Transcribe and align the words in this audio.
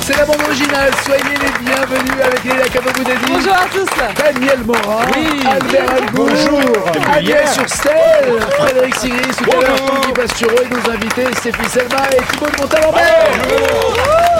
C'est 0.00 0.16
la 0.16 0.24
bande 0.24 0.40
originale, 0.46 0.90
soyez 1.04 1.22
les 1.24 1.64
bienvenus 1.64 2.22
avec 2.24 2.44
Léla 2.44 2.68
Kababoudadi. 2.68 3.24
Bonjour 3.28 3.54
à 3.54 3.66
tous. 3.72 4.22
Daniel 4.22 4.60
Morin, 4.64 5.04
Oui. 5.16 5.40
Albert 5.50 5.90
Albour, 5.90 6.28
Bonjour. 6.28 7.12
Agnès 7.12 7.54
Surstel, 7.54 8.40
Frédéric 8.58 8.94
Siris, 8.94 9.36
tout 9.36 9.50
à 9.50 9.60
l'heure, 9.62 10.00
Guy 10.06 10.12
Pastureau 10.12 10.54
et 10.62 10.68
nos 10.68 10.90
invités, 10.92 11.26
Stéphie 11.38 11.68
Selma 11.68 12.08
et 12.12 12.22
Thibaut 12.32 12.46
de 12.46 12.60
Montalembert. 12.62 14.35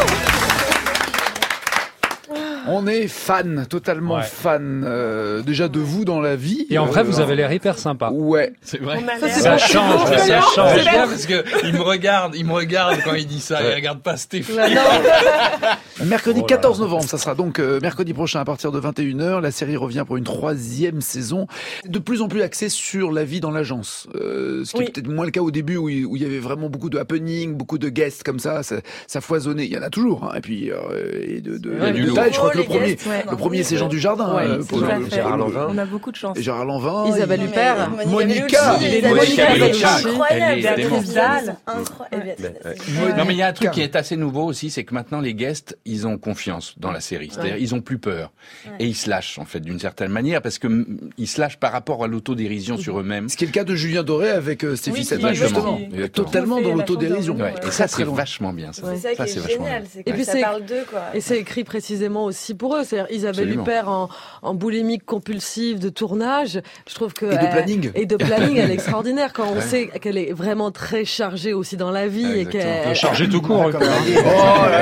On 2.69 2.87
est 2.87 3.09
fan, 3.09 3.67
totalement 3.69 4.17
Ouais. 4.17 4.23
fan, 4.23 4.85
euh, 4.87 5.43
déjà 5.43 5.69
de 5.69 5.79
vous 5.81 6.05
dans 6.05 6.21
la 6.21 6.37
vie. 6.37 6.67
Et 6.71 6.79
en 6.79 6.87
vrai, 6.87 7.01
Euh, 7.01 7.05
vous 7.05 7.21
avez 7.21 7.37
l'air 7.37 7.53
hyper 7.53 7.79
sympa. 7.79 8.11
Ouais. 8.13 8.53
C'est 8.63 8.81
vrai. 8.81 8.99
Ça, 9.21 9.29
Ça 9.29 9.59
change, 9.59 10.07
ça 10.17 10.41
change. 10.41 10.71
c'est 10.77 10.91
bien 10.91 11.07
parce 11.07 11.27
que 11.27 11.45
il 11.67 11.73
me 11.75 11.81
regarde, 11.83 12.35
il 12.35 12.45
me 12.45 12.53
regarde 12.53 12.99
quand 13.05 13.15
il 13.15 13.27
dit 13.27 13.41
ça. 13.41 13.59
Il 13.63 13.75
regarde 13.75 14.01
pas 14.01 14.17
Stéphane. 14.17 14.57
Ouais, 14.57 14.75
non. 14.75 14.81
Mercredi 16.07 16.41
Oh 16.41 16.47
là 16.49 16.57
14 16.57 16.81
novembre, 16.81 17.05
ça 17.05 17.19
sera 17.19 17.35
donc 17.35 17.59
euh, 17.59 17.81
mercredi 17.81 18.13
prochain 18.13 18.41
à 18.41 18.45
partir 18.45 18.71
de 18.73 18.81
21h. 18.81 19.41
La 19.41 19.51
série 19.51 19.77
revient 19.77 20.05
pour 20.07 20.17
une 20.17 20.25
troisième 20.25 21.01
saison, 21.01 21.47
de 21.87 21.99
plus 21.99 22.21
en 22.23 22.29
plus 22.29 22.43
axée 22.43 22.69
sur 22.69 23.13
la 23.13 23.25
vie 23.25 23.41
dans 23.41 23.51
l'agence. 23.51 24.07
Euh, 24.15 24.65
ce 24.65 24.73
qui 24.73 24.79
Oui. 24.79 24.85
est 24.85 24.93
peut-être 24.93 25.09
moins 25.09 25.25
le 25.25 25.31
cas 25.31 25.41
au 25.41 25.51
début 25.51 25.77
où, 25.77 25.89
il 25.89 26.05
où 26.07 26.17
il 26.17 26.23
y 26.23 26.27
avait 26.27 26.39
vraiment 26.39 26.69
beaucoup 26.69 26.91
de 26.91 26.99
happening, 26.99 27.55
beaucoup 27.55 27.79
de 27.79 27.89
guests 27.89 28.23
comme 28.25 28.39
ça, 28.39 28.63
ça, 28.63 28.77
ça 29.07 29.21
foisonnait. 29.21 29.65
Il 29.67 29.73
y 29.73 29.79
en 29.79 29.83
a 29.83 29.91
toujours. 29.91 30.25
hein. 30.25 30.35
Et 30.37 30.41
puis 30.41 30.71
euh, 30.71 30.77
et 31.27 31.41
de, 31.41 31.57
de, 31.59 31.71
Ouais, 31.71 31.93
de 31.93 31.97
du 31.97 32.13
taille, 32.13 32.25
lourd. 32.27 32.33
je 32.33 32.39
crois 32.39 32.51
que 32.51 32.56
le 32.57 32.65
premier, 32.65 32.87
guests, 32.95 33.07
ouais. 33.07 33.25
le 33.31 33.37
premier 33.37 33.63
c'est 33.63 33.77
Jean 33.77 33.89
Dujardin. 33.89 34.35
Ouais, 34.35 34.47
euh. 34.47 35.09
Gérard 35.11 35.37
Lanvin. 35.37 35.69
On 35.71 35.79
a 35.79 35.85
beaucoup 35.85 36.11
de 36.11 36.17
chance. 36.17 36.37
Et 36.39 36.43
Gérard 36.43 36.65
Lanvin. 36.65 37.07
Isabelle 37.09 37.43
Huppert. 37.45 37.91
Monica. 38.07 38.79
Monica 39.09 39.47
incroyable. 41.67 42.37
Non 43.17 43.25
mais 43.27 43.35
il 43.35 43.39
y 43.39 43.43
a 43.43 43.49
un 43.49 43.53
truc 43.53 43.71
qui 43.71 43.81
est 43.83 43.97
assez 43.97 44.17
nouveau 44.17 44.45
aussi, 44.45 44.71
c'est 44.71 44.85
que 44.85 44.95
maintenant 44.95 45.21
les 45.21 45.35
guests, 45.35 45.79
ils 45.85 46.07
ont 46.07 46.19
confiance 46.19 46.75
dans 46.79 46.91
la 46.91 47.01
série. 47.01 47.31
C'est-à-dire 47.33 47.57
ils 47.57 47.75
ont 47.75 47.81
plus 47.81 47.99
peur 47.99 48.33
et 48.79 48.87
ils 48.87 48.95
se 48.95 49.09
lâchent 49.11 49.39
en 49.39 49.45
fait 49.45 49.61
d'une 49.61 49.79
certaine 49.79 50.11
manière 50.11 50.43
parce 50.43 50.59
que 50.59 50.87
ils 51.19 51.27
se 51.27 51.41
lâchent 51.41 51.59
par 51.59 51.73
rapport 51.73 52.05
à 52.05 52.07
l'autodérision 52.07 52.77
sur 52.77 53.01
eux-mêmes. 53.01 53.29
Ce 53.29 53.37
qui 53.37 53.45
est 53.45 53.49
le 53.49 53.53
cas 53.53 53.65
de 53.65 53.75
Julien 53.75 54.03
Doré 54.03 54.31
avec 54.31 54.65
euh, 54.65 54.77
Stéphie 54.77 55.07
qui- 55.07 55.35
justement. 55.35 55.79
Totalement 56.13 56.61
dans 56.61 56.75
l'autodérision. 56.75 57.37
Et 57.67 57.71
ça 57.71 57.89
c'est 57.89 58.05
vachement 58.05 58.53
bien. 58.53 58.73
Ça, 58.73 58.83
C'est 58.95 58.97
ça 59.01 59.11
qui 59.11 59.17
Ça, 59.17 59.25
est 59.25 59.29
c'est 59.29 59.41
vachement 59.41 59.65
génial, 59.65 59.83
bien. 59.83 60.03
Et 60.07 60.13
puis 60.13 60.25
ça 60.25 60.33
c'est- 60.33 60.41
parle 60.41 60.65
d'eux, 60.65 60.85
quoi. 60.89 61.03
Et 61.15 61.21
c'est 61.21 61.39
écrit 61.39 61.65
précisément 61.65 62.25
aussi 62.25 62.46
pour 62.55 62.77
eux. 62.77 62.85
C'est-à-dire 62.85 63.15
Isabelle 63.15 63.45
Absolument. 63.45 63.63
Huppert 63.63 63.89
en, 63.89 64.09
en 64.43 64.55
boulimique 64.55 65.05
compulsive 65.05 65.79
de 65.79 65.89
tournage. 65.89 66.61
Je 66.89 66.95
trouve 66.95 67.13
que 67.13 67.27
Et 67.27 67.31
de 67.31 67.35
elle- 67.35 67.51
planning. 67.51 67.91
et 67.95 68.07
de 68.07 68.17
planning, 68.17 68.57
elle 68.57 68.71
est 68.71 68.75
extraordinaire 68.81 69.33
quand 69.33 69.49
on 69.55 69.61
sait 69.61 69.89
qu'elle 70.01 70.19
est 70.19 70.33
vraiment 70.33 70.71
très 70.71 71.05
chargée 71.05 71.53
aussi 71.53 71.77
dans 71.77 71.91
la 71.91 72.07
vie 72.09 72.41
et 72.41 72.47
qu'elle 72.47 72.95
Chargé 72.95 73.29
tout 73.29 73.41
court. 73.43 73.65
Oh 73.67 73.71
là 73.71 73.81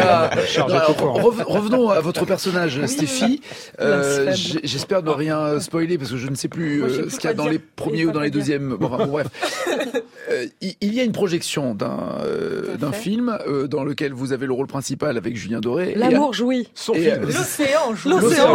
là. 0.05 0.31
Chargé 0.47 0.75
Non, 0.75 0.81
tout 0.87 0.93
alors, 0.93 0.97
court. 0.97 1.23
rev- 1.23 1.45
revenons 1.47 1.91
à 1.91 2.01
votre 2.01 2.25
personnage, 2.25 2.85
Stéphie. 2.87 3.41
Euh, 3.81 4.33
J'espère 4.63 5.03
ne 5.03 5.11
rien 5.11 5.61
spoiler 5.61 5.99
parce 5.99 6.11
que 6.11 6.17
je 6.17 6.29
ne 6.29 6.35
sais 6.35 6.49
plus 6.49 6.81
Moi, 6.81 6.89
je 6.89 6.95
sais 6.95 7.01
euh, 7.03 7.11
ce 7.11 7.17
qu'il 7.19 7.29
y 7.31 7.33
a 7.33 7.35
dans 7.35 7.45
dire. 7.45 7.53
les 7.53 7.59
premiers 7.59 8.05
ou 8.07 8.13
dans 8.13 8.21
les 8.21 8.31
dire. 8.31 8.41
deuxièmes. 8.41 8.77
Bon, 8.79 8.87
enfin, 8.87 9.05
bon, 9.07 9.13
bref. 9.13 9.27
Euh, 10.31 10.47
il 10.63 10.95
y 10.95 11.01
a 11.01 11.05
une 11.05 11.13
projection 11.13 11.75
d'un 11.75 11.99
euh, 12.25 12.93
film 12.93 13.37
euh, 13.47 13.67
dans 13.69 13.85
lequel 13.85 14.15
vous 14.15 14.33
avez 14.33 14.47
le 14.47 14.55
rôle 14.55 14.67
principal 14.67 15.19
avec 15.19 15.37
Julien 15.37 15.61
Doré. 15.61 15.91
Et- 15.91 15.95
l'amour 15.97 16.33
jouit. 16.33 16.71
et, 16.95 17.13
euh, 17.13 17.19
L'océan 17.59 17.95
joue. 17.95 18.09
L'océan. 18.11 18.55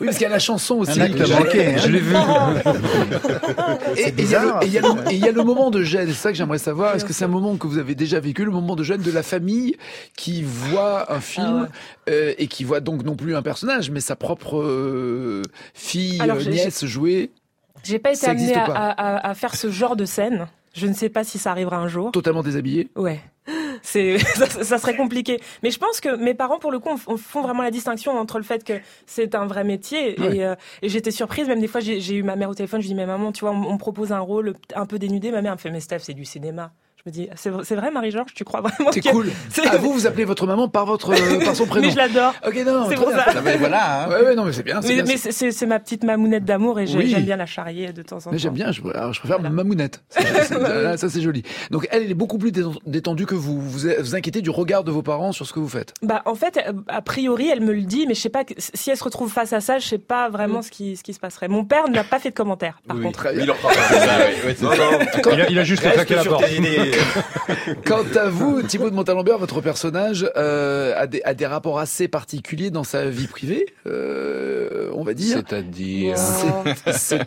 Oui, 0.00 0.06
parce 0.06 0.16
qu'il 0.18 0.22
y 0.22 0.26
a 0.26 0.30
la 0.30 0.38
chanson 0.38 0.76
aussi. 0.76 1.00
acte 1.00 1.18
manqué, 1.30 1.66
hein. 1.66 1.76
Je 1.78 1.88
l'ai 1.88 2.00
vu. 2.00 2.14
Et 3.96 4.12
il 4.18 5.18
y 5.18 5.28
a 5.28 5.32
le- 5.32 5.42
moment 5.42 5.70
de 5.70 5.82
gêne, 5.82 6.08
c'est 6.08 6.14
ça 6.14 6.30
que 6.30 6.36
j'aimerais 6.38 6.58
savoir. 6.58 6.94
Est-ce 6.94 7.04
que 7.04 7.12
c'est 7.12 7.24
un 7.24 7.28
moment 7.28 7.56
que 7.56 7.66
vous 7.66 7.78
avez 7.78 7.94
déjà 7.94 8.20
vécu, 8.20 8.44
le 8.44 8.50
moment 8.50 8.76
de 8.76 8.82
gêne 8.84 9.02
de 9.02 9.10
la 9.10 9.22
famille 9.22 9.76
qui 10.16 10.42
voit 10.42 11.12
un 11.12 11.20
film 11.20 11.68
euh, 12.08 12.32
et 12.38 12.46
qui 12.46 12.64
voit 12.64 12.80
donc 12.80 13.04
non 13.04 13.16
plus 13.16 13.34
un 13.36 13.42
personnage, 13.42 13.90
mais 13.90 14.00
sa 14.00 14.16
propre 14.16 14.60
euh, 14.62 15.42
fille, 15.74 16.20
nièce 16.48 16.84
jouer 16.84 17.30
J'ai 17.82 17.98
pas 17.98 18.12
été 18.12 18.26
amenée 18.26 18.54
à 18.56 19.32
faire 19.34 19.54
ce 19.54 19.70
genre 19.70 19.96
de 19.96 20.04
scène. 20.04 20.46
Je 20.74 20.86
ne 20.86 20.94
sais 20.94 21.10
pas 21.10 21.22
si 21.24 21.38
ça 21.38 21.50
arrivera 21.50 21.76
un 21.76 21.88
jour. 21.88 22.12
totalement 22.12 22.42
déshabillée? 22.42 22.88
Ouais. 22.96 23.20
C'est, 23.82 24.18
ça, 24.36 24.46
ça 24.48 24.78
serait 24.78 24.96
compliqué. 24.96 25.40
Mais 25.62 25.70
je 25.70 25.78
pense 25.78 26.00
que 26.00 26.16
mes 26.16 26.34
parents, 26.34 26.58
pour 26.58 26.70
le 26.72 26.78
coup, 26.78 26.90
on- 26.90 27.12
on 27.14 27.16
font 27.16 27.42
vraiment 27.42 27.62
la 27.62 27.70
distinction 27.70 28.12
entre 28.18 28.38
le 28.38 28.44
fait 28.44 28.64
que 28.64 28.74
c'est 29.06 29.34
un 29.34 29.46
vrai 29.46 29.64
métier. 29.64 30.20
Et, 30.36 30.44
euh, 30.44 30.54
et 30.82 30.88
j'étais 30.88 31.10
surprise, 31.10 31.48
même 31.48 31.60
des 31.60 31.68
fois, 31.68 31.80
j'ai 31.80 32.00
j'ai 32.00 32.14
eu 32.14 32.22
ma 32.22 32.36
mère 32.36 32.48
au 32.50 32.54
téléphone, 32.54 32.80
je 32.80 32.86
lui 32.86 32.90
dis, 32.90 32.94
mais 32.94 33.06
maman, 33.06 33.32
tu 33.32 33.40
vois, 33.40 33.50
on, 33.50 33.64
on 33.66 33.72
me 33.74 33.78
propose 33.78 34.12
un 34.12 34.20
rôle 34.20 34.54
un 34.74 34.86
peu 34.86 34.98
dénudé. 34.98 35.30
Ma 35.30 35.42
mère 35.42 35.52
me 35.52 35.58
fait, 35.58 35.70
mais 35.70 35.80
Steph, 35.80 36.00
c'est 36.00 36.14
du 36.14 36.24
cinéma. 36.24 36.72
Je 37.04 37.10
me 37.10 37.14
dis, 37.14 37.28
c'est 37.34 37.74
vrai- 37.74 37.90
Marie-Georges, 37.90 38.32
tu 38.32 38.44
crois 38.44 38.60
vraiment 38.60 38.92
C'est 38.92 39.00
que- 39.00 39.08
cool. 39.08 39.28
c'est- 39.50 39.62
Ah, 39.68 39.76
vous, 39.76 39.92
vous 39.92 40.06
appelez 40.06 40.24
votre 40.24 40.46
maman 40.46 40.68
par 40.68 40.86
votre 40.86 41.10
euh, 41.12 41.44
par 41.44 41.56
son 41.56 41.66
prénom. 41.66 41.86
Mais 41.86 41.92
je 41.92 41.96
l'adore. 41.96 42.32
Ok, 42.46 42.54
non, 42.64 42.86
C'est 42.88 42.94
pour 42.94 43.08
bien. 43.08 43.16
ça. 43.16 43.24
Ah 43.26 43.40
ben 43.40 43.58
voilà. 43.58 44.04
hein. 44.04 44.08
Ouais, 44.08 44.22
ouais, 44.26 44.34
non, 44.36 44.44
mais 44.44 44.52
c'est 44.52 44.62
bien. 44.62 44.80
c'est 44.82 45.02
Mais, 45.02 45.02
mais 45.02 45.16
c'est- 45.16 45.66
ma 45.66 45.80
petite 45.80 46.04
mamounette 46.04 46.44
d'amour 46.44 46.78
et 46.78 46.84
Oui. 46.94 47.08
j'aime 47.08 47.24
bien 47.24 47.36
la 47.36 47.46
charrier 47.46 47.92
de 47.92 48.02
temps 48.02 48.18
en 48.18 48.20
temps. 48.20 48.30
Mais 48.30 48.38
j'aime 48.38 48.52
bien, 48.54 48.70
je, 48.70 48.80
alors, 48.94 49.12
je 49.12 49.18
préfère 49.18 49.38
Voilà. 49.40 49.52
Mamounette. 49.52 50.04
Là, 50.60 50.96
ça 50.96 51.08
c'est 51.08 51.20
joli. 51.20 51.42
Donc 51.72 51.88
elle, 51.90 52.04
elle 52.04 52.10
est 52.12 52.14
beaucoup 52.14 52.38
plus 52.38 52.52
déten- 52.52 52.78
détendue 52.86 53.26
que 53.26 53.34
vous. 53.34 53.60
Vous 53.60 53.88
vous 53.98 54.14
inquiétez 54.14 54.40
du 54.40 54.50
regard 54.50 54.84
de 54.84 54.92
vos 54.92 55.02
parents 55.02 55.32
sur 55.32 55.44
ce 55.46 55.52
que 55.52 55.58
vous 55.58 55.68
faites? 55.68 55.94
Bah, 56.02 56.22
en 56.24 56.36
fait, 56.36 56.56
euh, 56.68 56.72
a 56.86 57.02
priori, 57.02 57.48
elle 57.48 57.62
me 57.62 57.72
le 57.72 57.82
dit, 57.82 58.06
mais 58.06 58.14
je 58.14 58.20
sais 58.20 58.28
pas 58.28 58.44
si 58.58 58.90
elle 58.90 58.96
se 58.96 59.02
retrouve 59.04 59.30
face 59.32 59.52
à 59.52 59.60
ça, 59.60 59.80
je 59.80 59.86
sais 59.88 59.98
pas 59.98 60.28
vraiment 60.30 60.62
ce 60.62 60.70
qui, 60.70 60.96
ce 60.96 61.02
qui 61.02 61.14
se 61.14 61.20
passerait. 61.20 61.48
Mon 61.48 61.64
père 61.64 61.88
n'a 61.90 62.04
pas 62.04 62.20
fait 62.20 62.30
de 62.30 62.34
commentaire, 62.36 62.80
par 62.86 62.96
Oui. 62.96 63.02
contre. 63.02 63.26
Il 63.34 63.52
il 65.50 65.58
a 65.58 65.64
juste 65.64 65.82
claqué 65.82 66.14
la 66.14 66.24
porte. 66.24 66.44
Quant 67.86 68.04
à 68.18 68.28
vous, 68.28 68.62
Thibaut 68.62 68.90
de 68.90 68.94
Montalembert, 68.94 69.38
votre 69.38 69.60
personnage 69.60 70.28
euh, 70.36 70.94
a, 70.96 71.06
des, 71.06 71.22
a 71.24 71.34
des 71.34 71.46
rapports 71.46 71.78
assez 71.78 72.08
particuliers 72.08 72.70
dans 72.70 72.84
sa 72.84 73.06
vie 73.08 73.26
privée, 73.26 73.66
euh, 73.86 74.90
on 74.94 75.02
va 75.04 75.14
dire. 75.14 75.36
C'est-à-dire. 75.36 76.16
C'est- 76.16 76.92
c'est- 76.92 77.20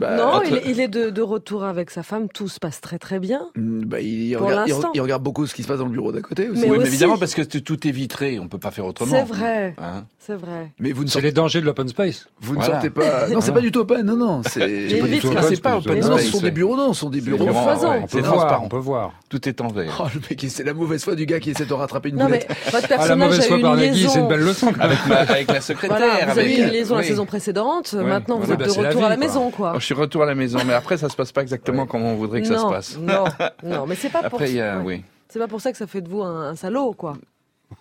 bah, 0.00 0.16
non, 0.16 0.24
entre- 0.24 0.46
il, 0.48 0.56
est- 0.56 0.62
il 0.66 0.80
est 0.80 0.88
de, 0.88 1.10
de 1.10 1.22
retour 1.22 1.64
avec 1.64 1.90
sa 1.90 2.02
femme. 2.02 2.28
Tout 2.28 2.48
se 2.48 2.58
passe 2.60 2.80
très 2.80 2.98
très 2.98 3.18
bien. 3.18 3.48
Mm, 3.56 3.84
bah, 3.84 4.00
il, 4.00 4.36
Pour 4.36 4.46
regarde, 4.46 4.68
il, 4.68 4.72
l'instant. 4.72 4.90
il 4.94 5.00
regarde 5.00 5.22
beaucoup 5.22 5.46
ce 5.46 5.54
qui 5.54 5.62
se 5.62 5.68
passe 5.68 5.78
dans 5.78 5.84
le 5.86 5.90
bureau 5.90 6.12
d'à 6.12 6.20
côté 6.20 6.48
aussi. 6.48 6.62
Mais 6.62 6.70
oui, 6.70 6.78
mais 6.78 6.86
évidemment 6.86 7.18
parce 7.18 7.34
que 7.34 7.42
tout 7.42 7.86
est 7.88 7.90
vitré, 7.92 8.38
on 8.38 8.48
peut 8.48 8.58
pas 8.58 8.70
faire 8.70 8.86
autrement. 8.86 9.10
C'est 9.16 9.24
vrai. 9.24 9.74
Hein 9.78 10.04
C'est 10.18 10.34
vrai. 10.36 10.72
Mais 10.78 10.92
vous 10.92 11.02
ne 11.02 11.08
C'est 11.08 11.14
sortez, 11.14 11.28
les 11.28 11.32
dangers 11.32 11.60
de 11.60 11.66
l'open 11.66 11.88
space. 11.88 12.28
vous 12.40 12.56
ne 12.56 12.62
sortez 12.62 12.90
pas. 12.90 13.28
Non, 13.30 13.40
c'est 13.40 13.52
pas 13.52 13.60
du 13.60 13.72
tout 13.72 13.80
open. 13.80 14.04
Non, 14.06 14.16
non, 14.16 14.42
c'est. 14.48 14.66
Les 14.66 15.00
pas 15.00 15.06
du 15.06 15.18
tout 15.18 15.28
open. 15.28 15.42
c'est 15.48 15.60
pas 15.62 15.76
open 15.78 15.98
Non, 16.00 16.10
non, 16.10 16.18
ce 16.18 16.24
sont 16.30 16.40
des 16.40 16.50
bureaux. 16.50 16.76
Non, 16.76 16.92
ce 16.92 17.00
sont 17.00 17.10
des 17.10 17.20
bureaux. 17.20 17.44
vraiment- 17.44 17.62
foisons. 17.62 17.90
ouais, 17.90 18.00
On 18.02 18.06
c'est 18.08 18.20
peut 18.22 18.26
voir, 18.28 18.62
on 18.64 18.68
peut 18.68 18.76
voir. 18.78 19.05
Tout 19.28 19.48
est 19.48 19.60
en 19.60 19.68
verre. 19.68 20.00
Oh, 20.04 20.08
le 20.14 20.20
mec, 20.20 20.44
c'est 20.48 20.64
la 20.64 20.74
mauvaise 20.74 21.02
foi 21.04 21.14
du 21.14 21.26
gars 21.26 21.40
qui 21.40 21.50
essaie 21.50 21.64
de 21.66 21.72
rattraper 21.72 22.10
une 22.10 22.16
Non 22.16 22.28
mais 22.28 22.46
votre 22.48 22.56
Ah, 22.66 22.78
la 22.80 22.88
personnage 22.88 23.18
mauvaise 23.18 23.40
a 23.40 23.42
foi 23.48 23.58
eu 23.58 23.62
par 23.62 23.76
Nagui, 23.76 24.08
c'est 24.08 24.18
une 24.20 24.28
belle 24.28 24.40
leçon. 24.40 24.72
Avec, 24.78 25.06
ma- 25.06 25.16
avec 25.16 25.50
la 25.50 25.60
secrétaire. 25.60 25.96
Voilà, 25.98 26.24
vous 26.26 26.30
avez 26.38 26.40
avec, 26.42 26.58
eu 26.58 26.62
une 26.62 26.68
liaison 26.70 26.96
la 26.96 27.02
saison 27.02 27.26
précédente. 27.26 27.94
Maintenant, 27.94 28.38
vous 28.38 28.52
êtes 28.52 28.58
bah, 28.58 28.66
de 28.66 28.82
la 28.82 28.88
retour 28.88 29.04
à 29.04 29.08
la 29.08 29.16
maison, 29.16 29.50
quoi. 29.50 29.68
Alors, 29.70 29.80
je 29.80 29.86
suis 29.86 29.94
retour 29.94 30.22
à 30.22 30.26
la 30.26 30.34
maison, 30.34 30.58
mais 30.66 30.72
après 30.74 30.96
ça 30.96 31.08
se 31.08 31.16
passe 31.16 31.32
pas 31.32 31.42
exactement 31.42 31.86
comme 31.86 32.02
on 32.04 32.14
voudrait 32.16 32.42
que 32.42 32.48
ça 32.48 32.58
se 32.58 32.66
passe. 32.66 32.98
non, 32.98 33.24
non, 33.62 33.86
mais 33.86 33.94
c'est 33.94 34.10
pas 34.10 34.18
pour 34.20 34.26
Après, 34.40 34.50
il 34.50 34.56
y 34.56 34.60
a, 34.60 34.78
ouais. 34.78 34.84
oui. 34.84 35.02
C'est 35.28 35.38
pas 35.38 35.48
pour 35.48 35.60
ça 35.60 35.72
que 35.72 35.78
ça 35.78 35.86
fait 35.86 36.00
de 36.00 36.08
vous 36.08 36.22
un, 36.22 36.50
un 36.50 36.56
salaud, 36.56 36.92
quoi. 36.92 37.16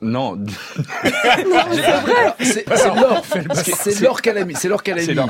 Non, 0.01 0.35
C'est 2.39 2.65
c'est 2.67 2.95
l'or. 2.95 3.23
C'est 3.75 4.01
l'or 4.01 4.21
qu'elle 4.21 4.37
a 4.39 4.45
mis. 4.45 4.55
C'est 4.55 4.67
l'or 4.67 4.81
qu'elle 4.81 4.97
a 4.97 5.01
c'est 5.01 5.13
leur 5.13 5.27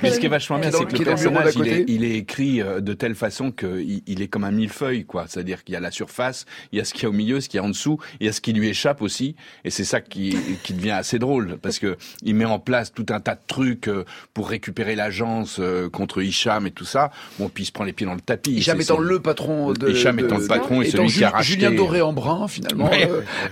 Mais 0.00 0.10
ce 0.10 0.20
qui 0.20 0.26
est 0.26 0.30
vachement 0.30 0.58
bien, 0.58 0.70
c'est 0.70 0.86
que 0.86 0.96
le 0.96 1.04
personnage, 1.04 1.54
il 1.56 1.66
est, 1.66 1.80
côté. 1.80 1.84
il 1.88 2.04
est 2.04 2.16
écrit 2.16 2.62
euh, 2.62 2.80
de 2.80 2.92
telle 2.94 3.16
façon 3.16 3.50
qu'il 3.50 4.02
il 4.06 4.22
est 4.22 4.28
comme 4.28 4.44
un 4.44 4.52
millefeuille, 4.52 5.04
quoi. 5.04 5.26
C'est-à-dire 5.28 5.64
qu'il 5.64 5.72
y 5.74 5.76
a 5.76 5.80
la 5.80 5.90
surface, 5.90 6.46
il 6.72 6.78
y 6.78 6.80
a 6.80 6.84
ce 6.84 6.94
qu'il 6.94 7.02
y 7.02 7.06
a 7.06 7.08
au 7.08 7.12
milieu, 7.12 7.40
ce 7.40 7.48
qu'il 7.48 7.58
y 7.58 7.60
a 7.60 7.64
en 7.64 7.68
dessous, 7.68 7.98
il 8.20 8.26
y 8.26 8.28
a 8.28 8.32
ce 8.32 8.40
qui 8.40 8.52
lui 8.52 8.68
échappe 8.68 9.02
aussi. 9.02 9.34
Et 9.64 9.70
c'est 9.70 9.84
ça 9.84 10.00
qui, 10.00 10.36
qui 10.62 10.72
devient 10.72 10.92
assez 10.92 11.18
drôle, 11.18 11.58
parce 11.60 11.80
que 11.80 11.96
il 12.22 12.36
met 12.36 12.44
en 12.44 12.60
place 12.60 12.92
tout 12.92 13.06
un 13.10 13.20
tas 13.20 13.34
de 13.34 13.40
trucs 13.46 13.88
euh, 13.88 14.04
pour 14.34 14.48
récupérer 14.48 14.94
l'agence 14.94 15.58
euh, 15.58 15.90
contre 15.90 16.22
Hicham 16.22 16.66
et 16.66 16.70
tout 16.70 16.84
ça. 16.84 17.10
Bon, 17.38 17.48
puis 17.48 17.64
il 17.64 17.66
se 17.66 17.72
prend 17.72 17.84
les 17.84 17.92
pieds 17.92 18.06
dans 18.06 18.14
le 18.14 18.20
tapis. 18.20 18.52
Hicham 18.52 18.80
étant 18.80 18.98
le 18.98 19.20
patron 19.20 19.72
de. 19.72 19.90
Hicham 19.90 20.18
étant 20.20 20.38
le 20.38 20.46
patron 20.46 20.80
et 20.80 20.90
celui 20.90 21.08
qui 21.08 21.24
a 21.24 21.30
racheté. 21.30 21.54
Julien 21.54 21.72
Doré 21.72 22.00
en 22.00 22.12
brun, 22.12 22.46
finalement. 22.46 22.88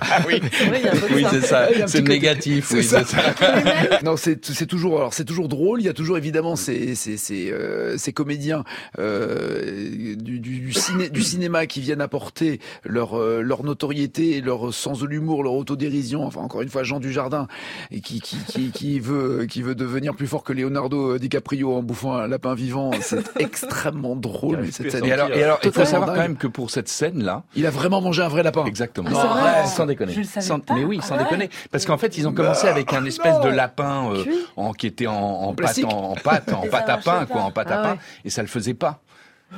Ah 0.01 0.21
oui, 0.27 0.41
vrai, 0.67 0.81
il 0.81 0.85
y 0.85 0.89
a 0.89 0.93
un 0.93 0.97
peu 0.97 1.09
de 1.09 1.15
oui, 1.15 1.25
c'est 1.31 1.41
ça. 1.43 1.69
C'est 1.87 2.03
négatif, 2.07 2.67
c'est 2.69 2.77
oui, 2.79 2.85
ça. 2.85 3.05
c'est 3.05 3.17
ça. 3.17 4.01
non, 4.05 4.17
c'est 4.17 4.45
c'est 4.45 4.67
toujours 4.67 4.99
alors 4.99 5.15
c'est 5.15 5.25
toujours 5.25 5.49
drôle. 5.49 5.81
Il 5.81 5.85
y 5.85 5.89
a 5.89 5.93
toujours 5.93 6.17
évidemment 6.19 6.57
ces 6.57 6.95
ces 6.95 7.17
ces, 7.17 7.51
euh, 7.53 7.97
ces 7.99 8.13
comédiens 8.13 8.65
euh, 8.99 10.17
du, 10.17 10.17
du, 10.17 10.61
du, 10.61 10.73
ciné- 10.73 11.11
du 11.11 11.23
cinéma 11.23 11.67
qui 11.67 11.81
viennent 11.81 12.01
apporter 12.01 12.61
leur 12.85 13.19
euh, 13.19 13.41
leur 13.43 13.65
notoriété, 13.65 14.41
leur 14.41 14.73
sens 14.73 15.01
de 15.01 15.07
l'humour, 15.07 15.43
leur 15.43 15.55
autodérision. 15.55 16.25
Enfin 16.25 16.41
encore 16.41 16.63
une 16.63 16.69
fois 16.69 16.83
Jean 16.83 17.01
Dujardin 17.01 17.47
et 17.91 18.01
qui 18.01 18.21
qui 18.21 18.37
qui, 18.47 18.71
qui 18.71 19.01
veut 19.01 19.47
qui 19.49 19.63
veut 19.63 19.75
devenir 19.75 20.15
plus 20.15 20.27
fort 20.27 20.43
que 20.45 20.53
Leonardo 20.53 21.19
DiCaprio 21.19 21.73
en 21.75 21.83
bouffant 21.83 22.15
un 22.15 22.27
lapin 22.29 22.55
vivant. 22.55 22.91
C'est 23.01 23.23
extrêmement 23.41 24.17
drôle 24.17 24.71
cette 24.73 24.91
scène. 24.91 25.05
Et 25.05 25.13
alors, 25.13 25.31
et 25.31 25.43
alors 25.43 25.59
il 25.65 25.73
faut 25.73 25.85
savoir 25.85 26.09
quand 26.15 26.21
même 26.21 26.37
que 26.37 26.47
pour 26.47 26.71
cette 26.71 26.89
scène-là, 26.89 27.45
Il 27.57 27.67
a 27.67 27.71
vraiment 27.71 28.01
mangé 28.01 28.23
un 28.23 28.29
vrai 28.29 28.43
lapin. 28.43 28.65
exactement. 28.65 29.11
Ah, 29.15 29.63
vrai 29.63 29.67
Sans 29.69 29.87
déconner. 29.87 30.15
Je 30.35 30.39
le 30.41 30.43
savais 30.43 30.47
Sans- 30.47 30.61
pas. 30.61 30.75
mais 30.75 30.85
oui, 30.85 30.99
Ah 31.03 31.07
sans 31.07 31.17
ouais. 31.17 31.25
déconner. 31.25 31.51
Parce 31.71 31.85
qu'en 31.87 31.99
fait, 31.99 32.17
ils 32.19 32.27
ont 32.29 32.33
commencé 32.33 32.67
avec 32.69 32.93
un 32.93 33.05
espèce 33.05 33.39
de 33.41 33.49
lapin 33.49 34.11
euh, 34.13 34.25
en, 34.57 34.73
qui 34.73 34.87
était 34.87 35.07
en, 35.07 35.15
en 35.15 35.55
pâte, 35.55 35.79
en, 35.85 35.89
en 36.13 36.15
pâte, 36.15 36.53
en 36.53 36.63
pâte 36.69 36.89
à 36.89 36.97
pain, 36.99 37.27
quoi, 37.27 37.43
en 37.43 37.51
pâte 37.51 37.69
Ah 37.71 37.81
à 37.81 37.83
pain, 37.83 37.93
ouais. 37.93 37.99
et 38.25 38.31
ça 38.31 38.43
le 38.43 38.49
faisait 38.49 38.75
pas. 38.75 39.01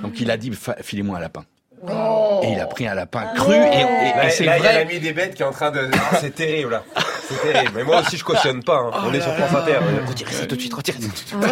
Donc 0.02 0.20
il 0.20 0.30
a 0.30 0.36
dit, 0.36 0.52
filez-moi 0.82 1.16
un 1.18 1.20
lapin. 1.20 1.44
Oh. 1.88 2.40
Et 2.42 2.52
il 2.52 2.60
a 2.60 2.66
pris 2.66 2.86
un 2.88 2.94
lapin 2.94 3.26
cru, 3.34 3.52
et, 3.52 3.56
et- 3.56 3.60
et 3.60 4.16
Là, 4.16 4.30
c'est 4.30 4.44
là, 4.44 4.56
il 4.58 4.64
y 4.64 4.66
a 4.66 4.70
vrai. 4.72 4.84
l'ami 4.84 4.98
des 4.98 5.12
bêtes 5.12 5.34
qui 5.34 5.42
est 5.42 5.46
en 5.46 5.52
train 5.52 5.70
de. 5.70 5.88
Ah, 5.92 6.16
c'est 6.20 6.34
terrible 6.34 6.70
là. 6.72 6.82
C'est 7.28 7.52
terrible. 7.52 7.72
Mais 7.74 7.82
moi 7.84 8.00
aussi, 8.00 8.16
je 8.16 8.24
cautionne 8.24 8.62
pas. 8.62 8.76
hein. 8.78 8.90
On 9.06 9.12
est 9.12 9.20
sur 9.20 9.34
France 9.36 9.62
Inter. 9.62 9.78
Retirez 10.08 10.32
ça 10.32 10.46
tout 10.46 10.54
de 10.56 10.60
suite, 10.60 10.74
retirez 10.74 10.98
ça 11.00 11.06
tout 11.08 11.12
de 11.12 11.16
suite. 11.16 11.34
Ouais. 11.40 11.48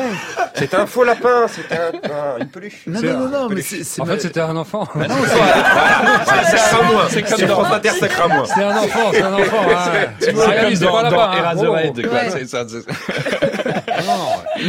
C'était 0.54 0.76
un 0.76 0.86
faux 0.86 1.04
lapin. 1.04 1.46
C'était 1.48 1.76
un, 1.76 1.88
un- 2.10 2.38
une 2.40 2.48
peluche. 2.48 2.82
Non, 2.86 3.00
non, 3.02 3.18
non, 3.18 3.28
non, 3.28 3.48
mais 3.48 3.62
c'est 3.62 3.82
c'est 3.84 4.00
En 4.00 4.06
fait, 4.06 4.20
c'était 4.20 4.40
un 4.40 4.56
enfant. 4.56 4.88
Voilà, 4.94 5.08
ça 6.44 6.56
craint 6.56 6.82
moins. 6.92 7.04
C'est 7.10 7.22
comme 7.22 7.38
sur 7.38 7.48
dans- 7.48 7.54
France 7.64 7.72
Inter, 7.74 7.90
ça 7.90 8.08
craint 8.08 8.28
moins. 8.28 8.44
C'est 8.46 8.62
un 8.62 8.76
enfant, 8.76 9.10
c'est 9.12 9.22
un 9.22 9.32
enfant. 9.34 9.66
hein. 9.70 10.06
C'est 10.20 10.32
prend 10.86 11.02
dans 11.02 11.02
là-bas, 11.02 11.30
hein. 11.32 11.38
Eraserhead, 11.38 12.08
quoi. 12.08 12.18
C'est 12.30 12.48
ça, 12.48 12.64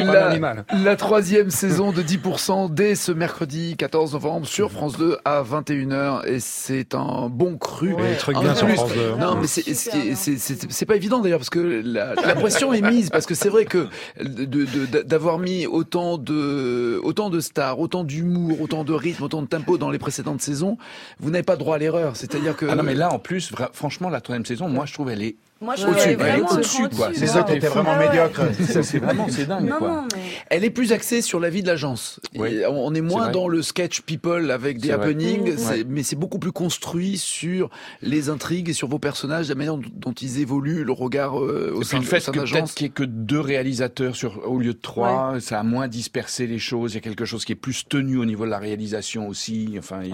La, 0.06 0.56
la 0.84 0.96
troisième 0.96 1.50
saison 1.50 1.92
de 1.92 2.02
10% 2.02 2.74
dès 2.74 2.96
ce 2.96 3.12
mercredi 3.12 3.76
14 3.78 4.14
novembre 4.14 4.46
sur 4.48 4.72
France 4.72 4.98
2 4.98 5.18
à 5.26 5.44
21h 5.44 6.26
et 6.28 6.40
c'est 6.40 6.96
un 6.96 7.30
bon 7.30 7.58
cru. 7.58 7.94
Ouais. 7.94 8.12
Des 8.12 8.18
trucs 8.18 8.38
En 8.38 8.42
bien 8.42 8.56
sur 8.56 8.68
plus- 8.68 8.76
France 8.76 8.92
2. 8.94 9.16
Non, 9.20 9.36
mais 9.36 9.48
c'est 9.48 9.64
bien. 9.64 10.16
c'est- 10.16 10.86
pas 10.86 10.96
évident 10.96 11.20
d'ailleurs 11.20 11.40
parce 11.40 11.50
que 11.50 11.82
la, 11.84 12.14
la 12.16 12.36
pression 12.36 12.74
est 12.74 12.82
mise 12.82 13.10
parce 13.10 13.26
que 13.26 13.34
c'est 13.36 13.50
vrai 13.50 13.66
que 13.66 13.88
de- 14.24 14.46
de- 14.46 15.02
d'avoir 15.02 15.40
mis 15.40 15.66
autant 15.66 16.18
de 16.18 17.00
autant 17.04 17.30
de 17.30 17.40
stars, 17.40 17.80
autant 17.80 18.04
d'humour, 18.04 18.62
autant 18.62 18.84
de 18.84 18.94
rythme, 18.94 19.24
autant 19.24 19.42
de 19.42 19.48
tempo 19.48 19.78
dans 19.78 19.90
les 19.90 20.00
précédentes 20.00 20.42
saisons, 20.42 20.78
vous 21.20 21.30
n'avez 21.32 21.44
pas 21.44 21.56
droit 21.56 21.76
à 21.76 21.80
l'erreur. 21.80 22.16
C'est-à-dire 22.16 22.56
que 22.56 22.66
Ah 22.70 22.76
non, 22.76 22.84
mais 22.84 22.94
là, 22.96 23.12
en 23.12 23.20
plus, 23.20 23.52
franchement, 23.74 24.10
la 24.10 24.22
troisième 24.22 24.46
saison, 24.46 24.68
moi, 24.70 24.86
je 24.86 24.94
trouve 24.94 25.10
elle 25.10 25.24
est 25.24 25.36
Moi, 25.66 25.76
je 25.76 25.86
Au-dessus, 25.88 26.84
au-dessus, 26.84 26.96
quoi. 26.96 27.10
Les 27.10 27.36
autres 27.36 27.52
étaient 27.56 27.68
vraiment 27.68 27.92
Ah 27.96 28.00
médiocres. 28.08 28.42
Ça, 28.70 28.84
c'est 28.84 29.00
vraiment, 29.00 29.28
c'est 29.30 29.46
dingue, 29.48 29.68
Non, 29.68 29.78
quoi. 29.80 29.88
non, 29.90 30.08
mais. 30.16 30.22
Elle 30.50 30.64
est 30.64 30.70
plus 30.70 30.92
axée 30.94 31.22
sur 31.22 31.40
la 31.40 31.50
vie 31.50 31.62
de 31.64 31.68
l'agence. 31.68 32.20
Oui. 32.36 32.62
On 32.70 32.94
est 32.94 33.02
moins 33.02 33.30
dans 33.32 33.48
le 33.48 33.62
sketch 33.62 34.02
people 34.02 34.52
avec 34.52 34.78
des 34.80 34.92
happenings, 34.92 35.54
Mmh. 35.56 35.84
mais 35.90 36.04
c'est 36.04 36.16
beaucoup 36.16 36.40
plus 36.40 36.52
construit 36.52 37.18
sur 37.18 37.70
les 38.02 38.30
intrigues 38.30 38.70
et 38.70 38.74
sur 38.74 38.88
vos 38.88 39.00
personnages, 39.00 39.50
la 39.50 39.56
manière 39.56 39.78
dont- 39.78 40.14
ils 40.22 40.40
évoluent, 40.40 40.84
le 40.84 40.92
regard 40.94 41.40
euh, 41.42 41.74
au 41.76 41.82
Et 41.82 41.86
sein, 41.86 41.98
puis 41.98 42.06
le 42.06 42.10
fait 42.10 42.18
au 42.18 42.22
sein 42.22 42.32
que 42.32 42.40
peut-être 42.40 42.74
qu'il 42.76 42.86
n'y 42.86 42.90
ait 42.90 42.94
que 42.94 43.04
deux 43.04 43.40
réalisateurs 43.40 44.16
sur, 44.16 44.48
au 44.50 44.60
lieu 44.60 44.74
de 44.74 44.80
trois, 44.80 45.36
ça 45.40 45.60
a 45.60 45.64
moins 45.64 45.88
dispersé 45.88 46.48
les 46.48 46.60
choses. 46.60 46.94
Il 46.94 46.96
y 46.96 46.98
a 47.00 47.02
quelque 47.02 47.26
chose 47.26 47.44
qui 47.44 47.52
est 47.52 47.56
plus 47.56 47.88
tenu 47.88 48.18
au 48.18 48.26
niveau 48.26 48.46
de 48.46 48.52
la 48.52 48.60
réalisation 48.60 49.28
aussi. 49.28 49.76
Enfin, 49.80 50.02
il 50.04 50.14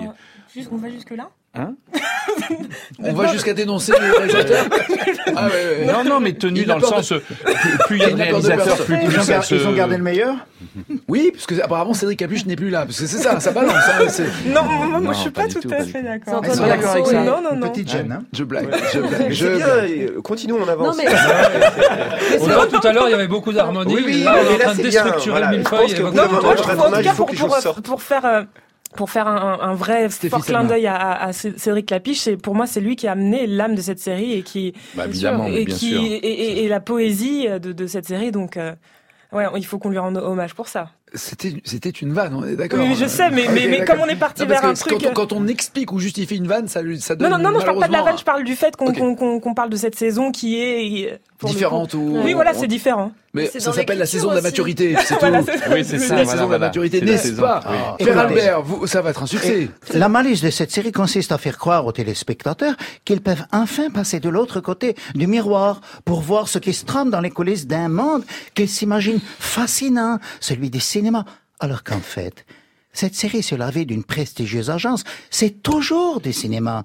juste- 0.53 0.69
on 0.71 0.77
va 0.77 0.89
jusque 0.89 1.11
là 1.11 1.29
On 3.03 3.13
va 3.13 3.27
jusqu'à 3.31 3.53
dénoncer 3.53 3.93
les 3.99 4.09
réalisateurs. 4.09 4.65
ah 5.35 5.47
ouais, 5.47 5.51
ouais, 5.51 5.85
ouais. 5.85 5.91
Non, 5.91 6.03
non, 6.03 6.19
mais 6.19 6.33
tenu 6.33 6.61
Il 6.61 6.71
a 6.71 6.75
dans 6.75 6.75
le 6.75 6.81
peur 6.81 6.99
de- 6.99 7.03
sens, 7.03 7.11
euh, 7.13 7.19
plus- 7.19 7.77
plus 7.87 7.97
il 7.97 8.01
y 8.01 8.05
a 8.05 8.09
de 8.09 8.13
a 8.21 8.23
réalisateurs, 8.23 8.65
personne. 8.65 8.85
plus, 8.85 8.95
Ils 9.01 9.07
plus 9.07 9.19
ont 9.19 9.23
ça 9.23 9.33
gar- 9.33 9.43
se... 9.43 9.55
ils 9.55 9.67
ont 9.67 9.73
gardé 9.73 9.97
le 9.97 10.03
meilleur? 10.03 10.35
Oui, 11.07 11.31
parce 11.33 11.45
que 11.45 11.61
apparemment 11.61 11.93
Cédric 11.93 12.19
Capuche 12.19 12.45
n'est 12.45 12.55
plus 12.55 12.69
là, 12.69 12.85
parce 12.85 12.99
que 12.99 13.05
c'est 13.07 13.17
ça, 13.17 13.39
ça 13.39 13.51
balance. 13.51 13.73
hein, 13.75 14.23
Non, 14.47 14.63
moi, 14.63 14.85
moi, 14.85 14.99
Non, 14.99 15.13
je 15.13 15.17
suis 15.19 15.29
pas 15.29 15.47
tout, 15.47 15.59
tout, 15.59 15.69
à 15.73 15.83
fait 15.83 16.01
d'accord. 16.01 16.41
D'accord 16.41 16.61
avec 16.91 17.05
ça. 17.07 17.23
Non, 17.23 17.41
non, 17.41 17.53
Une 17.53 17.59
non. 17.59 17.69
petite 17.69 17.91
gêne, 17.91 18.11
hein 18.11 18.23
Je 18.33 18.43
blague, 18.43 18.67
je 18.93 18.99
blague. 18.99 19.31
Je 19.31 19.47
euh, 19.47 20.21
continuons, 20.21 20.57
on 20.61 20.65
Non 20.65 20.69
avance. 20.71 20.97
mais, 20.97 21.05
On 22.39 22.45
voit 22.45 22.67
tout 22.67 22.85
à 22.87 22.93
l'heure, 22.93 23.07
il 23.07 23.11
y 23.11 23.15
avait 23.15 23.27
beaucoup 23.27 23.51
d'harmonie. 23.51 23.93
Oui, 23.95 24.03
oui, 24.05 24.23
là, 24.23 24.35
on 24.39 24.51
est 24.51 24.55
en 24.55 24.57
train 24.59 24.75
de 24.75 24.81
déstructurer 24.83 25.39
voilà. 25.41 25.47
le 25.47 25.51
Je 25.53 25.57
millefeuille. 25.57 25.79
pense 25.79 25.91
et 25.91 25.95
que 25.95 26.01
votre 26.01 26.15
vous 26.27 26.35
Non, 26.35 26.41
moi, 26.41 26.55
je 26.55 26.61
trouve 26.61 26.79
en 26.79 26.83
tout 26.91 27.01
cas 27.03 27.13
faut 27.13 27.25
pour, 27.81 28.01
faire 28.01 28.25
euh, 28.25 28.43
pour 28.95 29.09
faire 29.09 29.27
un, 29.27 29.59
un 29.61 29.73
vrai 29.73 30.09
fort 30.09 30.45
clin 30.45 30.63
d'œil 30.65 30.87
à, 30.87 30.95
à, 30.95 31.27
à 31.27 31.33
Cédric 31.33 31.89
Lapiche, 31.89 32.19
c'est 32.19 32.37
pour 32.37 32.55
moi 32.55 32.67
c'est 32.67 32.81
lui 32.81 32.95
qui 32.95 33.07
a 33.07 33.13
amené 33.13 33.47
l'âme 33.47 33.75
de 33.75 33.81
cette 33.81 33.99
série 33.99 34.33
et 34.33 34.41
qui 34.41 34.73
Bah, 34.95 35.05
évidemment, 35.07 35.47
et 35.47 35.65
bien 35.65 35.75
qui 35.75 35.89
sûr. 35.91 36.01
et, 36.01 36.15
et- 36.17 36.63
et 36.65 36.67
la 36.67 36.79
poésie 36.81 37.47
de, 37.47 37.71
de 37.71 37.87
cette 37.87 38.05
série 38.05 38.31
donc 38.31 38.57
euh, 38.57 38.73
ouais 39.31 39.45
il 39.55 39.65
faut 39.65 39.79
qu'on 39.79 39.89
lui 39.89 39.97
rende 39.97 40.17
hommage 40.17 40.53
pour 40.55 40.67
ça. 40.67 40.89
C'était, 41.13 41.53
c'était 41.65 41.89
une 41.89 42.13
vanne, 42.13 42.33
on 42.33 42.45
est 42.45 42.55
d'accord. 42.55 42.79
Oui, 42.79 42.95
je 42.97 43.05
sais, 43.05 43.29
mais- 43.31 43.47
mais- 43.53 43.67
mais 43.67 43.83
comme 43.83 43.99
on 43.99 44.05
est 44.07 44.15
parti 44.15 44.43
Non, 44.43 44.47
vers 44.47 44.63
un 44.63 44.73
truc- 44.73 44.97
Quand, 45.03 45.13
quand 45.13 45.33
on 45.33 45.45
explique 45.47 45.91
ou 45.91 45.99
justifie 45.99 46.37
une 46.37 46.47
vanne, 46.47 46.69
ça, 46.69 46.81
lui- 46.81 47.01
ça 47.01 47.15
Non 47.15 47.29
donne 47.29 47.31
non 47.31 47.37
non, 47.49 47.51
non 47.55 47.59
je 47.59 47.65
parle 47.65 47.79
pas 47.79 47.87
de 47.89 47.93
la 47.93 48.01
vanne, 48.03 48.17
je 48.17 48.23
parle 48.23 48.43
du 48.45 48.55
fait 48.55 48.75
qu'on 48.77 48.87
Ok. 48.87 48.97
qu'on- 48.97 49.15
qu'on- 49.15 49.39
qu'on 49.41 49.53
parle 49.53 49.69
de 49.69 49.75
cette 49.75 49.95
saison 49.95 50.31
qui 50.31 50.57
est 50.61 51.19
différente 51.47 51.93
ou. 51.93 52.21
Oui 52.23 52.33
voilà 52.33 52.53
c'est 52.53 52.67
différent. 52.67 53.11
Mais 53.33 53.47
ça 53.47 53.71
s'appelle 53.71 53.97
la 53.97 54.05
saison 54.05 54.29
de 54.31 54.35
la 54.35 54.41
maturité, 54.41 54.95
c'est 55.05 55.15
tout. 55.17 55.25
c'est- 55.45 55.73
Oui, 55.73 55.85
c'est 55.85 55.99
ça, 55.99 56.15
la 56.17 56.23
voilà, 56.23 56.31
saison 56.31 56.47
de 56.47 56.51
la 56.51 56.59
maturité, 56.59 57.01
n'est-ce 57.01 57.31
pas 57.33 57.95
Écoutez. 57.97 58.17
Albert, 58.17 58.61
vous, 58.61 58.85
ça 58.87 59.01
va 59.01 59.11
être 59.11 59.23
un 59.23 59.25
succès. 59.27 59.69
La 59.93 60.09
malice 60.09 60.41
de 60.41 60.49
cette 60.49 60.71
série 60.71 60.91
consiste 60.91 61.31
à 61.31 61.37
faire 61.37 61.57
croire 61.57 61.85
aux 61.85 61.91
téléspectateurs 61.93 62.75
qu'ils 63.05 63.21
peuvent 63.21 63.45
enfin 63.53 63.89
passer 63.89 64.19
de 64.19 64.27
l'autre 64.29 64.59
côté 64.59 64.95
du 65.15 65.27
miroir 65.27 65.79
pour 66.03 66.21
voir 66.21 66.47
ce 66.49 66.59
qui 66.59 66.73
se 66.73 66.83
trame 66.85 67.09
dans 67.09 67.21
les 67.21 67.29
coulisses 67.31 67.67
d'un 67.67 67.87
monde 67.87 68.23
qu'ils 68.53 68.69
s'imaginent 68.69 69.21
fascinant, 69.39 70.19
celui 70.39 70.69
du 70.69 70.79
cinéma. 70.79 71.23
Alors 71.59 71.83
qu'en 71.83 71.99
fait, 72.01 72.45
cette 72.91 73.15
série 73.15 73.43
sur 73.43 73.57
la 73.57 73.69
vie 73.69 73.85
d'une 73.85 74.03
prestigieuse 74.03 74.69
agence, 74.69 75.03
c'est 75.29 75.61
toujours 75.63 76.19
du 76.19 76.33
cinéma. 76.33 76.83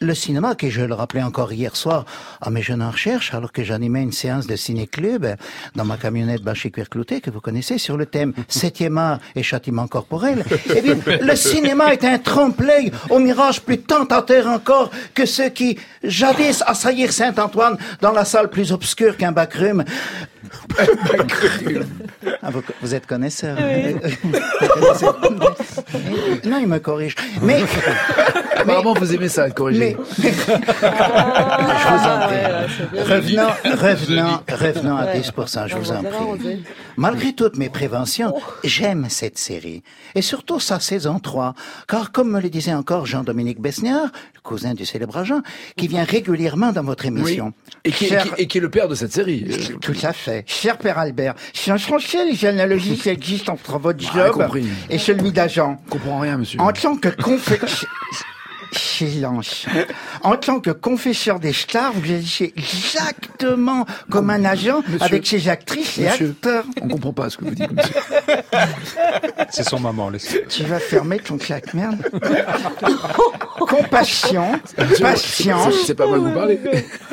Le 0.00 0.12
cinéma, 0.12 0.54
que 0.54 0.68
je 0.68 0.82
le 0.82 0.92
rappelais 0.92 1.22
encore 1.22 1.54
hier 1.54 1.74
soir 1.74 2.04
à 2.42 2.50
mes 2.50 2.60
jeunes 2.60 2.82
en 2.82 2.90
recherche, 2.90 3.32
alors 3.32 3.50
que 3.50 3.64
j'animais 3.64 4.02
une 4.02 4.12
séance 4.12 4.46
de 4.46 4.54
ciné-club 4.54 5.36
dans 5.74 5.86
ma 5.86 5.96
camionnette 5.96 6.42
bâchée 6.42 6.70
cuir 6.70 6.90
clouté, 6.90 7.22
que 7.22 7.30
vous 7.30 7.40
connaissez, 7.40 7.78
sur 7.78 7.96
le 7.96 8.04
thème 8.04 8.34
Septième 8.48 8.98
art 8.98 9.20
et 9.34 9.42
châtiment 9.42 9.86
corporel. 9.86 10.44
Eh 10.74 10.82
bien, 10.82 10.96
le 11.06 11.34
cinéma 11.34 11.94
est 11.94 12.04
un 12.04 12.18
trompe-l'œil 12.18 12.92
au 13.08 13.18
mirage 13.18 13.62
plus 13.62 13.78
tentateur 13.78 14.46
encore 14.48 14.90
que 15.14 15.24
ceux 15.24 15.48
qui, 15.48 15.78
jadis, 16.04 16.62
assaillirent 16.66 17.12
Saint-Antoine 17.12 17.78
dans 18.02 18.12
la 18.12 18.26
salle 18.26 18.50
plus 18.50 18.72
obscure 18.72 19.16
qu'un 19.16 19.32
backroom. 19.32 19.82
Ah, 22.42 22.50
vous, 22.50 22.62
vous 22.82 22.94
êtes 22.94 23.06
connaisseur. 23.06 23.56
Vous 23.56 24.30
connaissez- 24.80 25.06
non, 26.48 26.58
il 26.60 26.66
me 26.68 26.78
corrige. 26.78 27.14
Mais, 27.42 27.60
Apparemment, 28.56 28.94
vous 28.94 29.14
aimez 29.14 29.28
ça, 29.28 29.48
corrigé. 29.50 29.96
mais, 30.18 30.30
je 30.32 30.32
vous 30.32 30.52
en 30.52 32.18
Ah, 32.18 32.26
prie. 32.26 32.36
ouais, 32.36 32.98
ouais. 32.98 33.02
Revenons, 33.02 33.48
revenons, 33.64 34.38
revenons 34.50 34.96
à 34.96 35.04
Ouais. 35.06 35.20
10%, 35.20 35.66
je 35.68 35.76
vous 35.76 35.90
en 35.92 36.02
prie. 36.02 36.64
Malgré 36.96 37.32
toutes 37.32 37.56
mes 37.56 37.68
préventions, 37.68 38.34
j'aime 38.64 39.06
cette 39.08 39.38
série. 39.38 39.82
Et 40.14 40.22
surtout 40.22 40.60
sa 40.60 40.80
saison 40.80 41.18
3. 41.18 41.54
Car 41.88 42.12
comme 42.12 42.30
me 42.30 42.40
le 42.40 42.48
disait 42.48 42.74
encore 42.74 43.06
Jean-Dominique 43.06 43.60
Besniard, 43.60 44.08
le 44.34 44.35
cousin 44.46 44.74
du 44.74 44.86
célèbre 44.86 45.16
agent, 45.18 45.40
qui 45.76 45.88
vient 45.88 46.04
régulièrement 46.04 46.72
dans 46.72 46.82
votre 46.84 47.04
Oui. 47.04 47.18
émission. 47.18 47.52
Et 47.84 47.90
qui, 47.92 48.06
Cher- 48.06 48.24
et 48.24 48.28
qui- 48.36 48.42
et 48.42 48.46
qui 48.46 48.58
est 48.58 48.60
le 48.60 48.70
père 48.70 48.88
de 48.88 48.94
cette 48.94 49.12
série. 49.12 49.44
Euh, 49.50 49.76
Tout 49.80 49.94
à 50.02 50.12
fait. 50.12 50.44
Cher 50.46 50.78
Père 50.78 50.98
Albert, 50.98 51.34
si 51.52 51.70
on 51.72 51.76
changeait 51.78 52.24
les 52.24 52.44
analogies 52.46 52.96
qui 52.96 53.08
existent 53.08 53.52
entre 53.54 53.78
votre 53.78 54.00
job 54.14 54.48
et 54.88 54.98
celui 54.98 55.32
d'agent, 55.32 55.80
Je 55.86 55.90
comprends 55.90 56.20
rien, 56.20 56.38
monsieur. 56.38 56.60
en 56.60 56.72
tant 56.72 56.96
que 56.96 57.08
confé... 57.08 57.58
Silence. 58.78 59.66
En 60.22 60.36
tant 60.36 60.60
que 60.60 60.70
confesseur 60.70 61.38
des 61.40 61.52
stars, 61.52 61.92
vous 61.94 62.12
agissez 62.12 62.52
exactement 62.56 63.84
comme 64.10 64.30
un 64.30 64.44
agent 64.44 64.82
Monsieur- 64.88 65.02
avec 65.04 65.26
ses 65.26 65.48
actrices 65.48 65.98
et 65.98 66.04
Monsieur. 66.04 66.30
acteurs. 66.30 66.64
On 66.80 66.88
comprend 66.88 67.12
pas 67.12 67.30
ce 67.30 67.36
que 67.38 67.44
vous 67.44 67.50
dites, 67.54 67.70
monsieur. 67.72 67.94
C'est 69.50 69.68
son 69.68 69.80
maman, 69.80 70.10
laissez. 70.10 70.44
Tu 70.48 70.64
vas 70.64 70.78
fermer 70.78 71.18
ton 71.18 71.36
claque 71.38 71.72
merde. 71.74 71.96
Compassion, 73.58 74.52
patience, 75.00 75.74
C'est 75.86 75.94
pas 75.94 76.06
moi 76.06 76.16
que 76.18 76.22
vous 76.22 76.32
parlez. 76.34 76.60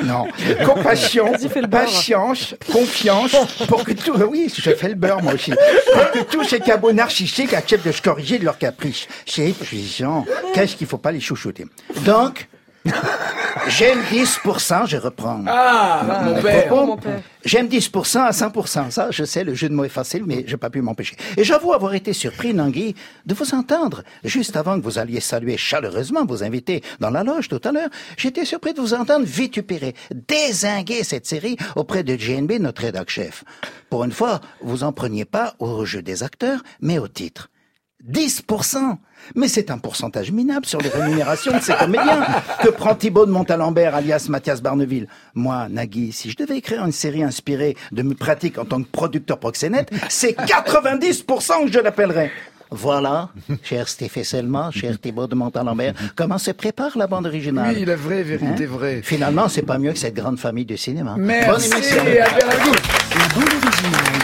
non. 0.04 0.26
Compassion, 0.64 1.32
patience, 1.70 2.54
confiance, 2.70 3.34
pour 3.68 3.84
que 3.84 3.92
tout, 3.92 4.14
oui, 4.30 4.52
je 4.54 4.70
fais 4.70 4.88
le 4.88 4.94
beurre, 4.94 5.22
moi 5.22 5.34
aussi. 5.34 5.52
Pour 5.92 6.10
que 6.12 6.18
tous 6.30 6.44
ces 6.44 6.60
cabots 6.60 6.92
narcissiques 6.92 7.54
acceptent 7.54 7.86
de 7.86 7.92
se 7.92 8.02
corriger 8.02 8.38
de 8.38 8.44
leurs 8.44 8.58
caprices. 8.58 9.06
C'est 9.26 9.48
épuisant. 9.50 10.24
Qu'est-ce 10.52 10.76
qu'il 10.76 10.86
faut 10.86 10.98
pas 10.98 11.12
les 11.12 11.20
chouchouter? 11.20 11.53
Donc, 12.04 12.48
j'aime 13.68 14.00
10%, 14.12 14.86
je 14.86 14.96
reprends. 14.98 15.42
Ah, 15.46 16.22
mon 16.24 16.42
père. 16.42 16.70
Mon 16.70 16.96
père. 16.96 17.20
J'aime 17.44 17.66
10% 17.66 18.18
à 18.18 18.30
100%. 18.30 18.90
Ça, 18.90 19.10
je 19.10 19.24
sais, 19.24 19.42
le 19.42 19.54
jeu 19.54 19.68
de 19.70 19.74
mots 19.74 19.84
est 19.84 19.88
facile, 19.88 20.24
mais 20.26 20.44
j'ai 20.46 20.58
pas 20.58 20.68
pu 20.68 20.82
m'empêcher. 20.82 21.16
Et 21.36 21.44
j'avoue 21.44 21.72
avoir 21.72 21.94
été 21.94 22.12
surpris, 22.12 22.52
Nangui, 22.52 22.94
de 23.24 23.34
vous 23.34 23.54
entendre. 23.54 24.02
Juste 24.22 24.56
avant 24.56 24.78
que 24.78 24.84
vous 24.84 24.98
alliez 24.98 25.20
saluer 25.20 25.56
chaleureusement 25.56 26.26
vos 26.26 26.42
invités 26.42 26.82
dans 27.00 27.10
la 27.10 27.24
loge 27.24 27.48
tout 27.48 27.60
à 27.64 27.72
l'heure, 27.72 27.88
j'étais 28.18 28.44
surpris 28.44 28.74
de 28.74 28.80
vous 28.80 28.94
entendre 28.94 29.24
vitupérer, 29.24 29.94
désinguer 30.10 31.04
cette 31.04 31.26
série 31.26 31.56
auprès 31.76 32.02
de 32.02 32.16
JNB, 32.16 32.52
notre 32.60 32.82
rédac 32.82 33.08
chef. 33.08 33.44
Pour 33.88 34.04
une 34.04 34.12
fois, 34.12 34.40
vous 34.60 34.84
en 34.84 34.92
preniez 34.92 35.24
pas 35.24 35.54
au 35.58 35.84
jeu 35.86 36.02
des 36.02 36.22
acteurs, 36.22 36.62
mais 36.80 36.98
au 36.98 37.08
titre. 37.08 37.48
10%! 38.10 38.98
Mais 39.34 39.48
c'est 39.48 39.70
un 39.70 39.78
pourcentage 39.78 40.30
minable 40.30 40.66
sur 40.66 40.78
les 40.80 40.90
rémunérations 40.90 41.52
de 41.52 41.60
ces 41.60 41.72
comédiens 41.74 42.26
que 42.62 42.68
prend 42.68 42.94
Thibaut 42.94 43.24
de 43.24 43.30
Montalembert, 43.30 43.94
alias 43.94 44.26
Mathias 44.28 44.60
Barneville? 44.60 45.08
Moi, 45.34 45.68
Nagui, 45.70 46.12
si 46.12 46.30
je 46.30 46.36
devais 46.36 46.58
écrire 46.58 46.84
une 46.84 46.92
série 46.92 47.22
inspirée 47.22 47.76
de 47.92 48.02
mes 48.02 48.14
pratiques 48.14 48.58
en 48.58 48.66
tant 48.66 48.82
que 48.82 48.88
producteur 48.88 49.38
proxénète, 49.38 49.90
c'est 50.10 50.36
90% 50.38 51.64
que 51.66 51.72
je 51.72 51.78
l'appellerais. 51.78 52.30
Voilà, 52.70 53.28
cher 53.62 53.88
Stéphane 53.88 54.24
Selma, 54.24 54.70
cher 54.72 54.98
Thibaut 55.00 55.26
de 55.28 55.34
Montalembert, 55.36 55.94
comment 56.16 56.38
se 56.38 56.50
prépare 56.50 56.98
la 56.98 57.06
bande 57.06 57.26
originale? 57.26 57.74
Oui, 57.76 57.84
la 57.84 57.94
vraie 57.94 58.22
vérité 58.24 58.64
Hein? 58.64 58.68
vraie. 58.68 59.00
Finalement, 59.02 59.48
c'est 59.48 59.62
pas 59.62 59.78
mieux 59.78 59.92
que 59.92 59.98
cette 59.98 60.14
grande 60.14 60.38
famille 60.40 60.64
du 60.64 60.76
cinéma. 60.76 61.12
Bonne 61.14 61.24
Merci, 61.24 61.70
émission. 61.72 62.00
Albert 62.00 62.46
Lagout. 62.48 62.74
La 63.16 63.34
bande 63.34 63.44
originale. 63.64 64.23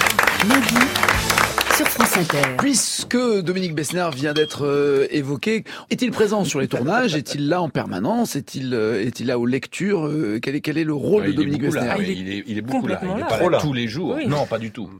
Inter. 2.20 2.56
Puisque 2.58 3.16
Dominique 3.16 3.74
Besnard 3.74 4.10
vient 4.10 4.34
d'être 4.34 4.66
euh, 4.66 5.06
évoqué, 5.10 5.64
est-il 5.88 6.10
présent 6.10 6.44
sur 6.44 6.60
les 6.60 6.68
tournages? 6.68 7.14
Est-il 7.14 7.48
là 7.48 7.62
en 7.62 7.70
permanence? 7.70 8.36
Est-il 8.36 8.74
euh, 8.74 9.02
est-il 9.02 9.28
là 9.28 9.38
aux 9.38 9.46
lectures? 9.46 10.06
Euh, 10.06 10.38
quel, 10.42 10.54
est, 10.54 10.60
quel 10.60 10.76
est 10.76 10.84
le 10.84 10.92
rôle 10.92 11.22
Ouais, 11.22 11.28
de 11.28 11.32
Dominique 11.32 11.62
Besnard 11.62 11.96
ouais, 11.96 12.04
il 12.04 12.10
est 12.10 12.14
il, 12.14 12.32
est, 12.32 12.44
il 12.46 12.58
est 12.58 12.62
beaucoup 12.62 12.86
là. 12.86 13.00
Il 13.02 13.08
est 13.08 13.20
là. 13.20 13.26
pas 13.26 13.38
Trop 13.38 13.48
là 13.48 13.56
là. 13.56 13.62
tous 13.62 13.72
les 13.72 13.88
jours. 13.88 14.16
Oui. 14.16 14.26
Non, 14.26 14.44
pas 14.44 14.58
du 14.58 14.70
tout. 14.70 14.90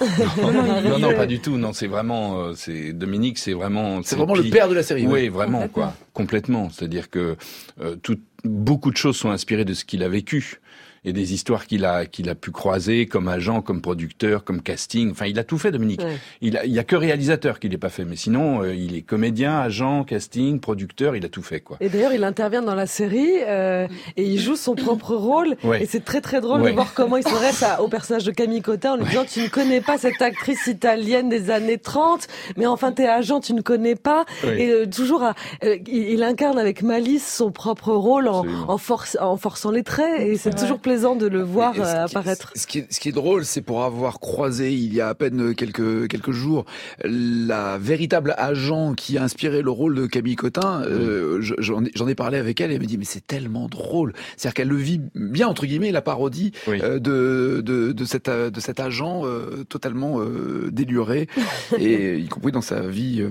Non, 0.40 0.52
non, 0.52 0.98
Non, 0.98 1.14
pas 1.14 1.26
du 1.26 1.40
tout. 1.40 1.58
Non, 1.58 1.74
c'est 1.74 1.86
vraiment, 1.86 2.40
euh, 2.40 2.52
c'est 2.54 2.94
Dominique, 2.94 3.36
c'est 3.36 3.52
vraiment. 3.52 4.00
C'est 4.02 4.16
vraiment 4.16 4.34
le 4.34 4.44
père 4.44 4.68
de 4.68 4.74
la 4.74 4.82
série. 4.82 5.02
Oui, 5.06 5.12
ouais. 5.12 5.28
vraiment, 5.28 5.68
quoi. 5.68 5.92
Complètement. 6.14 6.70
C'est-à-dire 6.70 7.10
que 7.10 7.36
euh, 7.82 7.96
tout, 8.02 8.18
beaucoup 8.44 8.90
de 8.90 8.96
choses 8.96 9.16
sont 9.16 9.30
inspirées 9.30 9.66
de 9.66 9.74
ce 9.74 9.84
qu'il 9.84 10.02
a 10.02 10.08
vécu 10.08 10.60
et 11.04 11.12
des 11.12 11.32
histoires 11.34 11.66
qu'il 11.66 11.84
a 11.84 12.04
qu'il 12.06 12.28
a 12.28 12.34
pu 12.34 12.50
croiser 12.50 13.06
comme 13.06 13.28
agent, 13.28 13.62
comme 13.62 13.80
producteur, 13.80 14.44
comme 14.44 14.60
casting. 14.62 15.10
Enfin, 15.10 15.26
il 15.26 15.38
a 15.38 15.44
tout 15.44 15.58
fait, 15.58 15.70
Dominique. 15.72 16.02
Ouais. 16.02 16.16
Il 16.42 16.56
a, 16.56 16.64
il 16.64 16.72
y 16.72 16.78
a 16.78 16.84
que 16.84 16.96
réalisateur 16.96 17.58
qui 17.58 17.68
l'ait 17.68 17.78
pas 17.78 17.88
fait, 17.88 18.04
mais 18.04 18.16
sinon, 18.16 18.62
euh, 18.62 18.74
il 18.74 18.94
est 18.94 19.02
comédien, 19.02 19.58
agent, 19.60 20.04
casting, 20.04 20.60
producteur. 20.60 21.16
Il 21.16 21.24
a 21.24 21.28
tout 21.28 21.42
fait, 21.42 21.60
quoi. 21.60 21.78
Et 21.80 21.88
d'ailleurs, 21.88 22.12
il 22.12 22.22
intervient 22.24 22.62
dans 22.62 22.74
la 22.74 22.86
série 22.86 23.30
euh, 23.46 23.86
et 24.16 24.24
il 24.24 24.38
joue 24.38 24.56
son 24.56 24.74
propre 24.74 25.14
rôle. 25.14 25.56
Ouais. 25.64 25.82
Et 25.82 25.86
c'est 25.86 26.04
très 26.04 26.20
très 26.20 26.40
drôle 26.40 26.60
Ouais. 26.60 26.70
de 26.70 26.74
voir 26.74 26.92
comment 26.94 27.16
il 27.16 27.22
s'adresse 27.22 27.62
à- 27.62 27.80
au 27.82 27.88
personnage 27.88 28.24
de 28.24 28.30
Camille 28.32 28.60
Cotin 28.62 28.92
en 28.92 28.96
lui 28.96 29.04
disant 29.06 29.24
tu 29.24 29.40
ne 29.40 29.48
connais 29.48 29.80
pas 29.80 29.96
cette 29.98 30.20
actrice 30.20 30.66
italienne 30.66 31.28
des 31.28 31.50
années 31.50 31.78
30, 31.78 32.26
mais 32.56 32.66
enfin 32.66 32.92
t'es 32.92 33.06
agent, 33.06 33.40
tu 33.40 33.54
ne 33.54 33.62
connais 33.62 33.94
pas. 33.96 34.24
Oui. 34.44 34.50
Et 34.58 34.70
euh, 34.70 34.86
toujours, 34.86 35.22
à- 35.22 35.34
euh, 35.64 35.78
il, 35.86 36.10
il 36.10 36.22
incarne 36.22 36.58
avec 36.58 36.82
malice 36.82 37.26
son 37.36 37.50
propre 37.50 37.92
rôle 37.92 38.28
en, 38.28 38.44
en, 38.68 38.76
force, 38.78 39.16
en 39.20 39.36
forçant 39.36 39.70
les 39.70 39.82
traits. 39.82 40.20
Et 40.20 40.36
c'est 40.36 40.54
toujours 40.54 40.78
plaisant 40.90 41.16
de 41.16 41.26
le 41.26 41.42
voir 41.42 41.74
ce 41.74 41.80
euh, 41.80 41.84
qui- 42.06 42.16
apparaître. 42.16 42.52
Ce 42.56 42.66
qui, 42.66 42.78
est, 42.80 42.92
ce 42.92 42.98
qui 43.00 43.08
est 43.08 43.12
drôle, 43.12 43.44
c'est 43.44 43.62
pour 43.62 43.84
avoir 43.84 44.18
croisé 44.20 44.72
il 44.72 44.92
y 44.92 45.00
a 45.00 45.08
à 45.08 45.14
peine 45.14 45.54
quelques 45.54 46.08
quelques 46.08 46.32
jours 46.32 46.64
la 47.04 47.78
véritable 47.78 48.34
agent 48.38 48.94
qui 48.94 49.16
a 49.18 49.22
inspiré 49.22 49.62
le 49.62 49.70
rôle 49.70 49.94
de 49.94 50.06
Camille 50.06 50.36
Cotin. 50.36 50.82
euh, 50.82 51.38
je- 51.40 51.54
J'en 51.58 52.08
ai, 52.08 52.14
parlé 52.14 52.38
avec 52.38 52.60
elle 52.60 52.70
et 52.70 52.74
elle 52.74 52.80
me 52.80 52.86
dit 52.86 52.98
mais 52.98 53.04
c'est 53.04 53.26
tellement 53.26 53.68
drôle. 53.68 54.12
C'est-à-dire 54.36 54.54
qu'elle 54.54 54.68
le 54.68 54.76
vit 54.76 55.00
bien 55.14 55.46
entre 55.48 55.64
guillemets 55.66 55.92
la 55.92 56.02
parodie 56.02 56.52
Oui. 56.66 56.80
euh, 56.82 56.98
de, 56.98 57.60
de 57.64 57.92
de 57.92 58.04
cet 58.04 58.28
euh, 58.28 58.50
de 58.50 58.60
cet 58.60 58.80
agent 58.80 59.22
euh, 59.24 59.64
totalement 59.68 60.20
euh, 60.20 60.68
déluré 60.72 61.28
et 61.78 62.18
y 62.18 62.28
compris 62.28 62.52
dans 62.52 62.60
sa 62.60 62.80
vie. 62.80 63.24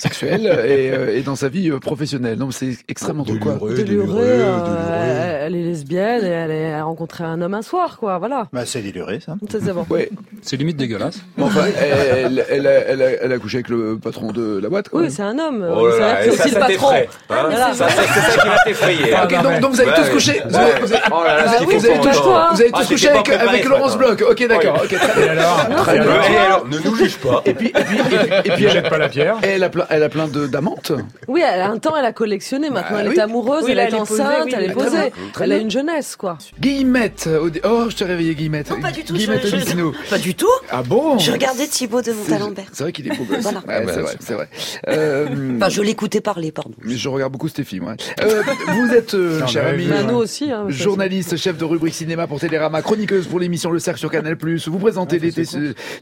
Euh, 0.00 0.08
sexuelle 0.08 0.46
et, 0.46 0.90
euh, 0.90 1.16
et 1.16 1.20
dans 1.22 1.36
sa 1.36 1.48
vie 1.48 1.70
euh, 1.70 1.78
professionnelle. 1.78 2.38
Non, 2.38 2.50
c'est 2.50 2.70
extrêmement 2.88 3.22
drôle. 3.24 3.38
Quoi. 3.40 3.72
Délurée, 3.74 4.18
euh, 4.22 5.46
elle 5.46 5.56
est 5.56 5.62
lesbienne 5.62 6.24
et 6.24 6.28
elle, 6.28 6.50
est- 6.50 6.54
elle 6.70 6.74
a 6.74 6.84
rencontré 6.84 7.24
un 7.24 7.40
homme 7.42 7.54
un 7.54 7.62
soir, 7.62 7.96
quoi. 7.98 8.18
Voilà. 8.18 8.44
Bah, 8.52 8.62
c'est 8.66 8.80
déluré, 8.82 9.20
ça. 9.24 9.36
C'est 9.50 9.72
bon. 9.72 9.86
Ouais. 9.90 10.08
C'est 10.42 10.56
limite 10.56 10.76
dégueulasse. 10.76 11.20
Enfin, 11.40 11.64
elle, 11.78 12.44
elle, 12.48 12.66
a, 12.66 12.70
elle, 12.70 13.02
a, 13.02 13.10
elle 13.24 13.32
a 13.32 13.38
couché 13.38 13.58
avec 13.58 13.68
le 13.68 13.98
patron 14.02 14.32
de 14.32 14.58
la 14.62 14.68
boîte. 14.68 14.88
Quoi. 14.88 15.02
Oui, 15.02 15.10
c'est 15.10 15.22
un 15.22 15.38
homme. 15.38 15.66
Oh 15.76 15.88
là 15.88 15.92
Ça 15.92 15.98
là, 16.00 16.22
ça, 16.24 16.30
aussi 16.32 16.48
le 16.48 16.54
ça 16.54 16.60
patron. 16.60 16.66
t'effraie. 16.88 17.08
Hein 17.30 17.34
Voilà. 17.50 17.74
Ça, 17.74 17.88
c'est 17.88 18.20
ça 18.20 18.42
qui 18.42 18.48
va 18.48 18.56
t'effrayer. 18.64 19.14
hein. 19.14 19.20
Ok, 19.24 19.42
donc, 19.42 19.60
donc 19.60 19.70
vous 19.72 19.80
avez 19.80 19.90
Ouais, 19.90 19.96
tous 19.96 20.10
couché. 20.10 20.40
Vous 20.44 20.50
pas 20.52 20.64
tous, 20.80 20.92
Ah, 21.04 21.10
pas 21.10 21.16
avec, 23.10 23.28
avec 23.28 23.64
ce 23.64 23.68
Laurence. 23.68 23.98
Bloch. 23.98 24.22
Ok, 24.30 24.46
d'accord. 24.48 24.82
Euh, 24.82 24.86
bien. 24.88 26.22
et 26.32 26.36
alors, 26.36 26.66
ne 26.68 26.78
nous 26.78 26.94
juge 26.96 27.16
pas. 27.18 27.42
Et 27.44 27.54
puis, 27.54 27.68
et 27.68 27.72
puis, 27.72 27.98
et 27.98 28.02
puis, 28.02 28.16
et 28.44 28.50
puis, 28.52 28.64
elle, 28.64 28.70
Jette 28.70 28.88
pas 28.88 28.98
la 28.98 29.08
pierre. 29.08 29.36
elle 29.42 29.62
a 29.64 29.68
plein, 29.68 29.86
elle 29.90 30.02
a 30.02 30.08
plein 30.08 30.28
de 30.28 30.46
d'amantes. 30.46 30.92
Oui, 31.28 31.42
elle 31.46 31.60
a 31.60 31.70
un 31.70 31.78
temps, 31.78 31.94
elle 31.96 32.04
a 32.04 32.12
collectionné. 32.12 32.70
Maintenant, 32.70 32.96
Bah 32.96 33.02
elle 33.02 33.08
oui. 33.10 33.16
est 33.16 33.20
amoureuse, 33.20 33.64
Oui, 33.64 33.72
elle 33.72 33.78
est 33.78 33.82
elle 33.82 33.90
posée, 33.96 34.22
enceinte, 34.22 34.42
oui, 34.46 34.52
elle 34.56 34.70
est 34.70 34.72
posée. 34.72 34.88
Très 34.90 35.00
bien. 35.10 35.12
Elle 35.40 35.52
a 35.52 35.56
une 35.58 35.70
jeunesse, 35.70 36.16
quoi. 36.16 36.38
Guillemette. 36.60 37.28
Oh, 37.64 37.84
je 37.88 37.96
t'ai 37.96 38.04
réveillé, 38.04 38.34
Guillemette. 38.34 38.70
Non, 38.70 38.80
pas 38.80 38.90
du 38.92 39.04
tout. 39.04 39.14
Guillemette 39.14 39.46
je, 39.46 39.56
je-. 39.56 40.10
Pas 40.10 40.18
du 40.18 40.34
tout. 40.34 40.46
Ah 40.70 40.82
bon 40.82 41.18
Je 41.18 41.30
regardais 41.32 41.66
Thibaut 41.66 42.02
de 42.02 42.12
Montalembert. 42.12 42.66
C'est 42.72 42.84
vrai 42.84 42.92
qu'il 42.92 43.06
est 43.06 43.16
beau 43.16 43.24
gosse. 43.24 43.40
Voilà. 43.42 43.58
Ouais, 43.66 43.84
bah, 43.86 43.92
c'est 44.20 44.34
vrai, 44.34 44.34
vrai. 44.34 44.48
Euh, 44.88 45.56
Enfin, 45.56 45.68
je 45.68 45.82
l'écoutais 45.82 46.20
parler, 46.20 46.52
pardon. 46.52 46.72
mais 46.82 46.96
je 46.96 47.08
regarde 47.08 47.32
beaucoup 47.32 47.48
Stéphie, 47.48 47.80
moi. 47.80 47.94
Euh, 48.22 48.42
vous 48.68 48.94
êtes, 48.94 49.14
euh, 49.14 49.46
cher 49.46 49.66
ami, 49.66 49.86
ouais. 49.88 50.04
nous 50.04 50.16
aussi. 50.16 50.50
Hein, 50.50 50.64
Journaliste, 50.68 51.36
chef 51.36 51.56
de 51.58 51.64
rubrique 51.64 51.94
cinéma 51.94 52.26
pour 52.26 52.38
Télérama, 52.40 52.82
chroniqueuse 52.82 53.26
pour 53.26 53.40
l'émission 53.40 53.70
Le 53.70 53.78
Cercle 53.78 53.98
sur 54.00 54.10
Canal+. 54.10 54.36
Vous 54.66 54.78
présentez 54.78 55.18
l'été 55.18 55.42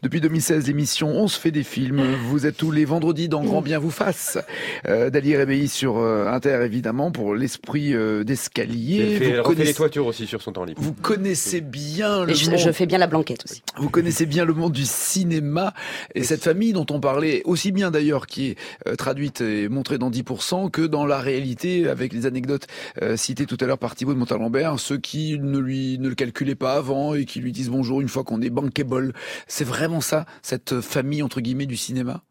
depuis 0.03 0.21
2016 0.21 0.67
l'émission 0.67 1.09
On 1.09 1.29
se 1.29 1.39
fait 1.39 1.51
des 1.51 1.63
films. 1.65 2.03
Vous 2.29 2.47
êtes 2.47 2.57
tous 2.57 2.71
les 2.71 2.85
vendredis 2.85 3.29
dans 3.29 3.43
Grand 3.43 3.63
Bien 3.63 3.78
vous 3.79 3.91
fasse. 3.91 4.39
Euh, 4.87 5.11
Dali 5.11 5.37
Rébéi 5.37 5.69
sur 5.69 5.99
euh, 5.99 6.27
Inter 6.27 6.61
évidemment 6.65 7.11
pour 7.11 7.35
l'esprit 7.35 7.95
euh, 7.95 8.19
Elle 8.21 8.25
d'escalier. 8.25 9.17
fait, 9.19 9.25
elle 9.31 9.37
Vous, 9.37 9.43
refait 9.43 9.49
les 9.51 9.57
connaissez- 9.57 9.75
toitures 9.75 10.07
aussi 10.07 10.27
sur 10.27 10.43
son 10.43 10.53
temps 10.53 10.65
libre. 10.65 10.81
vous 10.83 10.93
connaissez 10.93 11.61
bien 11.61 12.25
le 12.25 12.35
je, 12.35 12.51
monde. 12.51 12.59
je 12.59 12.71
fais 12.73 12.87
bien 12.87 12.99
la 12.99 13.07
blanquette 13.07 13.45
aussi. 13.45 13.63
Vous 13.77 13.91
connaissez 13.91 14.27
bien 14.27 14.45
le 14.45 14.55
monde 14.55 14.73
du 14.73 14.85
cinéma 14.85 15.75
et 16.15 16.23
cette 16.25 16.43
famille 16.43 16.73
dont 16.73 16.87
on 16.91 17.01
parlait 17.01 17.43
aussi 17.45 17.73
bien 17.73 17.91
d'ailleurs 17.91 18.27
qui 18.27 18.49
est 18.51 18.57
euh, 18.87 18.95
traduite 18.97 19.41
et 19.41 19.69
montrée 19.69 19.99
dans 19.99 20.11
10% 20.11 20.71
que 20.71 20.83
dans 20.83 21.07
la 21.07 21.19
réalité 21.19 21.89
avec 21.89 22.13
les 22.13 22.27
anecdotes 22.27 22.67
euh, 23.03 23.17
citées 23.17 23.47
tout 23.47 23.57
à 23.61 23.67
l'heure 23.67 23.79
par 23.79 23.95
Thibaut 23.95 24.15
de 24.15 24.19
Montalembert, 24.19 24.79
ceux 24.79 24.99
qui 24.99 25.39
ne 25.39 25.59
lui 25.59 25.99
ne 25.99 26.09
le 26.09 26.15
calculaient 26.15 26.55
pas 26.55 26.75
avant 26.75 27.15
et 27.15 27.25
qui 27.25 27.41
lui 27.41 27.53
disent 27.53 27.71
bonjour 27.71 28.01
une 28.01 28.09
fois 28.09 28.25
qu'on 28.25 28.41
est 28.43 28.51
bankable. 28.51 29.13
C'est 29.47 29.65
vraiment 29.65 30.01
ça, 30.01 30.27
cette 30.43 30.81
famille 30.81 31.23
entre 31.23 31.41
guillemets 31.41 31.67
du 31.67 31.77
cinéma? 31.77 32.23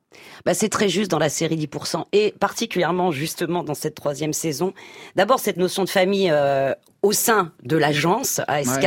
Bah, 0.46 0.54
c'est 0.54 0.70
très 0.70 0.90
juste 0.90 1.12
dans 1.12 1.20
la 1.20 1.30
série 1.30 1.58
10% 1.58 2.06
et 2.14 2.34
particulièrement 2.40 3.12
justement 3.12 3.64
dans 3.64 3.74
cette 3.74 3.96
troisième 3.96 4.34
saison. 4.34 4.74
D'abord 5.16 5.40
cette 5.40 5.58
notion 5.58 5.84
de 5.84 5.90
famille 5.90 6.30
euh, 6.32 6.74
au 7.08 7.14
sein 7.14 7.52
de 7.64 7.78
l'agence 7.78 8.42
ASK. 8.48 8.86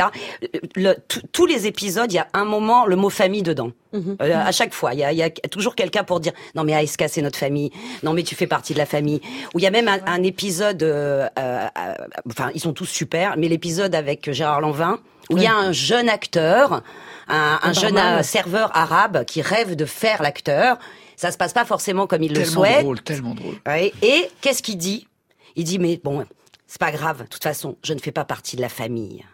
Le- 0.75 0.95
tous 1.31 1.45
les 1.47 1.65
épisodes, 1.65 2.11
il 2.11 2.15
y 2.15 2.19
a 2.19 2.27
un 2.33 2.45
moment 2.45 2.85
le 2.85 2.95
mot 2.95 3.09
famille 3.09 3.41
dedans. 3.41 3.71
Mhm. 3.93 4.17
Euh, 4.21 4.33
à 4.45 4.51
chaque 4.51 4.73
fois, 4.73 4.93
il 4.93 4.99
y 4.99 5.03
a, 5.03 5.11
il 5.11 5.17
y 5.17 5.23
a 5.23 5.29
toujours 5.49 5.75
quelqu'un 5.75 6.03
pour 6.03 6.19
dire 6.19 6.33
non 6.55 6.63
mais 6.63 6.73
ASK 6.75 7.05
c'est 7.09 7.21
notre 7.23 7.39
famille, 7.39 7.71
non 8.03 8.13
mais 8.13 8.21
tu 8.23 8.35
fais 8.35 8.47
partie 8.47 8.73
de 8.73 8.77
la 8.77 8.85
famille. 8.85 9.21
Ou 9.53 9.59
il 9.59 9.63
y 9.63 9.67
a 9.67 9.71
même 9.71 9.87
un, 9.87 9.99
un 10.05 10.21
épisode, 10.23 10.83
euh, 10.83 11.27
euh, 11.39 11.65
euh, 11.77 11.93
enfin 12.29 12.51
ils 12.53 12.61
sont 12.61 12.73
tous 12.73 12.85
super, 12.85 13.35
mais 13.37 13.47
l'épisode 13.47 13.95
avec 13.95 14.31
Gérard 14.31 14.61
Lanvin 14.61 14.99
où 15.29 15.37
il 15.37 15.43
y 15.43 15.47
a 15.47 15.55
un 15.55 15.71
jeune 15.71 16.09
acteur, 16.09 16.83
un, 17.27 17.59
un 17.63 17.73
jeune 17.73 18.21
serveur 18.23 18.69
arabe 18.75 19.23
qui 19.25 19.41
rêve 19.41 19.75
de 19.75 19.85
faire 19.85 20.21
l'acteur. 20.21 20.77
Ça 21.15 21.31
se 21.31 21.37
passe 21.37 21.53
pas 21.53 21.65
forcément 21.65 22.05
comme 22.07 22.21
il 22.23 22.29
le 22.33 22.41
Tellement 22.41 22.51
souhaite. 22.51 22.81
drôle, 22.81 23.01
tellement 23.01 23.33
drôle. 23.35 23.55
Ouais. 23.65 23.93
Et 24.01 24.29
qu'est-ce 24.41 24.61
qu'il 24.61 24.77
dit? 24.77 25.07
Il 25.55 25.63
dit 25.63 25.79
mais 25.79 25.99
bon, 26.03 26.25
c'est 26.71 26.79
pas 26.79 26.91
grave. 26.93 27.23
De 27.23 27.27
toute 27.27 27.43
façon, 27.43 27.75
je 27.83 27.93
ne 27.93 27.99
fais 27.99 28.13
pas 28.13 28.23
partie 28.23 28.55
de 28.55 28.61
la 28.61 28.69
famille. 28.69 29.25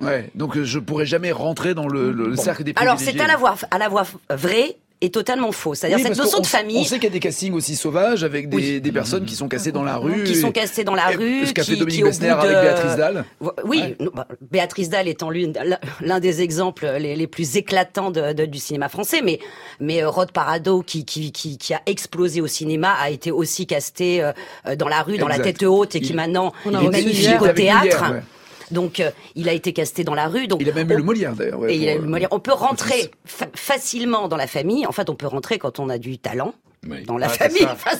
Ouais, 0.00 0.30
donc 0.36 0.56
euh, 0.56 0.62
je 0.62 0.78
pourrais 0.78 1.06
jamais 1.06 1.32
rentrer 1.32 1.74
dans 1.74 1.88
le, 1.88 2.12
le- 2.12 2.28
le 2.28 2.36
cercle 2.36 2.62
des 2.62 2.72
Alors 2.76 2.94
privilégiés. 2.94 3.18
c'est 3.18 3.24
à 3.24 3.26
la 3.26 3.36
fois 3.36 3.56
à 3.72 3.78
la 3.78 3.90
fois 3.90 4.06
vrai 4.30 4.76
et 5.00 5.10
totalement 5.10 5.52
faux. 5.52 5.74
C'est-à-dire 5.74 5.98
Oui, 5.98 6.02
cette 6.04 6.16
notion 6.18 6.40
de 6.40 6.46
famille 6.46 6.78
On 6.78 6.84
sait 6.84 6.96
qu'il 6.96 7.04
y 7.04 7.06
a 7.06 7.10
des 7.10 7.20
castings 7.20 7.52
aussi 7.54 7.76
sauvages 7.76 8.24
avec 8.24 8.48
des, 8.48 8.56
Oui. 8.56 8.80
des 8.80 8.92
personnes 8.92 9.24
qui 9.24 9.34
sont 9.36 9.48
cassées 9.48 9.70
dans 9.72 9.84
la 9.84 9.96
rue. 9.96 10.24
qui 10.24 10.32
et- 10.32 10.34
sont 10.40 10.50
cassées 10.52 10.82
dans 10.84 10.94
la 10.94 11.12
et 11.12 11.16
rue, 11.16 11.46
Ce 11.46 11.52
qu'a 11.52 11.62
fait 11.62 11.74
qui, 11.74 11.78
Dominique 11.78 12.04
Bessner 12.04 12.28
de- 12.28 12.32
avec 12.32 12.50
Béatrice 12.60 12.96
Dalle. 12.96 13.24
Oui, 13.64 13.78
Ouais. 13.78 13.96
bah, 14.14 14.26
Béatrice 14.50 14.88
Dalle 14.88 15.06
étant 15.08 15.30
l'une, 15.30 15.52
l'un 16.00 16.20
des 16.20 16.42
exemples 16.42 16.86
les, 16.98 17.14
les 17.16 17.26
plus 17.26 17.56
éclatants 17.56 18.10
de- 18.10 18.32
de- 18.32 18.46
du 18.46 18.58
cinéma 18.58 18.88
français, 18.88 19.20
mais 19.22 19.38
mais 19.80 20.02
euh, 20.02 20.08
Rod 20.08 20.32
Parado 20.32 20.82
qui, 20.82 21.04
qui 21.04 21.30
qui 21.32 21.58
qui 21.58 21.74
a 21.74 21.80
explosé 21.86 22.40
au 22.40 22.46
cinéma 22.46 22.92
a 23.00 23.10
été 23.10 23.30
aussi 23.30 23.66
casté 23.66 24.22
euh, 24.22 24.32
dans 24.76 24.88
la 24.88 25.02
rue, 25.02 25.18
dans 25.18 25.28
la 25.28 25.38
tête 25.38 25.62
haute 25.62 25.94
et 25.94 26.00
qui 26.00 26.10
Il- 26.10 26.16
maintenant 26.16 26.52
est 26.66 26.70
magnifique 26.88 27.40
au 27.40 27.44
hier, 27.46 27.54
théâtre. 27.54 28.12
ouais. 28.12 28.22
Donc 28.70 29.00
euh, 29.00 29.10
il 29.34 29.48
a 29.48 29.52
été 29.52 29.72
casté 29.72 30.04
dans 30.04 30.14
la 30.14 30.28
rue. 30.28 30.46
Donc 30.48 30.60
Il 30.62 30.68
a 30.70 30.72
même 30.72 30.90
eu 30.90 30.94
on- 30.94 30.98
le 30.98 31.02
Molière 31.04 31.34
d'ailleurs. 31.34 31.58
ouais, 31.60 31.74
et 31.74 31.76
il 31.78 31.88
a 31.88 31.92
pour, 31.92 32.00
eu 32.00 32.04
le 32.04 32.10
Molière. 32.10 32.28
On 32.32 32.40
peut 32.40 32.52
rentrer 32.52 33.10
fa- 33.24 33.48
facilement 33.54 34.28
dans 34.28 34.36
la 34.36 34.46
famille. 34.46 34.86
En 34.86 34.92
fait, 34.92 35.08
on 35.10 35.14
peut 35.14 35.26
rentrer 35.26 35.58
quand 35.58 35.78
on 35.78 35.88
a 35.88 35.98
du 35.98 36.18
talent 36.18 36.54
Oui. 36.88 37.02
dans 37.06 37.18
la 37.18 37.26
Ah, 37.26 37.30
famille. 37.30 37.66
Enfin, 37.70 37.90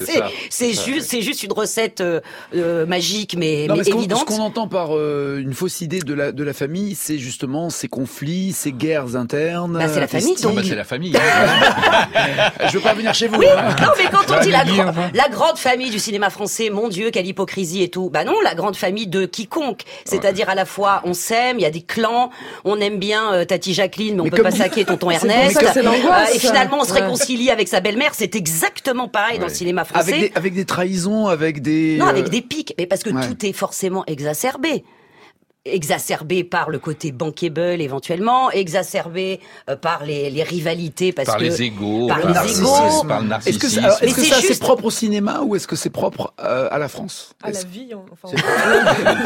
c'est 0.51 1.21
juste 1.23 1.43
une 1.43 1.53
recette 1.53 2.01
euh, 2.01 2.21
euh, 2.55 2.87
magique 2.87 3.35
mais, 3.37 3.67
Non, 3.67 3.75
mais 3.75 3.79
mais 3.81 3.85
ce 3.85 3.91
qu'on- 3.91 3.99
évidente. 3.99 4.21
ce 4.21 4.25
qu'on 4.25 4.41
entend 4.43 4.69
par 4.69 4.97
euh, 4.97 5.39
une 5.41 5.53
fausse 5.53 5.81
idée 5.81 5.99
de 5.99 6.15
la, 6.15 6.31
de 6.33 6.45
la 6.45 6.53
famille, 6.53 6.95
c'est 6.95 7.19
justement 7.19 7.71
ces 7.71 7.89
conflits, 7.89 8.53
ces 8.53 8.73
guerres 8.73 9.17
internes. 9.17 9.79
Bah, 9.79 9.89
c'est 9.93 10.01
la 10.01 10.07
famille, 10.07 10.37
donc. 10.41 10.55
Bah, 10.55 10.63
c'est 10.65 10.75
la 10.77 10.85
famille. 10.85 11.15
hein. 11.17 12.51
Je 12.69 12.75
veux 12.79 12.83
pas 12.83 12.95
venir 12.95 13.13
chez 13.15 13.29
vous. 13.29 13.39
Oui, 13.39 13.47
hein. 13.49 13.75
non, 13.81 13.89
mais 13.99 14.05
quand 14.11 14.33
on 14.37 14.41
dit 14.41 14.51
la, 14.51 15.29
grande 15.29 15.59
famille 15.59 15.91
du 15.91 15.99
cinéma 15.99 16.31
français, 16.31 16.71
mon 16.71 16.89
Dieu, 16.89 17.11
quelle 17.11 17.27
hypocrisie 17.27 17.83
et 17.83 17.89
tout. 17.91 18.11
Bah 18.11 18.25
non, 18.25 18.41
la 18.43 18.55
grande 18.55 18.77
famille 18.77 19.07
de 19.07 19.27
quiconque. 19.27 19.83
C'est-à-dire 20.05 20.49
à 20.49 20.55
la 20.55 20.65
fois, 20.65 21.03
on 21.05 21.15
s'aime, 21.15 21.59
il 21.59 21.63
y 21.63 21.67
a 21.67 21.71
des 21.71 21.83
clans, 21.83 22.31
on 22.65 22.81
aime 22.81 22.99
bien 22.99 23.33
euh, 23.33 23.45
Tati 23.45 23.75
Jacqueline, 23.75 24.15
mais 24.17 24.21
on 24.21 24.25
Mais 24.25 24.31
peut 24.31 24.43
pas 24.43 24.51
saquer 24.51 24.85
tonton 24.85 25.11
Ernest. 25.11 25.61
et 26.35 26.39
finalement, 26.39 26.79
on 26.81 26.85
se 26.85 26.93
réconcilie 26.93 27.51
avec 27.51 27.69
sa 27.69 27.81
belle-mère. 27.81 28.11
C'est 28.15 28.35
exactement 28.69 29.09
pareil 29.09 29.39
dans 29.39 29.47
le 29.47 29.53
cinéma 29.53 29.85
français. 29.85 30.13
Avec 30.13 30.33
des, 30.33 30.37
avec 30.39 30.55
des 30.55 30.65
trahisons, 30.65 31.27
avec 31.27 31.63
des. 31.63 31.97
Non, 31.99 32.07
avec 32.07 32.29
des 32.29 32.43
pics, 32.43 32.75
mais 32.79 32.87
parce 32.87 33.03
que 33.03 33.11
ouais. 33.11 33.27
tout 33.27 33.45
est 33.47 33.53
forcément 33.53 34.05
exacerbé. 34.07 34.85
exacerbé 35.65 36.45
par 36.45 36.71
le 36.71 36.79
côté 36.79 37.13
bankable 37.13 37.81
éventuellement, 37.83 38.51
exacerbé 38.51 39.39
euh, 39.69 39.77
par 39.77 40.03
les, 40.05 40.31
les 40.31 40.43
rivalités 40.43 41.13
parce 41.13 41.27
Par 41.27 41.37
que 41.37 41.43
les 41.43 41.61
égaux, 41.63 42.07
par 42.07 42.21
par, 42.23 42.29
les 42.45 42.51
le 42.53 42.59
égaux. 42.59 43.05
par 43.07 43.21
le 43.21 43.27
Est-ce 43.27 43.29
narcissisme. 43.29 43.59
que, 43.61 43.69
c'est- 43.69 43.79
alors, 43.81 43.97
est-ce 43.97 44.05
Mais 44.07 44.13
que 44.13 44.21
c'est 44.23 44.27
ça 44.29 44.41
juste- 44.41 44.53
c'est 44.55 44.61
propre 44.61 44.85
au 44.87 44.91
cinéma 44.91 45.41
ou 45.43 45.57
est-ce 45.57 45.67
que 45.67 45.77
c'est 45.77 45.91
propre 45.91 46.33
euh, 46.41 46.69
à 46.71 46.79
la 46.79 46.89
France? 46.89 47.35
À 47.43 47.51
la 47.51 47.63
vie, 47.65 47.91
enfin, 47.95 48.35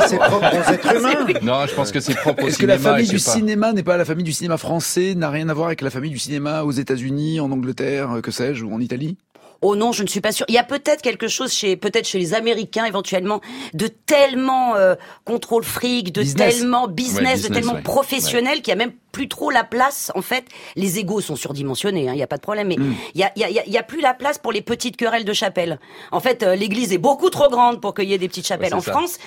C'est 0.08 0.16
propre 0.18 0.50
aux 0.52 0.72
êtres 0.72 0.96
humains. 0.96 1.26
Non, 1.42 1.66
je 1.68 1.74
pense 1.74 1.92
que 1.92 2.00
c'est 2.00 2.14
propre 2.14 2.42
au 2.42 2.48
est-ce 2.48 2.58
que 2.58 2.66
la 2.66 2.76
cinéma. 2.76 2.94
famille 2.96 3.08
du 3.08 3.18
cinéma 3.20 3.72
n'est 3.72 3.82
pas 3.84 3.96
la 3.96 4.04
famille 4.04 4.24
du 4.24 4.32
cinéma 4.32 4.56
français, 4.56 5.14
n'a 5.14 5.30
rien 5.30 5.48
à 5.48 5.54
voir 5.54 5.66
avec 5.68 5.80
la 5.80 5.90
famille 5.90 6.10
du 6.10 6.18
cinéma 6.18 6.64
aux 6.64 6.72
États-Unis, 6.72 7.38
en 7.38 7.52
Angleterre, 7.52 8.18
que 8.20 8.32
sais-je, 8.32 8.64
ou 8.64 8.74
en 8.74 8.80
Italie? 8.80 9.16
Oh 9.64 9.76
non, 9.76 9.92
je 9.92 10.02
ne 10.02 10.08
suis 10.08 10.20
pas 10.20 10.32
sûre. 10.32 10.44
Il 10.48 10.54
y 10.54 10.58
a 10.58 10.64
peut-être 10.64 11.02
quelque 11.02 11.28
chose 11.28 11.52
chez 11.52 11.76
peut-être 11.76 12.06
chez 12.08 12.18
les 12.18 12.34
Américains 12.34 12.84
éventuellement 12.84 13.40
de 13.74 13.86
tellement 13.86 14.74
euh, 14.74 14.96
contrôle 15.24 15.62
fric, 15.64 16.12
de 16.12 16.20
Business. 16.22 16.58
tellement 16.58 16.88
business, 16.88 17.42
Ouais, 17.44 17.48
de 17.48 17.54
tellement 17.54 17.74
ouais. 17.74 17.82
professionnel 17.82 18.56
qu'il 18.62 18.68
y 18.68 18.72
a 18.72 18.76
même 18.76 18.92
plus 19.12 19.28
trop 19.28 19.50
la 19.50 19.62
place. 19.64 20.10
En 20.16 20.22
fait, 20.22 20.44
les 20.74 20.98
égos 20.98 21.20
sont 21.20 21.36
surdimensionnés, 21.36 22.08
hein, 22.08 22.12
il 22.14 22.18
y 22.18 22.22
a 22.22 22.26
pas 22.26 22.38
de 22.38 22.42
problème. 22.42 22.66
Mais 22.68 22.76
il 23.14 23.20
y, 23.20 23.22
a, 23.24 23.30
il 23.36 23.42
y, 23.42 23.44
a, 23.44 23.50
y 23.50 23.58
a- 23.60 23.66
y 23.68 23.78
a 23.78 23.82
plus 23.82 24.00
la 24.00 24.14
place 24.14 24.38
pour 24.38 24.50
les 24.52 24.62
petites 24.62 24.96
querelles 24.96 25.24
de 25.24 25.32
chapelle. 25.32 25.78
En 26.10 26.18
fait, 26.20 26.42
euh, 26.42 26.56
l'église 26.56 26.92
est 26.92 26.98
beaucoup 26.98 27.30
trop 27.30 27.48
grande 27.48 27.80
pour 27.80 27.94
qu'il 27.94 28.08
y 28.08 28.14
ait 28.14 28.18
des 28.18 28.28
petites 28.28 28.46
chapelles. 28.48 28.74
en 28.74 28.80
ça. 28.80 28.90
France. 28.92 29.18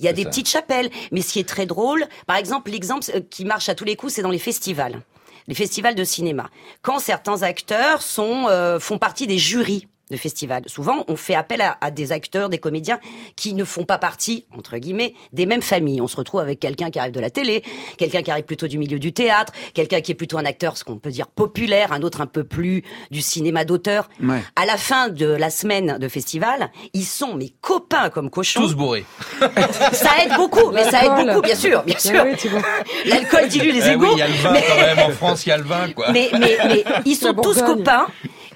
Il 0.00 0.04
y 0.04 0.08
a 0.08 0.12
des 0.12 0.24
ça. 0.24 0.28
petites 0.30 0.48
chapelles, 0.48 0.90
mais 1.12 1.22
ce 1.22 1.32
qui 1.32 1.38
est 1.38 1.48
très 1.48 1.64
drôle, 1.64 2.06
par 2.26 2.36
exemple, 2.36 2.70
l'exemple 2.72 3.06
euh, 3.14 3.20
qui 3.30 3.44
marche 3.44 3.68
à 3.68 3.74
tous 3.74 3.84
les 3.84 3.94
coups, 3.96 4.12
c'est 4.14 4.22
dans 4.22 4.30
les 4.30 4.38
festivals, 4.38 5.00
les 5.48 5.54
festivals 5.54 5.94
de 5.94 6.04
cinéma. 6.04 6.50
Quand 6.82 6.98
certains 6.98 7.42
acteurs 7.42 8.02
sont 8.02 8.46
euh, 8.48 8.78
font 8.78 8.98
partie 8.98 9.26
des 9.26 9.38
jurys 9.38 9.88
de 10.10 10.16
festivals, 10.16 10.62
souvent 10.66 11.04
on 11.08 11.16
fait 11.16 11.34
appel 11.34 11.60
à, 11.60 11.76
à 11.80 11.90
des 11.90 12.12
acteurs, 12.12 12.48
des 12.48 12.58
comédiens 12.58 12.98
qui 13.34 13.54
ne 13.54 13.64
font 13.64 13.84
pas 13.84 13.98
partie 13.98 14.46
entre 14.56 14.76
guillemets 14.78 15.14
des 15.32 15.46
mêmes 15.46 15.62
familles. 15.62 16.00
On 16.00 16.06
se 16.06 16.16
retrouve 16.16 16.40
avec 16.40 16.60
quelqu'un 16.60 16.90
qui 16.90 16.98
arrive 16.98 17.12
de 17.12 17.20
la 17.20 17.30
télé, 17.30 17.62
quelqu'un 17.98 18.22
qui 18.22 18.30
arrive 18.30 18.44
plutôt 18.44 18.68
du 18.68 18.78
milieu 18.78 18.98
du 18.98 19.12
théâtre, 19.12 19.52
quelqu'un 19.74 20.00
qui 20.00 20.12
est 20.12 20.14
plutôt 20.14 20.38
un 20.38 20.44
acteur, 20.44 20.76
ce 20.76 20.84
qu'on 20.84 20.98
peut 20.98 21.10
dire 21.10 21.26
populaire, 21.26 21.92
un 21.92 22.02
autre 22.02 22.20
un 22.20 22.26
peu 22.26 22.44
plus 22.44 22.84
du 23.10 23.20
cinéma 23.20 23.64
d'auteur. 23.64 24.08
Ouais. 24.22 24.42
À 24.54 24.64
la 24.66 24.76
fin 24.76 25.08
de 25.08 25.26
la 25.26 25.50
semaine 25.50 25.98
de 25.98 26.08
festival, 26.08 26.70
ils 26.92 27.04
sont 27.04 27.34
mes 27.34 27.52
copains 27.60 28.10
comme 28.10 28.30
cochons. 28.30 28.60
Tous 28.60 28.74
bourrés. 28.74 29.04
Ça 29.92 30.10
aide 30.24 30.34
beaucoup, 30.36 30.70
mais 30.72 30.84
ça 30.90 31.04
aide 31.04 31.26
beaucoup, 31.26 31.42
bien 31.42 31.54
sûr, 31.56 31.82
bien 31.82 31.98
sûr. 31.98 32.24
oui. 32.24 32.50
L'alcool 33.06 33.48
dilue 33.48 33.70
les 33.72 33.86
Eh 33.88 33.92
égaux. 33.92 34.06
oui, 34.06 34.10
il 34.14 34.18
y 34.18 34.22
a 34.22 34.28
le 34.28 34.34
vin 34.34 34.52
mais, 34.52 34.64
quand 34.68 34.76
même. 34.76 34.98
En 35.00 35.10
France, 35.10 35.46
il 35.46 35.48
y 35.48 35.52
a 35.52 35.56
le 35.58 35.64
vin, 35.64 35.90
quoi. 35.92 36.10
mais, 36.12 36.28
mais, 36.38 36.58
mais 36.66 36.84
ils 37.04 37.16
sont 37.16 37.34
tous 37.34 37.60
copains. 37.62 38.06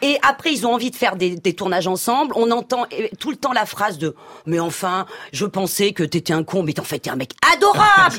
Et 0.02 0.18
après, 0.26 0.52
ils 0.52 0.66
ont 0.66 0.74
envie 0.74 0.90
de 0.90 0.96
faire 0.96 1.16
des, 1.16 1.38
tournages 1.54 1.86
ensemble. 1.86 2.32
On 2.36 2.50
entend 2.50 2.84
euh, 2.92 3.08
tout 3.18 3.30
le 3.30 3.36
temps 3.36 3.52
la 3.52 3.66
phrase 3.66 3.98
de 3.98 4.14
«Mais 4.46 4.60
enfin, 4.60 5.06
je 5.32 5.46
pensais 5.46 5.92
que 5.92 6.02
t'étais 6.02 6.32
un 6.32 6.44
con, 6.44 6.62
mais 6.62 6.78
en 6.80 6.84
fait, 6.84 7.00
t'es 7.00 7.10
un 7.10 7.16
mec 7.16 7.32
adorable!» 7.54 8.16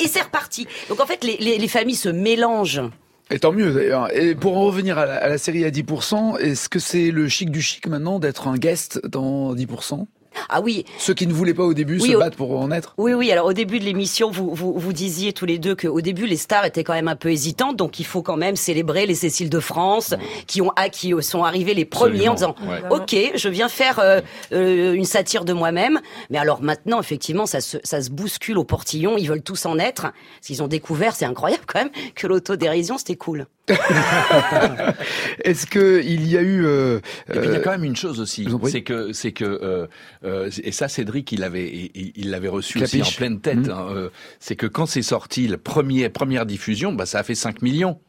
Et 0.00 0.06
c'est 0.08 0.22
reparti. 0.22 0.66
Donc 0.88 1.00
en 1.00 1.06
fait, 1.06 1.24
les 1.24 1.68
familles 1.68 1.96
se 1.96 2.08
mélangent. 2.08 2.82
Et 3.30 3.38
tant 3.38 3.52
mieux 3.52 3.72
d'ailleurs. 3.72 4.14
Et 4.14 4.34
pour 4.34 4.56
en 4.56 4.62
revenir 4.62 4.98
à 4.98 5.06
la, 5.06 5.14
à 5.16 5.28
la 5.28 5.38
série 5.38 5.64
à 5.64 5.70
10%, 5.70 6.38
est-ce 6.38 6.68
que 6.68 6.80
c'est 6.80 7.12
le 7.12 7.28
chic 7.28 7.50
du 7.50 7.62
chic 7.62 7.86
maintenant 7.86 8.18
d'être 8.18 8.48
un 8.48 8.56
guest 8.56 9.00
dans 9.06 9.54
10% 9.54 10.06
Ah 10.48 10.60
oui, 10.60 10.84
Ceux 10.98 11.14
qui 11.14 11.26
ne 11.26 11.32
voulaient 11.32 11.54
pas 11.54 11.64
au 11.64 11.74
début 11.74 11.98
Oui, 12.00 12.10
se 12.10 12.16
au- 12.16 12.18
battent 12.18 12.36
pour 12.36 12.58
en 12.58 12.70
être 12.70 12.94
Oui, 12.98 13.12
oui. 13.14 13.30
Alors 13.32 13.46
au 13.46 13.52
début 13.52 13.78
de 13.78 13.84
l'émission, 13.84 14.30
vous, 14.30 14.54
vous, 14.54 14.72
vous 14.78 14.92
disiez 14.92 15.32
tous 15.32 15.46
les 15.46 15.58
deux 15.58 15.74
qu'au 15.76 16.00
début, 16.00 16.26
les 16.26 16.36
stars 16.36 16.64
étaient 16.64 16.84
quand 16.84 16.94
même 16.94 17.08
un 17.08 17.16
peu 17.16 17.30
hésitantes, 17.30 17.76
donc 17.76 17.98
il 18.00 18.06
faut 18.06 18.22
quand 18.22 18.36
même 18.36 18.56
célébrer 18.56 19.06
les 19.06 19.14
Cécile 19.14 19.50
de 19.50 19.60
France 19.60 20.14
qui 20.46 20.62
ont 20.62 20.70
qui 20.92 21.12
sont 21.20 21.44
arrivés 21.44 21.74
les 21.74 21.84
premiers 21.84 22.28
en 22.28 22.34
disant 22.34 22.54
ouais. 22.62 22.82
OK, 22.90 23.16
je 23.34 23.48
viens 23.48 23.68
faire 23.68 23.98
euh, 23.98 24.20
euh, 24.52 24.94
une 24.94 25.04
satire 25.04 25.44
de 25.44 25.52
moi-même. 25.52 26.00
Mais 26.30 26.38
alors 26.38 26.62
maintenant, 26.62 27.00
effectivement, 27.00 27.46
ça 27.46 27.60
se, 27.60 27.78
ça 27.84 28.00
se 28.02 28.10
bouscule 28.10 28.58
au 28.58 28.64
portillon. 28.64 29.16
Ils 29.18 29.28
veulent 29.28 29.42
tous 29.42 29.66
en 29.66 29.78
être. 29.78 30.12
S'ils 30.40 30.62
ont 30.62 30.68
découvert, 30.68 31.14
c'est 31.14 31.24
incroyable 31.26 31.64
quand 31.66 31.80
même 31.80 31.90
que 32.14 32.26
l'autodérision, 32.26 32.98
c'était 32.98 33.16
cool. 33.16 33.46
Est-ce 35.44 35.66
que 35.66 36.02
il 36.04 36.26
y 36.28 36.36
a 36.36 36.42
eu 36.42 36.64
euh, 36.64 37.00
Et 37.32 37.38
puis 37.38 37.48
il 37.48 37.52
y 37.52 37.54
a 37.54 37.58
euh, 37.58 37.62
quand 37.62 37.70
même 37.70 37.84
une 37.84 37.96
chose 37.96 38.20
aussi, 38.20 38.46
c'est 38.66 38.82
que 38.82 39.12
c'est 39.12 39.32
que 39.32 39.44
euh, 39.44 39.86
euh, 40.24 40.50
et 40.62 40.72
ça 40.72 40.88
Cédric 40.88 41.32
il 41.32 41.42
avait 41.42 41.68
il 41.94 42.12
il 42.16 42.30
l'avait 42.30 42.48
reçu 42.48 42.82
aussi 42.82 42.98
Clapiche. 42.98 43.14
en 43.14 43.18
pleine 43.18 43.40
tête. 43.40 43.56
Mhm. 43.56 43.70
hein, 43.70 43.88
euh, 43.94 44.10
c'est 44.38 44.56
que 44.56 44.66
quand 44.66 44.86
c'est 44.86 45.02
sorti 45.02 45.48
la 45.48 45.58
première 45.58 46.10
première 46.10 46.46
diffusion, 46.46 46.92
bah 46.92 47.06
ça 47.06 47.20
a 47.20 47.22
fait 47.22 47.34
5 47.34 47.62
millions. 47.62 48.00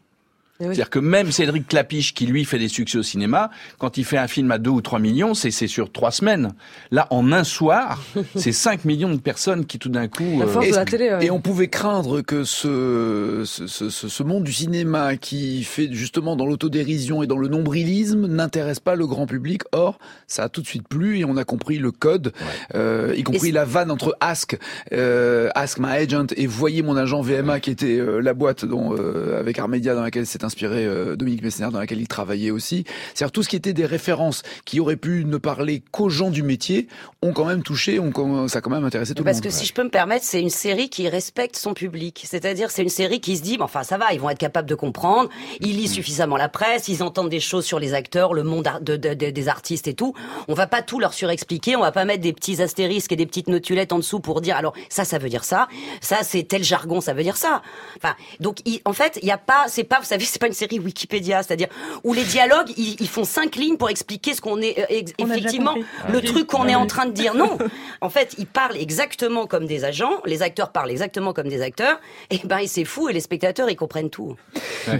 Eh 0.61 0.67
oui. 0.67 0.75
C'est-à-dire 0.75 0.89
que 0.89 0.99
même 0.99 1.31
Cédric 1.31 1.67
Clapiche, 1.67 2.13
qui 2.13 2.25
lui 2.27 2.45
fait 2.45 2.59
des 2.59 2.67
succès 2.67 2.97
au 2.99 3.03
cinéma, 3.03 3.49
quand 3.79 3.97
il 3.97 4.05
fait 4.05 4.17
un 4.17 4.27
film 4.27 4.51
à 4.51 4.57
2 4.59 4.69
ou 4.69 4.81
3 4.81 4.99
millions, 4.99 5.33
c'est 5.33 5.51
c'est 5.51 5.67
sur 5.67 5.91
3 5.91 6.11
semaines. 6.11 6.53
Là, 6.91 7.07
en 7.09 7.31
un 7.31 7.43
soir, 7.43 8.01
c'est 8.35 8.51
5 8.51 8.85
millions 8.85 9.09
de 9.13 9.19
personnes 9.19 9.65
qui 9.65 9.79
tout 9.79 9.89
d'un 9.89 10.07
coup... 10.07 10.23
La 10.39 10.45
euh, 10.45 10.47
force 10.47 10.65
de 10.65 10.69
Est-ce 10.69 10.79
la 10.79 10.85
télé. 10.85 11.09
ouais. 11.09 11.25
Et 11.25 11.31
on 11.31 11.41
pouvait 11.41 11.67
craindre 11.67 12.21
que 12.21 12.43
ce, 12.43 13.43
ce, 13.45 13.67
ce, 13.67 13.89
ce- 13.89 14.23
monde 14.23 14.43
du 14.43 14.53
cinéma 14.53 15.17
qui 15.17 15.63
fait 15.63 15.89
justement 15.91 16.35
dans 16.35 16.45
l'autodérision 16.45 17.23
et 17.23 17.27
dans 17.27 17.37
le 17.39 17.47
nombrilisme 17.47 18.27
n'intéresse 18.27 18.79
pas 18.79 18.95
le 18.95 19.07
grand 19.07 19.25
public? 19.25 19.63
Or, 19.71 19.97
ça 20.27 20.43
a 20.43 20.49
tout 20.49 20.61
de 20.61 20.67
suite 20.67 20.87
plu 20.87 21.17
et 21.19 21.25
on 21.25 21.37
a 21.37 21.43
compris 21.43 21.79
le 21.79 21.91
code, 21.91 22.33
euh, 22.75 23.13
y 23.17 23.23
compris 23.23 23.47
c'est- 23.47 23.51
la 23.51 23.65
vanne 23.65 23.89
entre 23.89 24.15
Ask, 24.19 24.57
euh, 24.93 25.49
Ask 25.55 25.79
My 25.79 25.89
Agent 25.89 26.27
et 26.37 26.45
Voyez 26.45 26.81
mon 26.83 26.95
agent 26.97 27.21
VMA 27.21 27.59
qui 27.59 27.71
était 27.71 27.97
euh, 27.99 28.19
la 28.21 28.33
boîte 28.33 28.63
dont, 28.65 28.95
euh, 28.95 29.39
avec 29.39 29.57
Armedia 29.57 29.95
dans 29.95 30.03
laquelle 30.03 30.25
s'est 30.27 30.43
inspiré 30.51 30.85
euh, 30.85 31.15
Dominique 31.15 31.43
Messner, 31.43 31.69
dans 31.71 31.79
laquelle 31.79 32.01
il 32.01 32.07
travaillait 32.09 32.51
aussi. 32.51 32.83
C'est-à-dire 33.13 33.31
tout 33.31 33.41
ce 33.41 33.47
qui 33.49 33.55
était 33.55 33.71
des 33.73 33.85
références 33.85 34.43
qui 34.65 34.79
auraient 34.81 34.97
pu 34.97 35.23
ne 35.23 35.37
parler 35.37 35.81
qu'aux 35.91 36.09
gens 36.09 36.29
du 36.29 36.43
métier 36.43 36.87
ont 37.21 37.31
quand 37.31 37.45
même 37.45 37.63
touché, 37.63 37.99
ont, 37.99 38.47
ça 38.49 38.59
a 38.59 38.61
quand 38.61 38.69
même 38.69 38.83
intéressé 38.83 39.13
tout 39.13 39.23
Parce 39.23 39.37
le 39.37 39.43
que 39.43 39.47
monde. 39.47 39.57
si 39.57 39.65
je 39.65 39.73
peux 39.73 39.83
me 39.83 39.89
permettre, 39.89 40.25
c'est 40.25 40.41
une 40.41 40.49
série 40.49 40.89
qui 40.89 41.07
respecte 41.07 41.55
son 41.55 41.73
public. 41.73 42.23
C'est-à-dire, 42.27 42.69
c'est 42.69 42.83
une 42.83 42.89
série 42.89 43.21
qui 43.21 43.37
se 43.37 43.41
dit, 43.41 43.57
mais 43.57 43.63
enfin, 43.63 43.83
ça 43.83 43.97
va, 43.97 44.11
ils 44.13 44.19
vont 44.19 44.29
être 44.29 44.37
capables 44.37 44.67
de 44.67 44.75
comprendre. 44.75 45.29
Ils 45.61 45.77
lisent 45.77 45.93
suffisamment 45.93 46.35
la 46.35 46.49
presse, 46.49 46.89
ils 46.89 47.01
entendent 47.01 47.29
des 47.29 47.39
choses 47.39 47.65
sur 47.65 47.79
les 47.79 47.93
acteurs, 47.93 48.33
le 48.33 48.43
monde 48.43 48.67
de- 48.81 48.97
de- 48.97 49.13
de- 49.13 49.29
des 49.29 49.47
artistes 49.47 49.87
et 49.87 49.93
tout. 49.93 50.13
On 50.49 50.53
va 50.53 50.67
pas 50.67 50.81
tout 50.81 50.99
leur 50.99 51.13
surexpliquer. 51.13 51.75
On 51.77 51.81
va 51.81 51.91
pas 51.93 52.03
mettre 52.05 52.21
des 52.21 52.33
petits 52.33 52.61
astérisques 52.61 53.11
et 53.13 53.15
des 53.15 53.25
petites 53.25 53.47
notulettes 53.47 53.93
en 53.93 53.97
dessous 53.99 54.19
pour 54.19 54.41
dire, 54.41 54.57
alors 54.57 54.73
ça, 54.89 55.05
ça 55.05 55.17
veut 55.17 55.29
dire 55.29 55.43
ça. 55.45 55.67
Ça, 56.01 56.17
c'est 56.23 56.43
tel 56.43 56.63
jargon, 56.63 56.99
ça 56.99 57.13
veut 57.13 57.23
dire 57.23 57.37
ça. 57.37 57.61
Enfin, 57.97 58.15
donc, 58.39 58.57
il- 58.65 58.81
en 58.85 58.93
fait, 58.93 59.19
il 59.21 59.27
y 59.27 59.31
a 59.31 59.37
pas, 59.37 59.65
c'est 59.67 59.83
pas, 59.85 59.99
vous 59.99 60.05
savez, 60.05 60.25
c'est 60.25 60.39
pas 60.41 60.47
une 60.47 60.53
série 60.53 60.79
Wikipédia, 60.79 61.43
c'est-à-dire 61.43 61.67
où 62.03 62.13
les 62.13 62.23
dialogues, 62.23 62.71
ils, 62.75 62.99
ils 62.99 63.07
font 63.07 63.23
cinq 63.23 63.55
lignes 63.55 63.77
pour 63.77 63.89
expliquer 63.89 64.33
ce 64.33 64.41
qu'on 64.41 64.59
est 64.59 64.77
euh, 64.79 65.01
On 65.19 65.27
effectivement 65.27 65.75
le 66.11 66.21
truc 66.21 66.47
qu'on 66.47 66.67
est 66.67 66.75
en 66.75 66.87
train 66.87 67.05
de 67.05 67.11
dire. 67.11 67.35
Non, 67.35 67.57
en 68.01 68.09
fait, 68.09 68.35
ils 68.37 68.47
parlent 68.47 68.75
exactement 68.75 69.45
comme 69.45 69.65
des 69.65 69.85
agents, 69.85 70.21
les 70.25 70.41
acteurs 70.41 70.71
parlent 70.71 70.91
exactement 70.91 71.31
comme 71.31 71.47
des 71.47 71.61
acteurs, 71.61 72.01
et 72.31 72.41
ben 72.43 72.59
c'est 72.65 72.85
fou, 72.85 73.07
et 73.07 73.13
les 73.13 73.21
spectateurs 73.21 73.69
ils 73.69 73.75
comprennent 73.75 74.09
tout. 74.09 74.35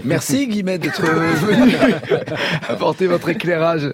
Merci 0.04 0.46
Guillemette 0.46 0.82
d'être 0.82 1.02
venu 1.04 1.74
apporter 2.68 3.08
votre 3.08 3.28
éclairage. 3.28 3.92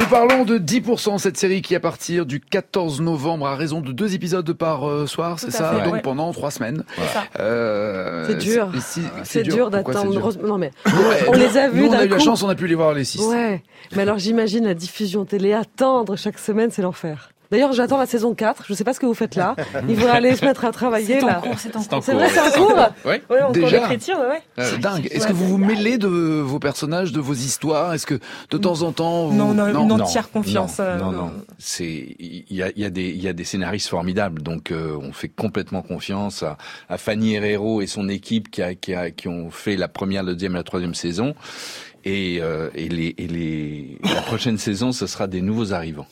Nous 0.00 0.06
parlons 0.06 0.44
de 0.44 0.58
10%, 0.58 1.18
cette 1.18 1.36
série 1.36 1.62
qui 1.62 1.74
à 1.76 1.80
partir 1.80 2.26
du 2.26 2.40
14 2.40 3.00
novembre 3.00 3.46
a 3.46 3.54
raison 3.54 3.80
de 3.80 3.92
deux 3.92 4.14
épisodes 4.14 4.52
par 4.52 4.88
euh, 4.88 5.06
soir, 5.06 5.38
c'est 5.38 5.48
à 5.48 5.50
ça 5.50 5.72
fait, 5.74 5.84
Donc 5.84 5.92
ouais. 5.94 6.00
pendant 6.02 6.32
trois 6.32 6.50
semaines. 6.50 6.82
C'est 6.96 7.12
ça. 7.12 7.24
Euh, 7.38 8.26
C'est 8.26 8.34
dur. 8.38 8.70
C'est 9.24 9.42
dur 9.44 9.70
d'attendre. 9.70 10.10
dur 10.10 10.32
Non 10.44 10.58
mais 10.58 10.72
Ouais, 10.86 11.24
on 11.28 11.32
nous- 11.32 11.38
les 11.38 11.56
a 11.56 11.68
vus 11.68 11.82
Nous, 11.82 11.88
on 11.88 11.92
a 11.92 12.04
eu 12.04 12.08
la 12.08 12.18
chance, 12.18 12.42
on 12.42 12.48
a 12.48 12.54
pu 12.56 12.66
les 12.66 12.74
voir 12.74 12.92
les 12.92 13.04
six. 13.04 13.20
Ouais. 13.24 13.62
Mais 13.94 14.02
alors 14.02 14.18
j'imagine 14.18 14.64
la 14.64 14.74
diffusion 14.74 15.24
télé 15.24 15.52
attendre 15.52 16.16
chaque 16.16 16.38
semaine, 16.38 16.70
c'est 16.72 16.82
l'enfer. 16.82 17.30
D'ailleurs, 17.54 17.72
j'attends 17.72 17.98
la 17.98 18.06
saison 18.06 18.34
4. 18.34 18.64
Je 18.68 18.74
sais 18.74 18.82
pas 18.82 18.92
ce 18.92 18.98
que 18.98 19.06
vous 19.06 19.14
faites 19.14 19.36
là. 19.36 19.54
Il 19.88 19.94
faudrait 19.96 20.16
aller 20.16 20.34
se 20.34 20.44
mettre 20.44 20.64
à 20.64 20.72
travailler 20.72 21.20
C'est 21.20 21.22
en 21.22 21.26
là. 21.28 21.34
cours, 21.34 21.56
c'est 21.56 21.76
en 21.76 21.84
cours. 21.84 22.02
C'est 22.02 22.12
vrai, 22.12 22.28
c'est 22.28 22.40
en 22.40 22.50
cours. 22.50 22.66
cours. 22.74 22.86
Ouais. 23.04 23.22
Ouais, 23.30 23.40
en 23.42 23.52
cours 23.52 23.70
d'écriture, 23.70 24.18
ouais, 24.18 24.26
ouais. 24.58 24.64
C'est 24.64 24.80
dingue. 24.80 25.06
Est-ce 25.12 25.28
que 25.28 25.32
vous 25.32 25.46
vous 25.46 25.58
mêlez 25.58 25.96
de 25.98 26.08
vos 26.08 26.58
personnages, 26.58 27.12
de 27.12 27.20
vos 27.20 27.32
histoires? 27.34 27.94
Est-ce 27.94 28.06
que 28.06 28.18
de 28.50 28.58
temps 28.58 28.82
en 28.82 28.90
temps 28.90 29.28
vous... 29.28 29.36
Non, 29.36 29.50
on 29.54 29.58
a 29.60 29.70
une 29.70 29.86
Non, 29.86 30.00
entière 30.00 30.30
confiance. 30.32 30.78
Non, 30.80 30.84
euh, 30.84 30.98
non, 30.98 31.12
non. 31.12 31.32
C'est 31.58 32.16
il 32.18 32.44
y 32.50 32.62
a, 32.64 32.70
il 32.74 32.82
y 32.82 32.84
a 32.84 32.90
des 32.90 33.10
il 33.10 33.22
y 33.22 33.28
a 33.28 33.32
des 33.32 33.44
scénaristes 33.44 33.88
formidables, 33.88 34.42
donc 34.42 34.72
euh, 34.72 34.98
on 35.00 35.12
fait 35.12 35.28
complètement 35.28 35.82
confiance 35.82 36.42
à, 36.42 36.56
à 36.88 36.98
Fanny 36.98 37.34
Herrero 37.34 37.82
et 37.82 37.86
son 37.86 38.08
équipe 38.08 38.50
qui 38.50 38.62
a, 38.62 38.74
qui 38.74 38.94
a 38.94 39.12
qui 39.12 39.28
ont 39.28 39.50
fait 39.50 39.76
la 39.76 39.86
première, 39.86 40.24
la 40.24 40.32
deuxième 40.32 40.54
et 40.54 40.56
la 40.58 40.64
troisième 40.64 40.94
saison. 40.94 41.34
Et, 42.04 42.38
euh, 42.42 42.68
et 42.74 42.88
les 42.88 43.14
et 43.16 43.26
les 43.28 43.98
la 44.02 44.20
prochaine 44.22 44.58
saison, 44.58 44.92
ce 44.92 45.06
sera 45.06 45.26
des 45.26 45.40
nouveaux 45.40 45.72
arrivants. 45.72 46.06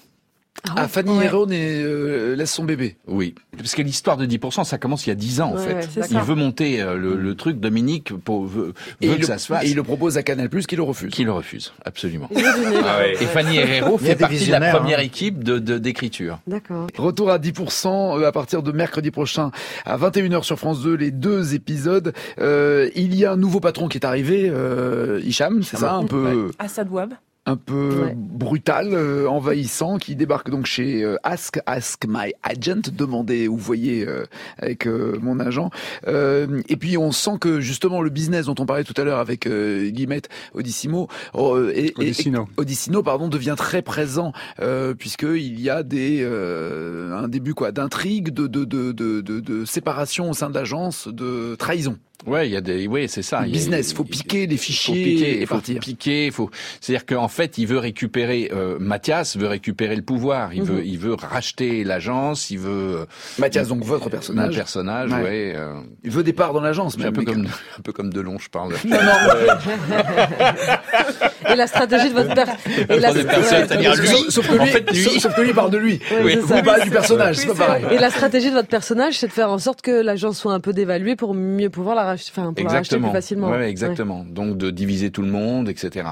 Ah, 0.77 0.87
Fanny 0.87 1.11
Héron 1.22 1.46
euh, 1.51 2.37
laisse 2.37 2.53
son 2.53 2.62
bébé. 2.64 2.96
Oui, 3.09 3.35
parce 3.57 3.75
que 3.75 3.83
l'histoire 3.83 4.16
de 4.16 4.27
10%, 4.27 4.64
ça 4.64 4.79
commence 4.79 5.07
il 5.07 5.11
y 5.11 5.12
a 5.12 5.16
10 5.16 5.40
ans 5.40 5.51
en 5.51 5.57
Ouais, 5.57 5.66
fait. 5.66 5.75
ouais, 6.01 6.07
il 6.09 6.14
ça. 6.16 6.20
veut 6.22 6.37
monter 6.37 6.81
euh, 6.81 6.96
le, 6.96 7.16
le 7.16 7.35
truc. 7.35 7.59
Dominique 7.59 8.12
pour, 8.16 8.46
veut, 8.46 8.72
Et 9.01 9.07
veut 9.09 9.12
il, 9.14 9.16
que 9.16 9.20
le, 9.22 9.27
ça 9.27 9.38
se 9.38 9.48
fasse. 9.48 9.64
et 9.64 9.70
il 9.70 9.75
le 9.77 9.83
propose 9.83 10.16
à 10.18 10.22
Canal+, 10.22 10.48
qui 10.48 10.77
le 10.77 10.83
refuse. 10.85 11.11
Qui 11.12 11.25
le 11.25 11.33
refuse, 11.33 11.72
absolument. 11.85 12.29
Nez, 12.35 12.42
là. 12.42 13.07
Et 13.09 13.16
Fanny 13.27 13.57
Herrero 13.57 13.98
fait 13.98 14.14
partie 14.14 14.46
de 14.46 14.51
la 14.53 14.72
première 14.72 15.01
hein. 15.01 15.03
équipe 15.03 15.42
de 15.42 15.59
de- 15.59 15.79
d'écriture. 15.79 16.38
D'accord. 16.46 16.87
Retour 16.96 17.31
à 17.31 17.38
10% 17.38 18.20
euh, 18.20 18.27
à 18.27 18.31
partir 18.33 18.62
de 18.62 18.70
mercredi 18.72 19.11
prochain 19.11 19.51
à 19.85 19.98
21h 19.98 20.44
sur 20.44 20.59
France 20.59 20.81
2, 20.83 20.94
les 20.94 21.11
deux 21.11 21.55
épisodes. 21.55 22.12
Euh, 22.40 22.88
il 22.94 23.14
y 23.16 23.25
a 23.25 23.33
un 23.33 23.37
nouveau 23.37 23.59
patron 23.61 23.88
qui 23.88 23.98
est 23.98 24.07
arrivé, 24.07 24.48
euh, 24.48 25.20
Hicham, 25.25 25.62
c'est 25.64 25.77
ça 25.77 25.94
un 25.94 26.05
peu 26.07 26.51
Assad 26.61 26.88
Wab. 26.88 27.14
Un 27.44 27.57
peu 27.57 28.02
Ouais. 28.05 28.14
brutal, 28.16 28.90
euh, 28.92 29.28
envahissant, 29.28 29.98
qui 29.98 30.14
débarque 30.14 30.48
donc 30.50 30.66
chez 30.66 31.02
euh, 31.02 31.16
Ask, 31.24 31.59
Ask 31.66 32.05
My 32.07 32.33
Agent, 32.44 32.83
demandez 32.92 33.48
ou 33.48 33.57
voyez 33.57 34.07
euh, 34.07 34.24
avec 34.59 34.87
euh, 34.87 35.18
mon 35.20 35.40
agent. 35.40 35.70
Euh, 36.07 36.62
et 36.68 36.76
puis 36.76 36.96
on 36.96 37.11
sent 37.11 37.38
que 37.40 37.61
justement 37.61 38.00
le 38.00 38.11
business 38.11 38.46
dont 38.46 38.55
on 38.61 38.66
parlait 38.66 38.85
tout 38.85 38.94
à 38.96 39.02
l'heure 39.05 39.18
avec 39.18 39.46
euh, 39.46 39.88
Guillemette 39.90 40.28
Odissimo, 40.55 41.09
euh, 41.35 41.72
et, 41.74 41.87
et- 41.87 41.94
Odissino. 41.96 42.48
Odissino, 42.57 43.02
pardon, 43.02 43.26
devient 43.28 43.55
très 43.57 43.83
présent 43.83 44.33
euh, 44.61 44.94
puisque 44.94 45.24
il 45.24 45.61
y 45.61 45.68
a 45.68 45.83
des 45.83 46.20
euh, 46.22 47.12
un 47.16 47.26
début 47.28 47.55
quoi 47.55 47.72
d'intrigue, 47.72 48.31
de 48.31 48.46
de, 48.46 48.64
de 48.64 48.92
de 48.92 49.20
de 49.20 49.40
de 49.40 49.64
séparation 49.64 50.31
au 50.31 50.35
sein 50.35 50.48
de 50.48 50.55
l'agence, 50.55 51.09
de 51.09 51.57
trahison. 51.57 51.96
Ouais, 52.27 52.49
il 52.49 52.53
y 52.53 52.57
a 52.57 52.61
des, 52.61 52.87
oui, 52.87 53.09
c'est 53.09 53.23
ça. 53.23 53.41
Le 53.41 53.49
Il 53.49 53.51
a- 53.51 53.53
business, 53.55 53.93
faut 53.93 54.05
piquer 54.05 54.49
faut 54.49 54.57
fichiers 54.57 55.05
piquer, 55.05 55.43
et 55.43 55.47
faut 55.47 55.55
partir. 55.57 55.81
piquer, 55.81 56.31
faut. 56.31 56.51
C'est-à-dire 56.81 57.05
qu'en 57.07 57.29
fait, 57.29 57.59
il 57.59 57.67
veut 57.67 57.79
récupérer. 57.79 58.51
Euh, 58.53 58.79
Mathias 58.79 59.37
veut 59.37 59.49
récupérer 59.49 59.97
le 59.97 60.03
pouvoir. 60.03 60.55
Il 60.55 60.63
veut, 60.63 60.85
il 60.85 60.99
veut 60.99 61.15
racheter 61.15 61.85
l'agence. 61.85 62.51
Il 62.51 62.59
veut. 62.61 63.01
euh, 63.01 63.07
Mathias, 63.39 63.69
donc 63.69 63.83
votre 63.85 64.05
Mon 64.05 64.11
personnage, 64.11 64.55
personnage, 64.55 65.11
Ouais. 65.13 65.23
ouais. 65.23 65.53
euh, 65.57 65.81
il 66.05 66.11
veut 66.11 66.23
des 66.23 66.33
parts 66.33 66.53
dans 66.53 66.61
l'agence, 66.61 66.97
un 67.03 67.13
peu 67.13 67.25
comme, 67.25 67.47
un 67.79 67.83
peu 67.83 67.93
comme 67.93 68.13
Delon, 68.13 68.39
je 68.39 68.49
parle. 68.51 68.75
Non, 68.85 68.97
non, 68.97 69.55
Et 71.50 71.55
la 71.57 71.66
stratégie 71.66 72.09
de 72.11 72.14
votre 72.14 72.35
père. 72.35 72.48
Et 72.88 72.98
la... 72.98 73.12
Ouais. 73.12 73.22
c'est-à-dire 73.48 73.94
lui. 73.96 74.09
Sauf, 74.31 74.46
que 74.48 74.52
lui, 74.55 74.61
En 74.61 74.66
fait, 74.66 74.90
lui- 74.90 75.20
sauf, 75.20 75.35
que 75.35 75.40
lui 75.40 75.52
parle 75.52 75.70
de 75.70 75.78
lui. 75.78 76.00
Oui, 76.22 76.38
ça. 76.46 76.62
parlez 76.62 76.85
du 76.85 76.90
personnage, 76.90 77.37
c'est 77.37 77.46
pas 77.48 77.55
pareil. 77.55 77.85
Et 77.90 77.98
la 77.98 78.11
stratégie 78.11 78.50
de 78.50 78.55
votre 78.55 78.68
personnage, 78.68 79.18
c'est 79.18 79.26
de 79.28 79.33
faire 79.33 79.50
en 79.50 79.59
sorte 79.59 79.83
que 79.83 79.90
l'agence 80.02 80.38
soit 80.38 80.52
un 80.52 80.61
peu 80.61 80.72
dévaluée 80.72 81.16
pour 81.16 81.35
mieux 81.35 81.70
pouvoir 81.70 81.94
la 81.96 82.05
racheter, 82.05 82.31
enfin, 82.35 82.52
pour 82.52 82.64
la 82.64 82.70
racheter 82.70 82.96
plus 82.96 83.07
Exactement. 83.07 83.12
facilement. 83.12 83.50
Ouais, 83.50 83.68
exactement. 83.68 84.24
Donc 84.28 84.57
de 84.57 84.70
diviser 84.70 85.11
tout 85.11 85.22
le 85.22 85.28
monde, 85.28 85.68
etc. 85.68 86.07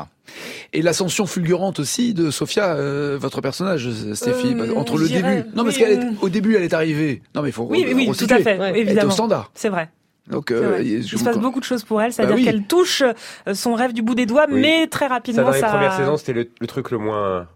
Et 0.72 0.82
l'ascension 0.82 1.26
fulgurante 1.26 1.80
aussi 1.80 2.14
de 2.14 2.30
Sophia, 2.30 2.74
euh, 2.74 3.16
votre 3.20 3.40
personnage, 3.40 3.88
Stéphie, 4.14 4.54
Euh, 4.56 4.74
entre 4.76 4.96
le 4.98 5.08
début. 5.08 5.42
Non, 5.54 5.64
parce 5.64 5.78
est, 5.78 5.98
euh, 5.98 6.10
au 6.20 6.28
début, 6.28 6.54
elle 6.56 6.62
est 6.62 6.74
arrivée. 6.74 7.22
Non, 7.34 7.42
mais 7.42 7.48
il 7.48 7.52
faut. 7.52 7.66
Oui, 7.68 7.84
oui, 7.94 8.08
tout 8.16 8.26
à 8.30 8.38
fait, 8.38 8.58
Ouais. 8.58 8.68
Elle 8.70 8.76
est 8.76 8.78
au 8.80 8.82
évidemment. 8.82 9.10
standard. 9.10 9.50
C'est 9.54 9.68
vrai. 9.68 9.88
Donc, 10.28 10.50
euh, 10.50 10.80
Il 10.83 11.02
se 11.04 11.22
passe 11.24 11.38
beaucoup 11.38 11.61
de 11.61 11.64
choses 11.64 11.83
pour 11.85 12.00
elle, 12.00 12.12
c'est-à-dire 12.12 12.37
oui. 12.37 12.44
qu'elle 12.44 12.64
touche 12.64 13.02
euh, 13.02 13.54
son 13.54 13.74
rêve 13.74 13.92
du 13.92 14.02
bout 14.02 14.14
des 14.14 14.26
doigts, 14.26 14.46
Oui. 14.48 14.61
mais 14.61 14.87
très 14.87 15.06
Ça, 15.09 15.14
rapidement 15.14 15.42
dans 15.44 15.50
les 15.50 15.61
ça. 15.61 15.68
premières 15.68 15.94
saisons, 15.96 16.16
c'était 16.16 16.33
le, 16.35 16.48
le 16.61 16.66
truc 16.68 16.90
le 16.92 16.98
moins, 16.98 17.48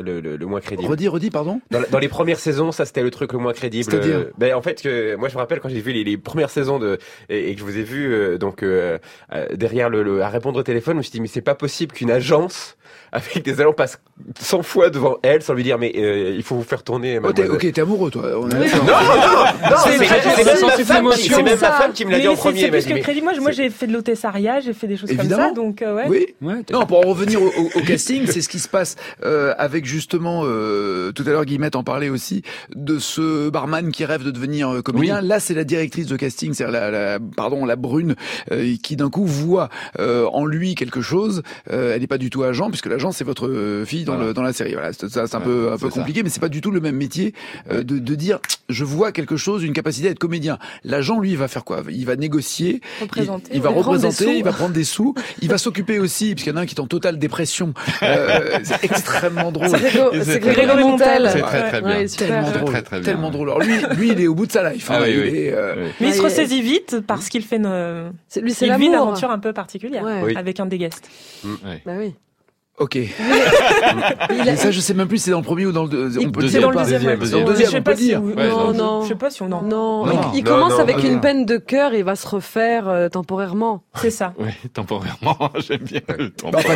le, 0.00 0.20
le, 0.20 0.36
le 0.36 0.46
moins 0.46 0.60
crédible. 0.60 0.88
Redis, 0.90 1.08
redis, 1.08 1.30
pardon. 1.30 1.60
Dans, 1.70 1.98
les 1.98 2.08
premières 2.08 2.38
saisons, 2.40 2.72
ça 2.72 2.84
c'était 2.84 3.02
le 3.02 3.10
truc 3.10 3.32
le 3.32 3.38
moins 3.38 3.52
crédible. 3.52 3.84
C'est-à-dire 3.90 4.16
Euh, 4.16 4.32
ben, 4.38 4.54
en 4.54 4.60
fait, 4.62 4.82
que 4.82 5.14
moi 5.16 5.28
je 5.28 5.34
me 5.34 5.38
rappelle 5.38 5.60
quand 5.60 5.68
j'ai 5.68 5.80
vu 5.80 5.92
les, 5.92 6.04
les 6.04 6.16
premières 6.18 6.50
saisons 6.50 6.78
de 6.78 6.98
et, 7.28 7.50
et 7.50 7.54
que 7.54 7.60
je 7.60 7.64
vous 7.64 7.78
ai 7.78 7.82
vu 7.82 8.12
euh, 8.12 8.38
donc 8.38 8.62
euh, 8.62 8.98
derrière 9.54 9.88
le, 9.88 10.02
le- 10.02 10.22
à 10.22 10.28
répondre 10.28 10.58
au 10.58 10.62
téléphone, 10.62 10.94
je 10.94 10.98
me 10.98 11.02
suis 11.02 11.12
dit 11.12 11.20
mais 11.20 11.28
c'est 11.28 11.40
pas 11.42 11.54
possible 11.54 11.92
qu'une 11.94 12.10
agence 12.10 12.76
avec 13.12 13.42
des 13.44 13.60
agents 13.60 13.72
passe 13.72 13.98
100 14.40 14.62
fois 14.62 14.90
devant 14.90 15.16
elle 15.22 15.42
sans 15.42 15.54
lui 15.54 15.62
dire 15.62 15.78
mais 15.78 15.92
euh, 15.96 16.34
il 16.36 16.42
faut 16.42 16.54
vous 16.56 16.62
faire 16.62 16.82
tourner. 16.82 17.18
Oh, 17.18 17.22
mademoiselle. 17.22 17.50
ok, 17.52 17.72
t'es 17.72 17.80
amoureux, 17.80 18.10
toi. 18.10 18.24
On 18.36 18.44
Oui. 18.44 18.48
d'accord. 18.50 18.84
Non, 18.84 18.92
non, 18.92 19.70
non, 19.70 19.76
C'est 19.84 19.98
même 19.98 20.08
ma 20.08 20.70
femme 20.70 20.84
qui- 20.86 20.98
émotion. 20.98 21.36
c'est 21.36 21.42
même 21.42 21.52
ma 21.60 21.66
Ça. 21.68 21.72
femme 21.72 21.92
qui 21.92 22.04
me 22.04 22.10
l'a 22.10 22.16
Mais 22.18 22.22
dit 22.22 22.28
en 22.28 22.34
premier. 22.36 22.60
C'est 22.60 22.70
plus 22.70 22.84
que 22.86 22.94
mais- 22.94 23.00
crédible. 23.00 23.24
Moi, 23.24 23.34
moi, 23.40 23.50
j'ai 23.50 23.70
fait 23.70 23.86
de 23.86 23.92
l'hôtessariat, 23.92 24.60
j'ai 24.60 24.72
fait 24.72 24.86
des 24.86 24.96
choses 24.96 25.10
Évidemment. 25.10 25.36
comme 25.36 25.48
ça, 25.48 25.54
donc 25.54 25.82
euh, 25.82 25.94
ouais. 25.94 26.04
Oui. 26.08 26.26
Ouais, 26.42 26.54
Non, 26.72 26.86
pour 26.86 26.98
en 26.98 27.08
revenir 27.08 27.40
au, 27.42 27.46
au- 27.46 27.70
au 27.74 27.80
casting, 27.86 28.26
c'est 28.26 28.40
ce 28.40 28.48
qui 28.48 28.58
se 28.58 28.68
passe 28.68 28.96
euh, 29.24 29.54
avec 29.58 29.84
justement 29.86 30.42
euh, 30.44 31.12
tout 31.12 31.24
à 31.26 31.30
l'heure 31.30 31.44
Guillemette 31.44 31.76
en 31.76 31.84
parlait 31.84 32.08
aussi 32.08 32.42
de 32.74 32.98
ce 32.98 33.48
barman 33.50 33.90
qui 33.92 34.04
rêve 34.04 34.24
de 34.24 34.30
devenir 34.30 34.72
euh, 34.72 34.82
comédien. 34.82 35.20
Là, 35.20 35.40
c'est 35.40 35.54
la 35.54 35.64
directrice 35.64 36.06
de 36.06 36.16
casting, 36.16 36.54
c'est 36.54 36.66
la, 36.70 36.90
la 36.90 37.18
pardon 37.36 37.64
la 37.64 37.76
brune 37.76 38.14
euh, 38.52 38.74
qui 38.82 38.96
d'un 38.96 39.10
coup 39.10 39.24
voit 39.26 39.68
euh, 39.98 40.26
en 40.32 40.46
lui 40.46 40.74
quelque 40.74 41.00
chose. 41.00 41.42
Euh, 41.70 41.94
elle 41.94 42.00
n'est 42.00 42.06
pas 42.06 42.18
du 42.18 42.30
tout 42.30 42.42
agent 42.42 42.68
puisque 42.68 42.85
l'agent 42.88 43.12
c'est 43.12 43.24
votre 43.24 43.48
euh, 43.48 43.84
fille 43.84 44.04
dans 44.04 44.14
Voilà. 44.14 44.28
le 44.28 44.34
dans 44.34 44.42
la 44.42 44.52
série. 44.52 44.72
Voilà, 44.74 44.92
c'est 44.92 45.04
un 45.04 45.08
Ouais, 45.38 45.44
peu 45.44 45.68
un 45.72 45.78
peu 45.78 45.86
c'est 45.88 45.94
ça. 45.94 46.00
compliqué, 46.00 46.22
mais 46.22 46.28
c'est 46.28 46.40
pas 46.40 46.48
du 46.48 46.60
tout 46.60 46.70
le 46.70 46.80
même 46.80 46.96
métier 46.96 47.34
euh, 47.70 47.82
de, 47.82 47.98
de 47.98 48.14
dire 48.14 48.38
je 48.68 48.84
vois 48.84 49.12
quelque 49.12 49.36
chose, 49.36 49.62
une 49.62 49.72
capacité 49.72 50.08
à 50.08 50.10
être 50.10 50.18
comédien. 50.18 50.58
L'agent 50.84 51.20
lui 51.20 51.30
il 51.30 51.36
va 51.38 51.48
faire 51.48 51.64
quoi? 51.64 51.82
Il 51.90 52.04
va 52.06 52.16
négocier, 52.16 52.80
il, 53.00 53.02
Représenter, 53.04 53.50
il 53.54 53.60
va 53.60 53.70
représenter, 53.70 54.36
il 54.38 54.44
va 54.44 54.52
prendre 54.52 54.72
des 54.74 54.84
sous, 54.84 55.14
il 55.42 55.48
va 55.48 55.58
s'occuper 55.58 55.98
aussi, 55.98 56.34
puisqu'il 56.34 56.50
y 56.50 56.52
en 56.52 56.56
a 56.56 56.60
un 56.62 56.66
qui 56.66 56.74
est 56.74 56.80
en 56.80 56.86
totale 56.86 57.18
dépression. 57.18 57.74
Euh, 58.02 58.58
c'est 58.62 58.84
extrêmement 58.84 59.52
drôle. 59.52 59.68
C'est 59.68 60.22
c'est 60.24 60.40
Grégory 60.40 60.82
Montel. 60.84 61.28
C'est 61.32 61.40
très 61.42 61.68
très 61.68 61.80
bien. 61.82 62.06
Tellement 62.06 62.50
drôle, 62.50 62.64
très, 62.70 62.82
très 62.82 62.96
bien. 63.00 63.04
tellement 63.04 63.30
drôle. 63.30 63.48
Alors 63.50 63.60
lui, 63.60 63.74
lui, 63.96 64.08
il 64.10 64.20
est 64.20 64.26
au 64.26 64.34
bout 64.34 64.46
de 64.46 64.52
sa 64.52 64.70
life. 64.72 64.90
hein. 64.90 64.94
Ah 64.98 65.02
oui, 65.04 65.10
Il 65.12 65.20
oui. 65.20 65.38
est, 65.38 65.52
euh. 65.52 65.88
Mais 66.00 66.08
il 66.08 66.14
se 66.14 66.22
ressaisit 66.22 66.62
vite 66.62 67.00
parce 67.06 67.28
qu'il 67.28 67.42
fait 67.44 67.56
une, 67.56 68.10
C'est- 68.28 68.40
Lui, 68.40 68.52
c'est 68.52 68.66
il 68.66 68.74
vit 68.76 68.86
une 68.86 68.94
aventure 68.94 69.30
un 69.30 69.38
peu 69.38 69.52
particulière 69.52 70.02
Ouais. 70.02 70.20
Oui. 70.24 70.36
avec 70.36 70.60
un 70.60 70.66
des 70.66 70.78
guests. 70.78 71.08
Ouais. 71.44 71.82
Bah 71.86 71.92
oui. 71.98 72.14
Ok. 72.78 72.96
Mais 74.30 74.50
a- 74.50 74.56
ça, 74.56 74.70
je 74.70 74.80
sais 74.80 74.92
même 74.94 75.08
plus 75.08 75.18
si 75.18 75.24
c'est 75.24 75.30
dans 75.30 75.38
le 75.40 75.44
premier 75.44 75.64
ou 75.66 75.72
dans 75.72 75.84
le 75.84 75.88
deux. 75.88 76.18
On 76.18 76.30
peut 76.30 76.42
le 76.42 76.48
C'est 76.48 76.58
dire 76.58 76.62
dans 76.62 76.70
le 76.70 76.76
pas 76.76 76.82
deuxième. 76.82 77.00
Deuxième, 77.02 77.18
deuxième. 77.18 77.40
Dans 77.40 77.46
le 77.46 77.52
deuxième, 77.52 77.66
Je 77.66 77.72
sais 77.72 77.78
on 77.78 77.82
pas 77.82 77.90
peut 77.92 77.96
si 77.96 78.04
dire. 78.04 78.20
non, 78.20 78.72
je- 78.72 78.76
non. 78.78 79.02
Je 79.02 79.08
sais 79.08 79.14
pas 79.14 79.30
si 79.30 79.42
on 79.42 79.46
en. 79.52 79.62
Non, 79.62 80.04
Non, 80.06 80.20
il, 80.34 80.44
commence 80.44 80.78
avec 80.78 81.02
une 81.02 81.20
peine 81.20 81.46
de 81.46 81.56
cœur 81.56 81.94
et 81.94 82.02
va 82.02 82.16
se 82.16 82.26
refaire 82.28 82.88
euh, 82.88 83.08
temporairement. 83.08 83.82
C'est 83.94 84.10
ça. 84.10 84.34
Oui, 84.38 84.48
temporairement, 84.74 85.50
j'aime 85.66 85.80
bien 85.82 86.00
le 86.18 86.30
temps. 86.30 86.50
Enfin, 86.54 86.74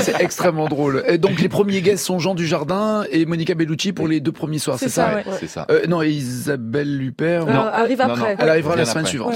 c'est- 0.00 0.20
extrêmement 0.20 0.66
drôle. 0.68 1.04
Donc 1.18 1.40
les 1.40 1.48
premiers 1.48 1.80
guests 1.80 2.04
sont 2.04 2.18
Jean 2.18 2.34
Dujardin 2.34 3.04
et 3.12 3.24
Monica 3.26 3.54
Bellucci 3.54 3.92
pour 3.92 4.08
les 4.08 4.18
deux 4.20 4.32
premiers 4.32 4.58
soirs, 4.58 4.78
c'est 4.80 4.88
ça. 4.88 5.20
C'est 5.38 5.46
ça. 5.48 5.66
Euh, 5.70 5.86
Non, 5.86 6.02
et 6.02 6.08
Isabelle 6.10 6.98
Luppert. 6.98 7.46
Euh, 7.48 7.52
non. 7.52 7.60
arrive 7.60 8.00
après. 8.00 8.34
Elle 8.38 8.48
arrivera 8.48 8.74
la 8.74 8.84
semaine 8.84 9.06
suivante. 9.06 9.34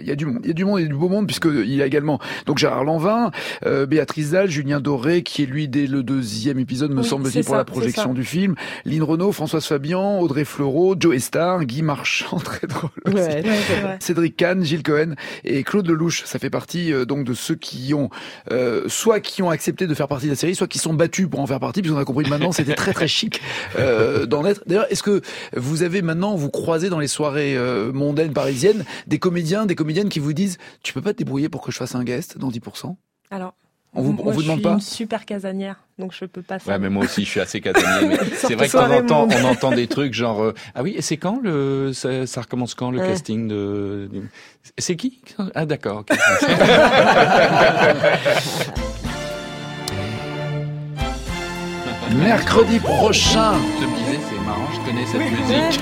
Il 0.00 0.06
y 0.06 0.10
a 0.12 0.14
du 0.16 0.26
monde, 0.26 0.38
il 0.42 0.48
y 0.48 0.50
a 0.50 0.54
du 0.54 0.64
monde 0.64 0.78
et 0.80 0.86
du 0.86 0.94
beau 0.94 1.08
monde 1.08 1.26
puisque 1.26 1.46
il 1.46 1.74
y 1.74 1.82
a 1.82 1.86
également 1.86 2.20
donc 2.46 2.58
Gérard 2.58 2.84
Lanvin, 2.84 3.30
euh, 3.66 3.86
Béatrice 3.86 4.30
Dalle, 4.30 4.48
Julien 4.48 4.78
Doré 4.80 4.99
qui 5.22 5.42
est 5.42 5.46
lui 5.46 5.68
dès 5.68 5.86
le 5.86 6.02
deuxième 6.02 6.58
épisode 6.58 6.92
me 6.92 7.00
Oui, 7.02 7.08
semble-t-il 7.08 7.44
pour 7.44 7.54
ça, 7.54 7.58
la 7.58 7.64
projection 7.64 8.14
du 8.14 8.24
film, 8.24 8.54
Lynn 8.84 9.02
Renault, 9.02 9.32
Françoise 9.32 9.64
Fabian, 9.64 10.20
Audrey 10.20 10.44
Fleurot, 10.44 10.94
Joe 10.98 11.18
Star, 11.18 11.64
Guy 11.64 11.82
Marchand 11.82 12.36
très 12.44 12.66
drôle. 12.66 12.90
aussi. 13.06 13.14
Ouais. 13.16 13.42
Ouais, 13.44 13.58
c'est 13.66 13.80
vrai. 13.80 13.96
Cédric 14.00 14.36
Kahn, 14.36 14.62
Gilles 14.64 14.82
Cohen 14.82 15.14
et 15.44 15.62
Claude 15.64 15.88
Lelouch. 15.88 16.24
Ça 16.24 16.38
fait 16.38 16.50
partie 16.50 16.92
euh, 16.92 17.04
donc 17.04 17.24
de 17.24 17.34
ceux 17.34 17.54
qui 17.54 17.94
ont 17.94 18.10
euh, 18.50 18.84
soit 18.88 19.20
qui 19.20 19.42
ont 19.42 19.50
accepté 19.50 19.86
de 19.86 19.94
faire 19.94 20.08
partie 20.08 20.26
de 20.26 20.30
la 20.32 20.36
série, 20.36 20.54
soit 20.54 20.66
qui 20.68 20.78
sont 20.78 20.94
battus 20.94 21.28
pour 21.28 21.40
en 21.40 21.46
faire 21.46 21.60
partie, 21.60 21.82
puisqu'on 21.82 21.98
a 21.98 22.04
compris 22.04 22.24
que 22.24 22.30
maintenant 22.30 22.52
c'était 22.52 22.74
très 22.74 22.92
très 22.92 23.08
chic 23.08 23.40
euh, 23.78 24.26
d'en 24.26 24.44
être. 24.44 24.62
D'ailleurs, 24.66 24.90
est-ce 24.90 25.02
que 25.02 25.20
vous 25.56 25.82
avez 25.82 26.02
maintenant 26.02 26.34
vous 26.34 26.50
croisez 26.50 26.88
dans 26.90 26.98
les 26.98 27.08
soirées 27.08 27.56
euh, 27.56 27.92
mondaines 27.92 28.32
parisiennes 28.32 28.84
des 29.06 29.18
comédiens, 29.18 29.66
des 29.66 29.74
comédiennes 29.74 30.08
qui 30.08 30.18
vous 30.18 30.32
disent 30.32 30.58
tu 30.82 30.92
peux 30.92 31.02
pas 31.02 31.12
te 31.12 31.18
débrouiller 31.18 31.48
pour 31.48 31.62
que 31.62 31.72
je 31.72 31.76
fasse 31.76 31.94
un 31.94 32.04
guest 32.04 32.38
dans 32.38 32.50
10% 32.50 32.94
Alors. 33.30 33.54
On 33.92 34.02
vous, 34.02 34.16
on 34.20 34.22
moi, 34.24 34.32
vous 34.32 34.40
je 34.40 34.44
demande 34.44 34.58
suis 34.58 34.62
pas 34.64 34.72
une 34.74 34.80
super 34.80 35.24
casanière, 35.26 35.80
donc 35.98 36.12
je 36.14 36.24
peux 36.24 36.42
pas 36.42 36.60
ça. 36.60 36.70
Ouais, 36.70 36.78
mais 36.78 36.88
moi 36.88 37.04
aussi, 37.04 37.24
je 37.24 37.28
suis 37.30 37.40
assez 37.40 37.60
casanier. 37.60 38.08
mais 38.20 38.36
c'est 38.36 38.54
vrai 38.54 38.68
qu'on 38.68 38.78
entend, 38.88 39.26
on 39.28 39.44
entend 39.44 39.72
des 39.72 39.88
trucs 39.88 40.14
genre 40.14 40.40
euh, 40.40 40.54
ah 40.76 40.82
oui, 40.84 40.94
et 40.96 41.02
c'est 41.02 41.16
quand 41.16 41.40
le 41.42 41.92
ça, 41.92 42.24
ça 42.24 42.42
recommence 42.42 42.74
quand 42.76 42.92
le 42.92 43.00
Ouais. 43.00 43.08
casting 43.08 43.48
de 43.48 44.08
c'est 44.78 44.94
qui? 44.94 45.20
Ah 45.56 45.66
d'accord. 45.66 46.04
ok. 46.08 46.16
Mercredi 52.16 52.78
prochain. 52.80 53.54
Je 53.80 53.86
me 53.86 53.96
disais 53.96 54.18
c'est 54.28 54.44
marrant, 54.44 54.68
je 54.72 54.80
connais 54.84 55.06
cette 55.06 55.26
musique. 55.30 55.80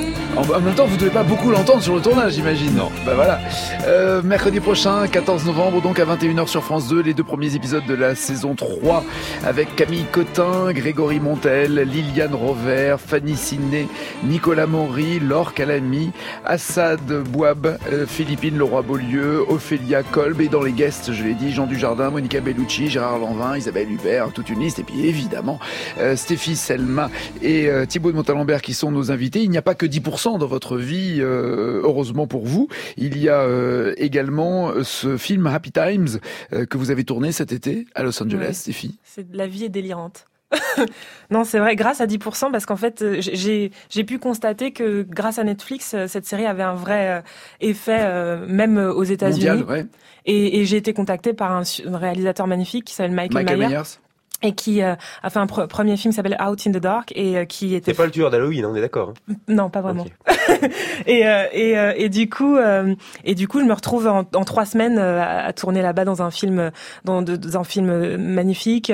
En, 0.36 0.42
en 0.50 0.60
même 0.60 0.74
temps, 0.74 0.86
vous 0.86 0.96
devez 0.96 1.10
pas 1.10 1.22
beaucoup 1.22 1.50
l'entendre 1.50 1.80
sur 1.80 1.94
le 1.94 2.00
tournage, 2.02 2.32
j'imagine. 2.32 2.74
Non. 2.74 2.90
Bah 3.06 3.12
voilà. 3.14 3.40
Euh, 3.86 4.20
mercredi 4.22 4.58
prochain, 4.58 5.06
14 5.06 5.44
novembre, 5.46 5.80
donc 5.80 6.00
à 6.00 6.04
21h 6.04 6.48
sur 6.48 6.64
France 6.64 6.88
2, 6.88 7.02
les 7.02 7.14
deux 7.14 7.22
premiers 7.22 7.54
épisodes 7.54 7.86
de 7.86 7.94
la 7.94 8.16
saison 8.16 8.54
3 8.56 9.04
avec 9.44 9.76
Camille 9.76 10.06
Cotin, 10.10 10.72
Grégory 10.72 11.20
Montel, 11.20 11.74
Liliane 11.82 12.34
Rover, 12.34 12.96
Fanny 12.98 13.36
Sidney, 13.36 13.86
Nicolas 14.24 14.66
Maury, 14.66 15.20
Laure 15.20 15.54
Calamy, 15.54 16.10
Assad 16.44 17.00
Bouab, 17.30 17.78
euh, 17.92 18.06
Philippine 18.06 18.58
Leroy-Beaulieu, 18.58 19.44
Ophélia 19.48 20.02
Kolb 20.02 20.40
et 20.40 20.48
dans 20.48 20.62
les 20.62 20.72
guests, 20.72 21.12
je 21.12 21.22
l'ai 21.22 21.34
dit, 21.34 21.52
Jean 21.52 21.66
Dujardin, 21.66 22.10
Monica 22.10 22.40
Bellucci, 22.40 22.88
Gérard 22.88 23.18
Lanvin, 23.18 23.56
Isabelle 23.56 23.90
Hubert, 23.92 24.32
toute 24.32 24.50
une 24.50 24.60
liste 24.60 24.80
et 24.80 24.82
puis 24.82 25.06
évidemment 25.06 25.60
euh, 25.98 26.16
Stéphie 26.16 26.56
Selma 26.56 27.08
et 27.40 27.68
euh, 27.68 27.86
Thibaut 27.86 28.10
de 28.10 28.16
Montalembert 28.16 28.62
qui 28.62 28.74
sont 28.74 28.90
nos 28.90 29.12
invités. 29.12 29.40
Il 29.42 29.50
n'y 29.50 29.58
a 29.58 29.62
pas 29.62 29.74
que 29.74 29.86
10% 29.86 30.23
dans 30.32 30.46
votre 30.46 30.76
vie, 30.76 31.18
euh, 31.20 31.80
heureusement 31.82 32.26
pour 32.26 32.46
vous. 32.46 32.68
Il 32.96 33.18
y 33.18 33.28
a 33.28 33.40
euh, 33.40 33.94
également 33.96 34.70
euh, 34.70 34.82
ce 34.82 35.16
film 35.16 35.46
Happy 35.46 35.70
Times 35.70 36.18
euh, 36.52 36.66
que 36.66 36.78
vous 36.78 36.90
avez 36.90 37.04
tourné 37.04 37.32
cet 37.32 37.52
été 37.52 37.86
à 37.94 38.02
Los 38.02 38.22
Angeles. 38.22 38.54
Stéphie. 38.54 38.98
C'est 39.04 39.26
la 39.32 39.46
vie 39.46 39.64
est 39.64 39.68
délirante. 39.68 40.26
non, 41.30 41.44
c'est 41.44 41.58
vrai, 41.58 41.76
grâce 41.76 42.00
à 42.00 42.06
10%, 42.06 42.50
parce 42.50 42.66
qu'en 42.66 42.76
fait, 42.76 43.04
j'ai 43.20 44.04
pu 44.04 44.18
constater 44.18 44.72
que 44.72 45.02
grâce 45.02 45.38
à 45.38 45.44
Netflix, 45.44 45.96
cette 46.06 46.26
série 46.26 46.46
avait 46.46 46.62
un 46.62 46.74
vrai 46.74 47.22
effet, 47.60 48.00
euh, 48.02 48.46
même 48.46 48.78
aux 48.78 49.04
États-Unis. 49.04 49.62
Ouais. 49.62 49.86
Et, 50.26 50.60
et 50.60 50.64
j'ai 50.64 50.76
été 50.76 50.92
contactée 50.92 51.32
par 51.32 51.52
un, 51.52 51.62
réalisateur 51.86 52.46
magnifique 52.46 52.84
qui 52.84 52.94
s'appelle 52.94 53.12
Michael, 53.12 53.44
Michael 53.44 53.58
Mayer, 53.58 53.76
Myers. 53.76 53.98
Et 54.44 54.52
qui 54.52 54.82
euh, 54.82 54.94
a 55.22 55.30
fait 55.30 55.38
un 55.40 55.46
pre- 55.46 55.66
premier 55.66 55.96
film 55.96 56.12
qui 56.12 56.16
s'appelle 56.16 56.36
Out 56.40 56.66
in 56.66 56.70
the 56.72 56.76
Dark 56.76 57.12
et 57.16 57.36
euh, 57.38 57.44
qui 57.44 57.74
était 57.74 57.90
C'est 57.92 57.96
pas 57.96 58.04
le 58.04 58.12
tueur 58.12 58.30
d'Halloween, 58.30 58.64
on 58.66 58.76
est 58.76 58.80
d'accord. 58.80 59.14
hein. 59.28 59.34
Non 59.48 59.70
pas 59.70 59.80
vraiment. 59.80 60.06
Et, 61.06 61.26
euh, 61.26 61.44
et, 61.52 61.76
euh, 61.78 61.92
et 61.96 62.08
du 62.08 62.28
coup 62.28 62.56
euh, 62.56 62.94
et 63.24 63.34
du 63.34 63.48
coup 63.48 63.60
je 63.60 63.64
me 63.64 63.72
retrouve 63.72 64.06
en, 64.06 64.24
en 64.34 64.44
trois 64.44 64.64
semaines 64.66 64.98
euh, 64.98 65.20
à, 65.20 65.46
à 65.46 65.52
tourner 65.52 65.82
là-bas 65.82 66.04
dans 66.04 66.22
un 66.22 66.30
film 66.30 66.70
dans, 67.04 67.22
de- 67.22 67.36
dans 67.36 67.58
un 67.58 67.64
film 67.64 68.16
magnifique 68.16 68.86
du 68.90 68.92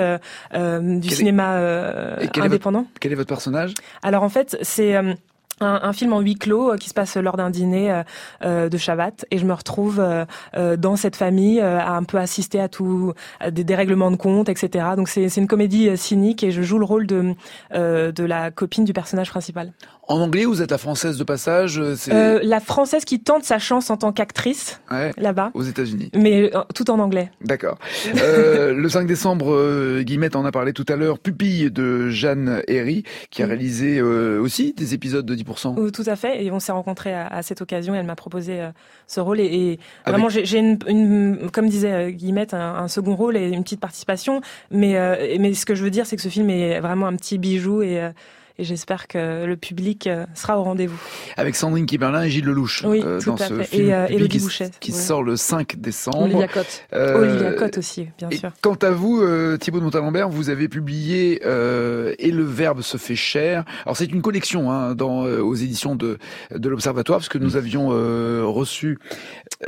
Quel 0.53 1.05
est- 1.05 1.15
cinéma 1.15 1.55
euh, 1.57 2.17
Et 2.21 2.29
quel 2.29 2.45
est 2.45 2.47
indépendant. 2.47 2.87
Quel 3.01 3.13
est 3.13 3.17
votre 3.17 3.29
personnage? 3.29 3.75
Alors 4.03 4.23
en 4.23 4.29
fait, 4.29 4.57
c'est 4.63 4.97
euh, 4.97 5.13
un, 5.61 5.81
un 5.83 5.93
film 5.93 6.13
en 6.13 6.21
huis 6.21 6.35
clos 6.35 6.73
euh, 6.73 6.77
qui 6.77 6.89
se 6.89 6.95
passe 6.95 7.17
lors 7.17 7.37
d'un 7.37 7.51
dîner 7.51 7.93
euh, 7.93 8.03
euh, 8.45 8.69
de 8.69 8.79
Shabbat 8.79 9.27
et 9.31 9.39
je 9.39 9.45
me 9.45 9.53
retrouve 9.53 10.01
euh, 10.01 10.25
euh, 10.57 10.77
dans 10.77 10.97
cette 10.97 11.17
famille 11.17 11.61
euh, 11.61 11.79
à 11.79 11.93
un 11.93 12.05
peu 12.05 12.19
assister 12.19 12.61
à 12.61 12.69
tout 12.69 13.13
à 13.41 13.51
des 13.51 13.65
dérèglements 13.65 14.11
de 14.11 14.17
compte, 14.17 14.49
etc. 14.49 14.87
Donc 14.97 15.09
c'est 15.09 15.37
une 15.37 15.47
comédie 15.47 15.97
cynique 15.97 16.43
et 16.43 16.51
je 16.51 16.63
joue 16.63 16.79
le 16.79 16.85
rôle 16.85 17.07
de 17.07 17.35
de 17.73 18.25
la 18.25 18.51
copine 18.51 18.85
du 18.85 18.93
personnage 18.93 19.31
principal. 19.31 19.73
En 20.11 20.21
anglais, 20.21 20.45
vous 20.45 20.61
êtes 20.61 20.73
la 20.73 20.79
française 20.79 21.17
de 21.19 21.23
passage 21.25 21.79
euh, 21.79 21.95
Euh, 22.11 22.41
la 22.43 22.59
française 22.59 23.05
qui 23.05 23.21
tente 23.21 23.45
sa 23.45 23.61
chance 23.61 23.91
en 23.91 23.97
tant 23.97 24.11
qu'actrice 24.11 24.81
ouais, 24.91 25.13
là-bas, 25.17 25.53
aux 25.55 25.63
États-Unis. 25.63 26.11
mais 26.17 26.51
euh, 26.53 26.63
tout 26.75 26.91
en 26.91 26.99
anglais. 26.99 27.31
D'accord. 27.45 27.79
Euh, 28.17 28.75
le 28.75 28.89
5 28.89 29.07
décembre, 29.07 29.53
euh, 29.55 30.03
Guillemette 30.03 30.35
en 30.35 30.45
a 30.45 30.51
parlé 30.51 30.73
tout 30.73 30.85
à 30.89 30.97
l'heure, 30.97 31.21
Pupille 31.21 31.71
de 31.71 32.09
Jeanne 32.11 32.61
Herry, 32.67 33.05
qui 33.31 33.45
a 33.45 33.47
réalisé 33.47 33.99
euh, 34.01 34.41
aussi 34.41 34.73
des 34.77 34.95
épisodes 34.95 35.25
de 35.25 35.37
10%. 35.37 35.79
Euh, 35.79 35.91
Tout 35.91 36.03
à 36.07 36.17
fait. 36.17 36.45
Et 36.45 36.51
on 36.51 36.59
s'est 36.59 36.73
rencontrés 36.73 37.15
à, 37.15 37.29
à 37.29 37.43
cette 37.43 37.61
occasion. 37.61 37.95
Et 37.95 37.99
elle 37.99 38.07
m'a 38.07 38.17
proposé 38.17 38.69
ce 39.07 39.21
rôle. 39.21 39.39
Et, 39.39 39.79
vraiment, 40.05 40.29
j'ai 40.29 40.45
j'ai 40.45 40.59
une, 40.59 40.77
une, 40.89 41.51
comme 41.53 41.69
disait 41.69 42.13
Guillemette, 42.13 42.53
un, 42.53 42.75
un 42.75 42.89
second 42.89 43.15
rôle 43.15 43.37
et 43.37 43.49
une 43.51 43.63
petite 43.63 43.81
participation. 43.81 44.41
Mais, 44.73 44.97
euh, 44.97 45.37
mais 45.39 45.55
ce 45.55 45.65
que 45.65 45.77
je 45.77 45.85
veux 45.85 45.91
dire, 45.91 46.05
c'est 46.05 46.17
que 46.17 46.23
ce 46.23 46.29
film 46.29 46.51
est 46.51 46.81
vraiment 46.81 47.07
un 47.07 47.15
petit 47.15 47.39
bijou. 47.39 47.83
Et, 47.83 48.01
euh, 48.01 48.11
et 48.59 48.65
j'espère 48.65 49.09
que 49.09 49.45
le 49.45 49.57
public 49.57 50.07
euh, 50.07 50.27
sera 50.35 50.59
au 50.59 50.63
rendez-vous. 50.63 51.01
Avec 51.37 51.57
Sandrine 51.57 51.87
Kiberlin 51.87 52.23
et 52.25 52.31
Gilles 52.31 52.45
Lelouch. 52.45 52.83
Oui, 52.85 53.03
euh, 53.05 53.21
tout 53.21 53.31
dans 53.31 53.37
à 53.37 53.49
ce 53.49 53.55
fait. 53.55 53.65
film 53.65 53.89
Et, 53.89 53.95
euh, 53.95 54.29
qui, 54.29 54.39
Bouchet, 54.39 54.71
qui 54.81 54.93
ouais. 54.93 54.99
sort 54.99 55.23
le 55.23 55.37
5 55.37 55.77
décembre. 55.81 56.23
Olivia 56.23 56.49
Cotte. 56.49 56.85
Euh, 56.93 57.23
Olivia 57.23 57.53
Cotte 57.53 57.79
aussi, 57.79 58.09
bien 58.19 58.29
et 58.31 58.37
sûr. 58.37 58.51
Quant 58.61 58.75
à 58.75 58.91
vous, 58.91 59.21
euh, 59.23 59.57
Thibaut 59.57 59.79
de 59.79 59.85
Montalembert, 59.85 60.29
vous 60.29 60.51
avez 60.51 60.69
publié 60.69 61.41
euh, 61.45 62.15
Et 62.19 62.31
le 62.31 62.45
verbe 62.45 62.83
se 62.83 62.97
fait 62.97 63.17
cher. 63.17 63.65
Alors 63.85 63.97
c'est 63.97 64.07
une 64.07 64.23
collection 64.23 64.71
hein, 64.71 64.95
dans, 64.95 65.25
euh, 65.27 65.41
aux 65.41 65.55
éditions 65.55 65.95
de, 65.95 66.19
de 66.55 66.69
l'Observatoire, 66.69 67.19
parce 67.19 67.29
que 67.29 67.39
nous 67.39 67.57
avions 67.57 67.89
euh, 67.93 68.43
reçu 68.45 68.99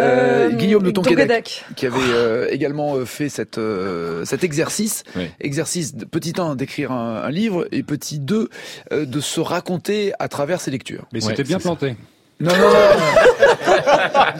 euh, 0.00 0.50
Guillaume 0.50 0.82
de 0.82 0.90
Tonquédec, 0.90 1.64
qui 1.76 1.86
avait 1.86 1.98
euh, 2.00 2.48
également 2.50 3.04
fait 3.04 3.28
cette, 3.28 3.58
euh, 3.58 4.24
cet 4.24 4.44
exercice. 4.44 5.04
Oui. 5.16 5.28
Exercice, 5.40 5.94
petit 6.10 6.32
1, 6.38 6.56
d'écrire 6.56 6.92
un, 6.92 7.22
un 7.24 7.30
livre, 7.30 7.66
et 7.72 7.82
petit 7.82 8.18
2, 8.18 8.36
euh, 8.36 8.48
de 8.90 9.20
se 9.20 9.40
raconter 9.40 10.12
à 10.18 10.28
travers 10.28 10.60
ses 10.60 10.70
lectures. 10.70 11.06
Mais 11.12 11.22
Ouais, 11.24 11.30
c'était 11.30 11.44
bien 11.44 11.58
ça. 11.58 11.62
planté. 11.64 11.96
Non, 12.40 12.52
non, 12.56 12.58
non, 12.58 13.51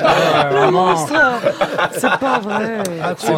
Ah. 0.05 0.71
Monstre 0.71 1.15
C'est 1.93 2.19
pas 2.21 2.39
vrai. 2.41 2.83
c'est 3.17 3.33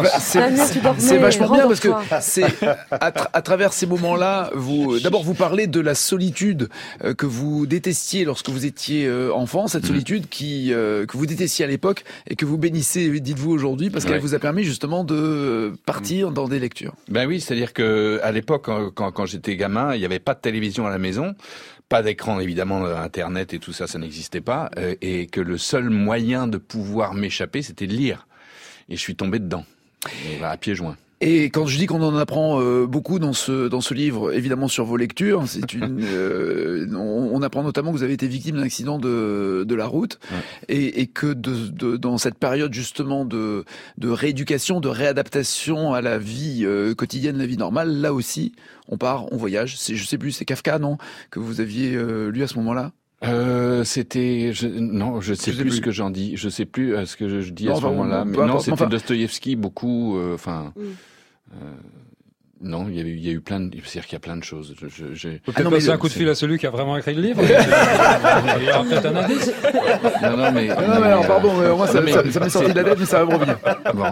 va- 0.79 0.93
c'est- 0.97 1.17
vachement 1.17 1.49
bien 1.51 1.67
parce 1.67 1.79
que 1.79 1.89
c'est 2.21 2.43
à, 2.91 3.11
tra- 3.11 3.29
à 3.33 3.41
travers 3.41 3.73
ces 3.73 3.85
moments-là, 3.85 4.49
vous 4.53 4.99
d'abord 4.99 5.23
vous 5.23 5.33
parlez 5.33 5.67
de 5.67 5.79
la 5.79 5.95
solitude 5.95 6.69
euh, 7.03 7.13
que 7.13 7.25
vous 7.25 7.65
détestiez 7.65 8.25
lorsque 8.25 8.49
vous 8.49 8.65
étiez 8.65 9.05
euh, 9.07 9.31
enfant, 9.33 9.67
cette 9.67 9.85
solitude 9.85 10.27
qui 10.29 10.73
euh, 10.73 11.05
que 11.05 11.17
vous 11.17 11.25
détestiez 11.25 11.65
à 11.65 11.67
l'époque 11.67 12.03
et 12.29 12.35
que 12.35 12.45
vous 12.45 12.57
bénissez, 12.57 13.19
dites-vous 13.19 13.51
aujourd'hui, 13.51 13.89
parce 13.89 14.05
qu'elle 14.05 14.15
Ouais. 14.15 14.19
vous 14.19 14.33
a 14.35 14.39
permis 14.39 14.63
justement 14.63 15.03
de 15.03 15.73
partir 15.85 16.31
dans 16.31 16.47
des 16.47 16.59
lectures. 16.59 16.93
Ben 17.09 17.27
oui, 17.27 17.41
c'est-à-dire 17.41 17.73
que 17.73 18.19
à 18.23 18.31
l'époque, 18.31 18.63
quand, 18.65 18.89
quand, 18.93 19.11
quand 19.11 19.25
j'étais 19.25 19.55
gamin, 19.55 19.93
il 19.93 19.99
n'y 19.99 20.05
avait 20.05 20.19
pas 20.19 20.33
de 20.33 20.39
télévision 20.39 20.85
à 20.87 20.89
la 20.89 20.97
maison, 20.97 21.33
pas 21.89 22.01
d'écran 22.01 22.39
évidemment, 22.39 22.85
euh, 22.85 22.95
Internet 22.97 23.53
et 23.53 23.59
tout 23.59 23.73
ça, 23.73 23.87
ça 23.87 23.99
n'existait 23.99 24.41
pas, 24.41 24.69
euh, 24.77 24.95
et 25.01 25.27
que 25.27 25.41
le 25.41 25.57
seul 25.57 25.89
moyen 25.89 26.47
de 26.47 26.57
pouvoir 26.57 27.13
m'échapper, 27.13 27.61
c'était 27.61 27.87
de 27.87 27.93
lire. 27.93 28.27
Et 28.89 28.95
je 28.95 29.01
suis 29.01 29.15
tombé 29.15 29.39
dedans, 29.39 29.65
bah, 30.39 30.51
à 30.51 30.57
pieds 30.57 30.75
joints. 30.75 30.97
Et 31.27 31.45
quand 31.49 31.65
je 31.65 31.77
dis 31.79 31.87
qu'on 31.87 32.03
en 32.03 32.15
apprend 32.17 32.61
euh, 32.61 32.85
beaucoup 32.85 33.17
dans 33.17 33.33
ce 33.33 33.67
dans 33.67 33.81
ce 33.81 33.95
livre, 33.95 34.31
évidemment 34.31 34.67
sur 34.67 34.85
vos 34.85 34.95
lectures, 34.95 35.43
c'est 35.47 35.73
une 35.73 35.99
euh, 36.03 36.85
on, 36.93 37.31
on 37.33 37.41
apprend 37.41 37.63
notamment 37.63 37.91
que 37.91 37.97
vous 37.97 38.03
avez 38.03 38.13
été 38.13 38.27
victime 38.27 38.57
d'un 38.57 38.61
accident 38.61 38.99
de 38.99 39.65
de 39.67 39.75
la 39.75 39.87
route 39.87 40.19
Ouais. 40.31 40.37
et, 40.75 41.01
et 41.01 41.07
que 41.07 41.27
de, 41.33 41.67
de- 41.69 41.97
dans 41.97 42.17
cette 42.19 42.35
période 42.37 42.73
justement 42.73 43.25
de 43.25 43.65
de 43.97 44.09
rééducation, 44.09 44.79
de 44.79 44.87
réadaptation 44.87 45.93
à 45.95 46.01
la 46.01 46.19
vie 46.19 46.61
euh, 46.63 46.93
quotidienne, 46.93 47.37
la 47.39 47.47
vie 47.47 47.57
normale, 47.57 48.01
là 48.01 48.13
aussi, 48.13 48.51
on 48.87 48.97
part, 48.97 49.25
on 49.33 49.37
voyage. 49.37 49.77
C'est 49.79 49.95
je 49.95 50.05
sais 50.05 50.19
plus, 50.19 50.31
c'est 50.31 50.45
Kafka 50.45 50.77
non 50.77 50.97
que 51.31 51.39
vous 51.39 51.59
aviez 51.59 51.97
lu 52.31 52.43
à 52.43 52.47
ce 52.47 52.55
moment-là? 52.57 52.91
Euh, 53.23 53.83
c'était 53.83 54.51
je, 54.53 54.67
non, 54.67 55.21
je 55.21 55.33
sais 55.33 55.51
Je 55.51 55.57
sais 55.57 55.61
plus 55.63 55.69
plus. 55.71 55.77
ce 55.77 55.81
que 55.81 55.91
j'en 55.91 56.11
dis. 56.11 56.37
Je 56.37 56.49
sais 56.49 56.65
plus 56.65 56.93
ce 57.07 57.15
que 57.15 57.27
je, 57.27 57.41
je 57.41 57.51
dis 57.51 57.65
Non, 57.65 57.71
à 57.71 57.75
ce 57.75 57.79
enfin, 57.79 57.89
moment-là. 57.89 58.25
Mais 58.25 58.37
non, 58.37 58.59
c'était 58.59 58.73
enfin- 58.73 58.85
Dostoïevski 58.87 59.55
beaucoup. 59.55 60.17
euh, 60.19 60.35
Enfin, 60.35 60.73
Mm. 60.75 60.81
euh, 60.81 60.83
non, 62.61 62.87
il 62.89 62.95
y 62.95 62.99
a 62.99 63.03
eu, 63.03 63.15
il 63.15 63.25
y 63.25 63.29
a 63.29 63.33
eu 63.33 63.41
plein. 63.41 63.59
De, 63.59 63.75
c'est-à-dire 63.83 64.05
qu'il 64.05 64.13
y 64.13 64.15
a 64.15 64.19
plein 64.19 64.37
de 64.37 64.43
choses. 64.43 64.75
Je, 64.81 65.13
je, 65.13 65.29
Ah 65.55 65.61
non, 65.61 65.69
mais 65.69 65.77
passer 65.77 65.89
un 65.89 65.97
coup 65.97 66.07
de 66.07 66.13
fil 66.13 66.27
à 66.29 66.35
celui 66.35 66.57
qui 66.57 66.65
a 66.65 66.69
vraiment 66.69 66.97
écrit 66.97 67.13
le 67.13 67.21
livre. 67.21 67.41
Il 67.43 68.65
y 68.65 68.69
aura 68.71 68.83
peut-être 68.83 69.05
un 69.07 69.15
indice. 69.17 69.51
non, 70.23 70.37
non, 70.37 70.51
mais, 70.51 70.67
Non, 70.67 70.75
mais 70.77 71.07
alors 71.07 71.23
euh, 71.23 71.27
pardon, 71.27 71.53
mais 71.59 71.69
moi 71.69 71.87
non, 71.93 72.01
mais- 72.01 72.31
ça 72.31 72.39
m'est 72.39 72.49
sorti 72.49 72.71
de 72.71 72.77
la 72.77 72.83
tête, 72.85 72.99
mais 72.99 73.05
ça 73.05 73.23
va 73.23 73.25
me 73.25 73.33
revenir. 73.37 73.57
Bon, 73.93 74.05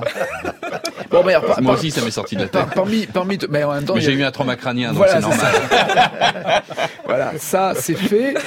Bon, 1.13 1.23
mais 1.23 1.33
alors, 1.35 1.45
par- 1.45 1.61
moi 1.61 1.73
par- 1.73 1.79
aussi, 1.79 1.91
ça 1.91 2.01
m'est 2.01 2.11
sorti 2.11 2.35
de 2.35 2.41
la 2.41 2.47
tête. 2.47 2.61
par- 2.61 2.69
parmi 2.73 3.05
parmi 3.05 3.37
mais 3.49 3.63
en 3.63 3.73
même 3.73 3.85
temps, 3.85 3.93
Mais 3.95 4.01
j'ai 4.01 4.11
eu 4.13 4.23
un 4.23 4.31
trauma 4.31 4.55
crânien, 4.55 4.89
donc 4.89 4.97
Voilà, 4.97 5.13
c'est 5.13 5.21
normal. 5.21 5.53
Voilà, 7.05 7.33
ça 7.37 7.73
c'est 7.75 7.93
fait. 7.95 8.33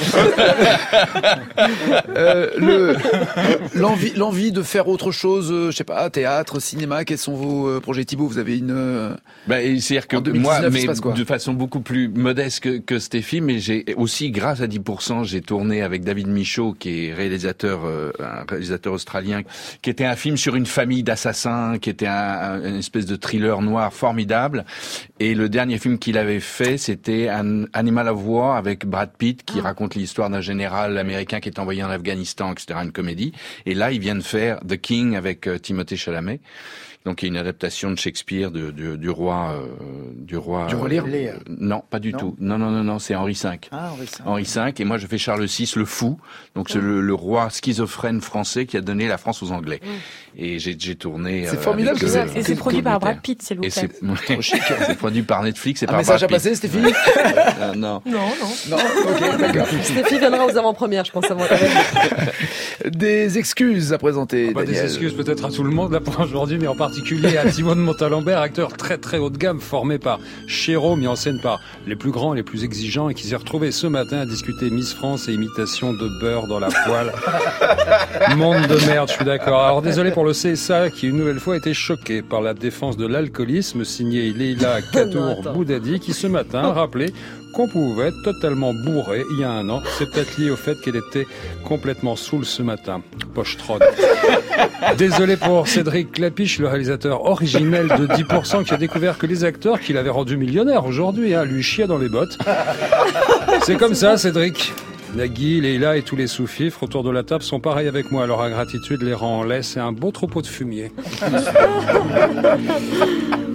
Euh, 2.16 2.50
le 2.58 2.96
l'envie 3.74 4.12
l'envie 4.16 4.52
de 4.52 4.62
faire 4.62 4.88
autre 4.88 5.10
chose, 5.12 5.50
euh, 5.52 5.70
je 5.70 5.76
sais 5.76 5.84
pas, 5.84 6.08
théâtre, 6.10 6.60
cinéma, 6.60 7.04
quels 7.04 7.18
sont 7.18 7.34
vos 7.34 7.68
euh, 7.68 7.80
projets 7.80 8.04
Thibaut 8.04 8.26
Vous 8.26 8.38
avez 8.38 8.58
une 8.58 8.70
euh, 8.70 9.10
Bah, 9.46 9.56
c'est-à-dire 9.60 10.08
que 10.08 10.16
En 10.16 10.20
2019, 10.20 10.60
moi, 10.60 10.70
mais 10.70 10.84
passe 10.86 11.00
de 11.00 11.24
façon 11.24 11.52
beaucoup 11.52 11.80
plus 11.80 12.08
modeste 12.08 12.60
que, 12.60 12.78
que 12.78 12.98
Stéphie, 12.98 13.40
mais 13.40 13.58
j'ai 13.58 13.84
aussi, 13.96 14.30
grâce 14.30 14.60
à 14.60 14.66
10%, 14.66 15.24
j'ai 15.24 15.40
tourné 15.40 15.82
avec 15.82 16.04
David 16.04 16.28
Michaud, 16.28 16.74
qui 16.78 17.06
est 17.08 17.14
réalisateur, 17.14 17.80
un 17.84 18.44
réalisateur 18.48 18.92
australien, 18.92 19.42
qui 19.82 19.90
était 19.90 20.04
un 20.04 20.16
film 20.16 20.36
sur 20.36 20.56
une 20.56 20.66
famille 20.66 21.02
d'assassins, 21.02 21.78
qui 21.80 21.90
était 21.90 22.06
un, 22.06 22.12
un- 22.12 22.55
une 22.64 22.76
espèce 22.76 23.06
de 23.06 23.16
thriller 23.16 23.62
noir 23.62 23.92
formidable. 23.92 24.64
Et 25.20 25.34
le 25.34 25.48
dernier 25.48 25.78
film 25.78 25.98
qu'il 25.98 26.18
avait 26.18 26.40
fait, 26.40 26.78
c'était 26.78 27.28
un 27.28 27.64
Animal 27.72 28.08
of 28.08 28.20
War 28.24 28.56
avec 28.56 28.86
Brad 28.86 29.10
Pitt, 29.16 29.44
qui 29.44 29.60
raconte 29.60 29.94
l'histoire 29.94 30.30
d'un 30.30 30.40
général 30.40 30.98
américain 30.98 31.40
qui 31.40 31.48
est 31.48 31.58
envoyé 31.58 31.82
en 31.82 31.90
Afghanistan, 31.90 32.52
etc., 32.52 32.80
une 32.82 32.92
comédie. 32.92 33.32
Et 33.64 33.74
là, 33.74 33.92
il 33.92 34.00
vient 34.00 34.16
de 34.16 34.22
faire 34.22 34.60
The 34.60 34.76
King 34.76 35.16
avec 35.16 35.46
euh, 35.46 35.58
Timothée 35.58 35.96
Chalamet. 35.96 36.40
Donc, 37.06 37.22
il 37.22 37.26
y 37.26 37.28
a 37.28 37.32
une 37.32 37.38
adaptation 37.38 37.90
de 37.90 37.96
Shakespeare 37.96 38.50
de, 38.50 38.70
de- 38.70 38.96
du 38.96 39.08
roi, 39.08 39.54
euh, 39.54 39.66
du 40.14 40.36
roi. 40.36 40.66
Du 40.66 40.74
roi 40.74 40.88
Lear 40.88 41.06
Lear. 41.06 41.36
euh, 41.36 41.54
Non, 41.58 41.82
pas 41.88 41.98
du 42.00 42.12
Non 42.12 42.18
tout. 42.18 42.36
Non, 42.40 42.58
non, 42.58 42.70
non, 42.70 42.84
non, 42.84 42.98
c'est 42.98 43.14
Henri 43.14 43.32
V. 43.40 43.48
Ah, 43.72 43.92
oui, 43.98 44.06
ça. 44.06 44.22
Henri 44.26 44.42
V, 44.42 44.74
et 44.78 44.84
moi 44.84 44.98
je 44.98 45.06
fais 45.06 45.16
Charles 45.16 45.44
VI, 45.46 45.72
le 45.76 45.84
fou, 45.84 46.18
donc 46.54 46.68
c'est 46.68 46.80
le, 46.80 47.00
le 47.00 47.14
roi 47.14 47.48
schizophrène 47.48 48.20
français 48.20 48.66
qui 48.66 48.76
a 48.76 48.80
donné 48.82 49.06
la 49.08 49.16
France 49.18 49.42
aux 49.42 49.52
Anglais. 49.52 49.80
Et 50.36 50.58
j'ai 50.58 50.76
tourné. 50.96 51.46
C'est 51.48 51.56
euh, 51.56 51.60
formidable 51.60 51.96
avec, 51.96 52.02
que 52.02 52.06
euh, 52.18 52.26
ça- 52.26 52.38
Et 52.38 52.42
c'est 52.42 52.56
produit 52.56 52.82
par. 52.82 52.98
Brad 53.00 53.20
Pitt, 53.22 53.40
s'il 53.40 53.56
vous 53.56 53.62
Et 53.64 53.68
plaît. 53.68 53.88
c'est 53.90 54.30
ouais, 54.34 54.40
c'est 54.86 54.98
produit 54.98 55.22
par 55.22 55.42
Netflix 55.42 55.82
et 55.82 55.86
un 55.86 55.88
par 55.88 55.96
message 55.98 56.24
à 56.24 56.26
Brad 56.26 56.40
Pitt. 56.42 56.50
passer, 56.50 56.54
Stéphanie 56.56 56.92
Euh, 57.60 57.74
non. 57.74 58.02
Non, 58.04 58.18
non. 58.68 58.76
Non, 58.76 58.76
ok, 58.76 59.38
d'accord. 59.38 59.66
Stéphie 59.82 60.18
viendra 60.18 60.44
aux 60.44 60.56
avant-premières, 60.58 61.04
je 61.04 61.12
pense. 61.12 61.30
Avant 61.30 61.44
Des 62.84 63.38
excuses 63.38 63.92
à 63.92 63.98
présenter. 63.98 64.52
Pas 64.52 64.60
des 64.62 64.66
Daniel. 64.72 64.84
excuses 64.86 65.14
peut-être 65.14 65.44
à 65.44 65.50
tout 65.50 65.62
le 65.62 65.70
monde 65.70 65.92
là 65.92 66.00
pour 66.00 66.18
aujourd'hui, 66.20 66.58
mais 66.60 66.66
en 66.66 66.74
particulier 66.96 67.36
à 67.36 67.50
Simone 67.50 67.80
Montalembert, 67.80 68.40
acteur 68.40 68.72
très 68.72 68.96
très 68.96 69.18
haut 69.18 69.28
de 69.28 69.36
gamme, 69.36 69.60
formé 69.60 69.98
par 69.98 70.18
Chéreau, 70.46 70.96
mis 70.96 71.06
en 71.06 71.14
scène 71.14 71.38
par 71.42 71.60
les 71.86 71.94
plus 71.94 72.10
grands 72.10 72.32
et 72.32 72.38
les 72.38 72.42
plus 72.42 72.64
exigeants, 72.64 73.10
et 73.10 73.14
qui 73.14 73.26
s'est 73.26 73.36
retrouvé 73.36 73.70
ce 73.70 73.86
matin 73.86 74.20
à 74.20 74.24
discuter 74.24 74.70
Miss 74.70 74.94
France 74.94 75.28
et 75.28 75.34
imitation 75.34 75.92
de 75.92 76.08
beurre 76.20 76.46
dans 76.46 76.58
la 76.58 76.68
poêle. 76.68 77.12
Monde 78.38 78.66
de 78.66 78.86
merde, 78.86 79.10
je 79.10 79.12
suis 79.12 79.26
d'accord. 79.26 79.62
Alors 79.62 79.82
désolé 79.82 80.10
pour 80.10 80.24
le 80.24 80.32
CSA 80.32 80.88
qui 80.88 81.08
une 81.08 81.18
nouvelle 81.18 81.38
fois 81.38 81.52
a 81.52 81.56
été 81.58 81.74
choqué 81.74 82.22
par 82.22 82.40
la 82.40 82.54
défense 82.54 82.96
de 82.96 83.06
l'alcoolisme 83.06 83.84
signée 83.84 84.32
Leila 84.32 84.76
attends. 84.94 85.52
Boudadi 85.52 86.00
qui 86.00 86.14
ce 86.14 86.26
matin 86.26 86.60
a 86.60 86.72
rappelé 86.72 87.12
qu'on 87.56 87.68
pouvait 87.68 88.08
être 88.08 88.22
totalement 88.22 88.74
bourré 88.74 89.24
il 89.30 89.40
y 89.40 89.44
a 89.44 89.50
un 89.50 89.70
an. 89.70 89.82
C'est 89.98 90.10
peut-être 90.10 90.36
lié 90.36 90.50
au 90.50 90.56
fait 90.56 90.78
qu'elle 90.78 90.96
était 90.96 91.26
complètement 91.64 92.14
saoule 92.14 92.44
ce 92.44 92.62
matin. 92.62 93.00
Pochetronne. 93.34 93.80
Désolé 94.98 95.38
pour 95.38 95.66
Cédric 95.66 96.12
Clapiche, 96.12 96.58
le 96.58 96.68
réalisateur 96.68 97.24
originel 97.24 97.88
de 97.88 98.06
10% 98.08 98.64
qui 98.64 98.74
a 98.74 98.76
découvert 98.76 99.16
que 99.16 99.26
les 99.26 99.44
acteurs 99.44 99.80
qu'il 99.80 99.96
avait 99.96 100.10
rendus 100.10 100.36
millionnaires 100.36 100.84
aujourd'hui, 100.84 101.34
hein, 101.34 101.46
lui 101.46 101.62
chiaient 101.62 101.86
dans 101.86 101.96
les 101.96 102.10
bottes. 102.10 102.36
C'est 103.62 103.76
comme 103.76 103.94
ça, 103.94 104.18
Cédric. 104.18 104.74
Nagui, 105.14 105.62
Leila 105.62 105.96
et 105.96 106.02
tous 106.02 106.16
les 106.16 106.26
sous-fifres 106.26 106.82
autour 106.82 107.04
de 107.04 107.10
la 107.10 107.22
table 107.22 107.42
sont 107.42 107.58
pareils 107.58 107.88
avec 107.88 108.10
moi. 108.10 108.26
Leur 108.26 108.42
ingratitude 108.42 109.00
les 109.00 109.14
rend 109.14 109.38
en 109.38 109.44
laisse 109.44 109.78
et 109.78 109.80
un 109.80 109.92
beau 109.92 110.10
troupeau 110.10 110.42
de 110.42 110.46
fumier. 110.46 110.92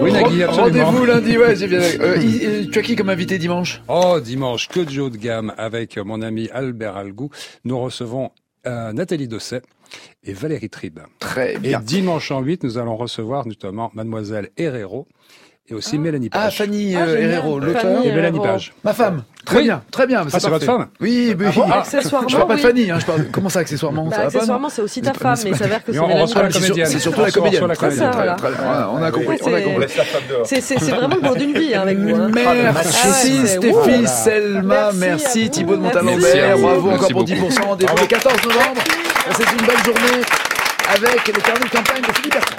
Oui, 0.00 0.12
Nagui, 0.12 0.42
absolument. 0.42 0.84
Rendez-vous 0.86 1.04
lundi, 1.06 1.38
ouais, 1.38 1.56
j'ai 1.56 1.66
bien. 1.66 1.80
Euh, 1.80 2.66
tu 2.70 2.78
as 2.78 2.82
qui 2.82 2.94
comme 2.96 3.08
invité 3.08 3.38
dimanche? 3.38 3.82
Oh, 3.88 4.18
dimanche, 4.22 4.68
que 4.68 4.80
de 4.80 4.90
jeu 4.90 5.10
de 5.10 5.16
gamme 5.16 5.52
avec 5.56 5.96
mon 5.98 6.20
ami 6.22 6.48
Albert 6.52 6.96
Algou. 6.96 7.30
Nous 7.64 7.78
recevons 7.78 8.30
euh, 8.66 8.92
Nathalie 8.92 9.28
Dosset 9.28 9.62
et 10.24 10.32
Valérie 10.34 10.68
Tribe. 10.68 11.00
Très 11.18 11.54
Et 11.54 11.58
bien. 11.58 11.80
dimanche 11.80 12.30
en 12.30 12.40
8, 12.40 12.64
nous 12.64 12.78
allons 12.78 12.96
recevoir 12.96 13.46
notamment 13.46 13.90
Mademoiselle 13.94 14.50
Herrero 14.56 15.06
et 15.70 15.74
aussi 15.74 15.98
Mélanie 15.98 16.30
Ah, 16.32 16.44
Page. 16.44 16.58
Fanny 16.58 16.94
Ah, 16.96 17.00
euh. 17.06 17.16
Herrero, 17.18 17.58
l'auteur. 17.60 18.04
Et 18.04 18.12
Mélanie 18.12 18.38
euh, 18.38 18.42
Page. 18.42 18.72
Ma 18.84 18.92
femme. 18.94 19.22
Très 19.44 19.56
Oui. 19.58 19.62
bien, 19.64 19.82
très 19.90 20.06
bien. 20.06 20.24
Ah, 20.30 20.38
c'est 20.40 20.48
votre 20.48 20.64
femme 20.66 20.88
Oui, 21.00 21.34
mais 21.38 21.46
Ah, 21.70 21.78
accessoirement, 21.80 22.28
je 22.28 22.36
parle 22.36 22.48
pas 22.48 22.56
de. 22.56 22.60
Fanny, 22.60 22.90
hein, 22.90 22.98
je 23.00 23.06
parle. 23.06 23.24
Comment 23.32 23.48
ça, 23.48 23.60
accessoirement 23.60 24.04
Bah, 24.06 24.16
ça 24.16 24.22
accessoirement, 24.24 24.68
c'est 24.68 24.82
aussi 24.82 25.00
ta 25.00 25.12
Mais- 25.12 25.18
femme, 25.18 25.36
mais 25.44 25.50
il 25.50 25.56
c'est 25.56 25.62
s'avère 25.62 25.84
que 25.84 25.92
c'est 25.92 25.98
on 25.98 26.02
Mélanie 26.06 26.22
reçoit 26.22 26.42
la 26.42 26.48
Page. 26.48 26.52
c'est 26.54 26.58
sur- 26.60 26.66
comédienne. 26.68 26.86
C'est 26.92 26.98
surtout 26.98 27.20
la 27.22 27.30
comédienne. 27.30 27.64
On 27.64 27.70
a 27.70 29.10
compris. 29.10 29.38
On 29.42 29.52
a 29.54 29.56
c'est- 29.58 29.62
compris. 29.64 29.80
laisse 29.80 29.96
la 29.96 30.04
femme 30.04 30.22
dehors. 30.28 30.46
C'est 30.46 30.78
vraiment 30.90 31.16
le 31.16 31.28
mot 31.28 31.34
d'une 31.36 31.52
vie 31.54 31.74
hein, 31.74 31.82
avec 31.82 31.98
vous. 31.98 32.14
hein. 32.14 32.30
Merci 32.34 32.98
Ah 33.02 33.08
ouais, 33.08 33.12
c'est- 33.14 33.46
Stéphie. 33.46 34.06
Selma, 34.06 34.90
Merci. 34.94 35.50
Thibaut 35.50 35.76
de 35.76 35.80
Montalembert, 35.82 36.58
bravo 36.58 36.90
encore 36.90 37.08
pour 37.08 37.24
beaucoup. 37.24 37.24
10%, 37.24 37.62
rendez-vous 37.68 37.96
le 37.96 38.06
14 38.06 38.34
novembre. 38.44 38.82
C'est 39.32 39.42
une 39.50 39.66
belle 39.66 39.84
journée 39.84 40.22
avec 40.94 41.26
les 41.26 41.32
carnets 41.42 41.60
de 41.64 41.70
campagne 41.70 42.02
de 42.02 42.14
Philippe 42.16 42.32
Bertrand. 42.34 42.56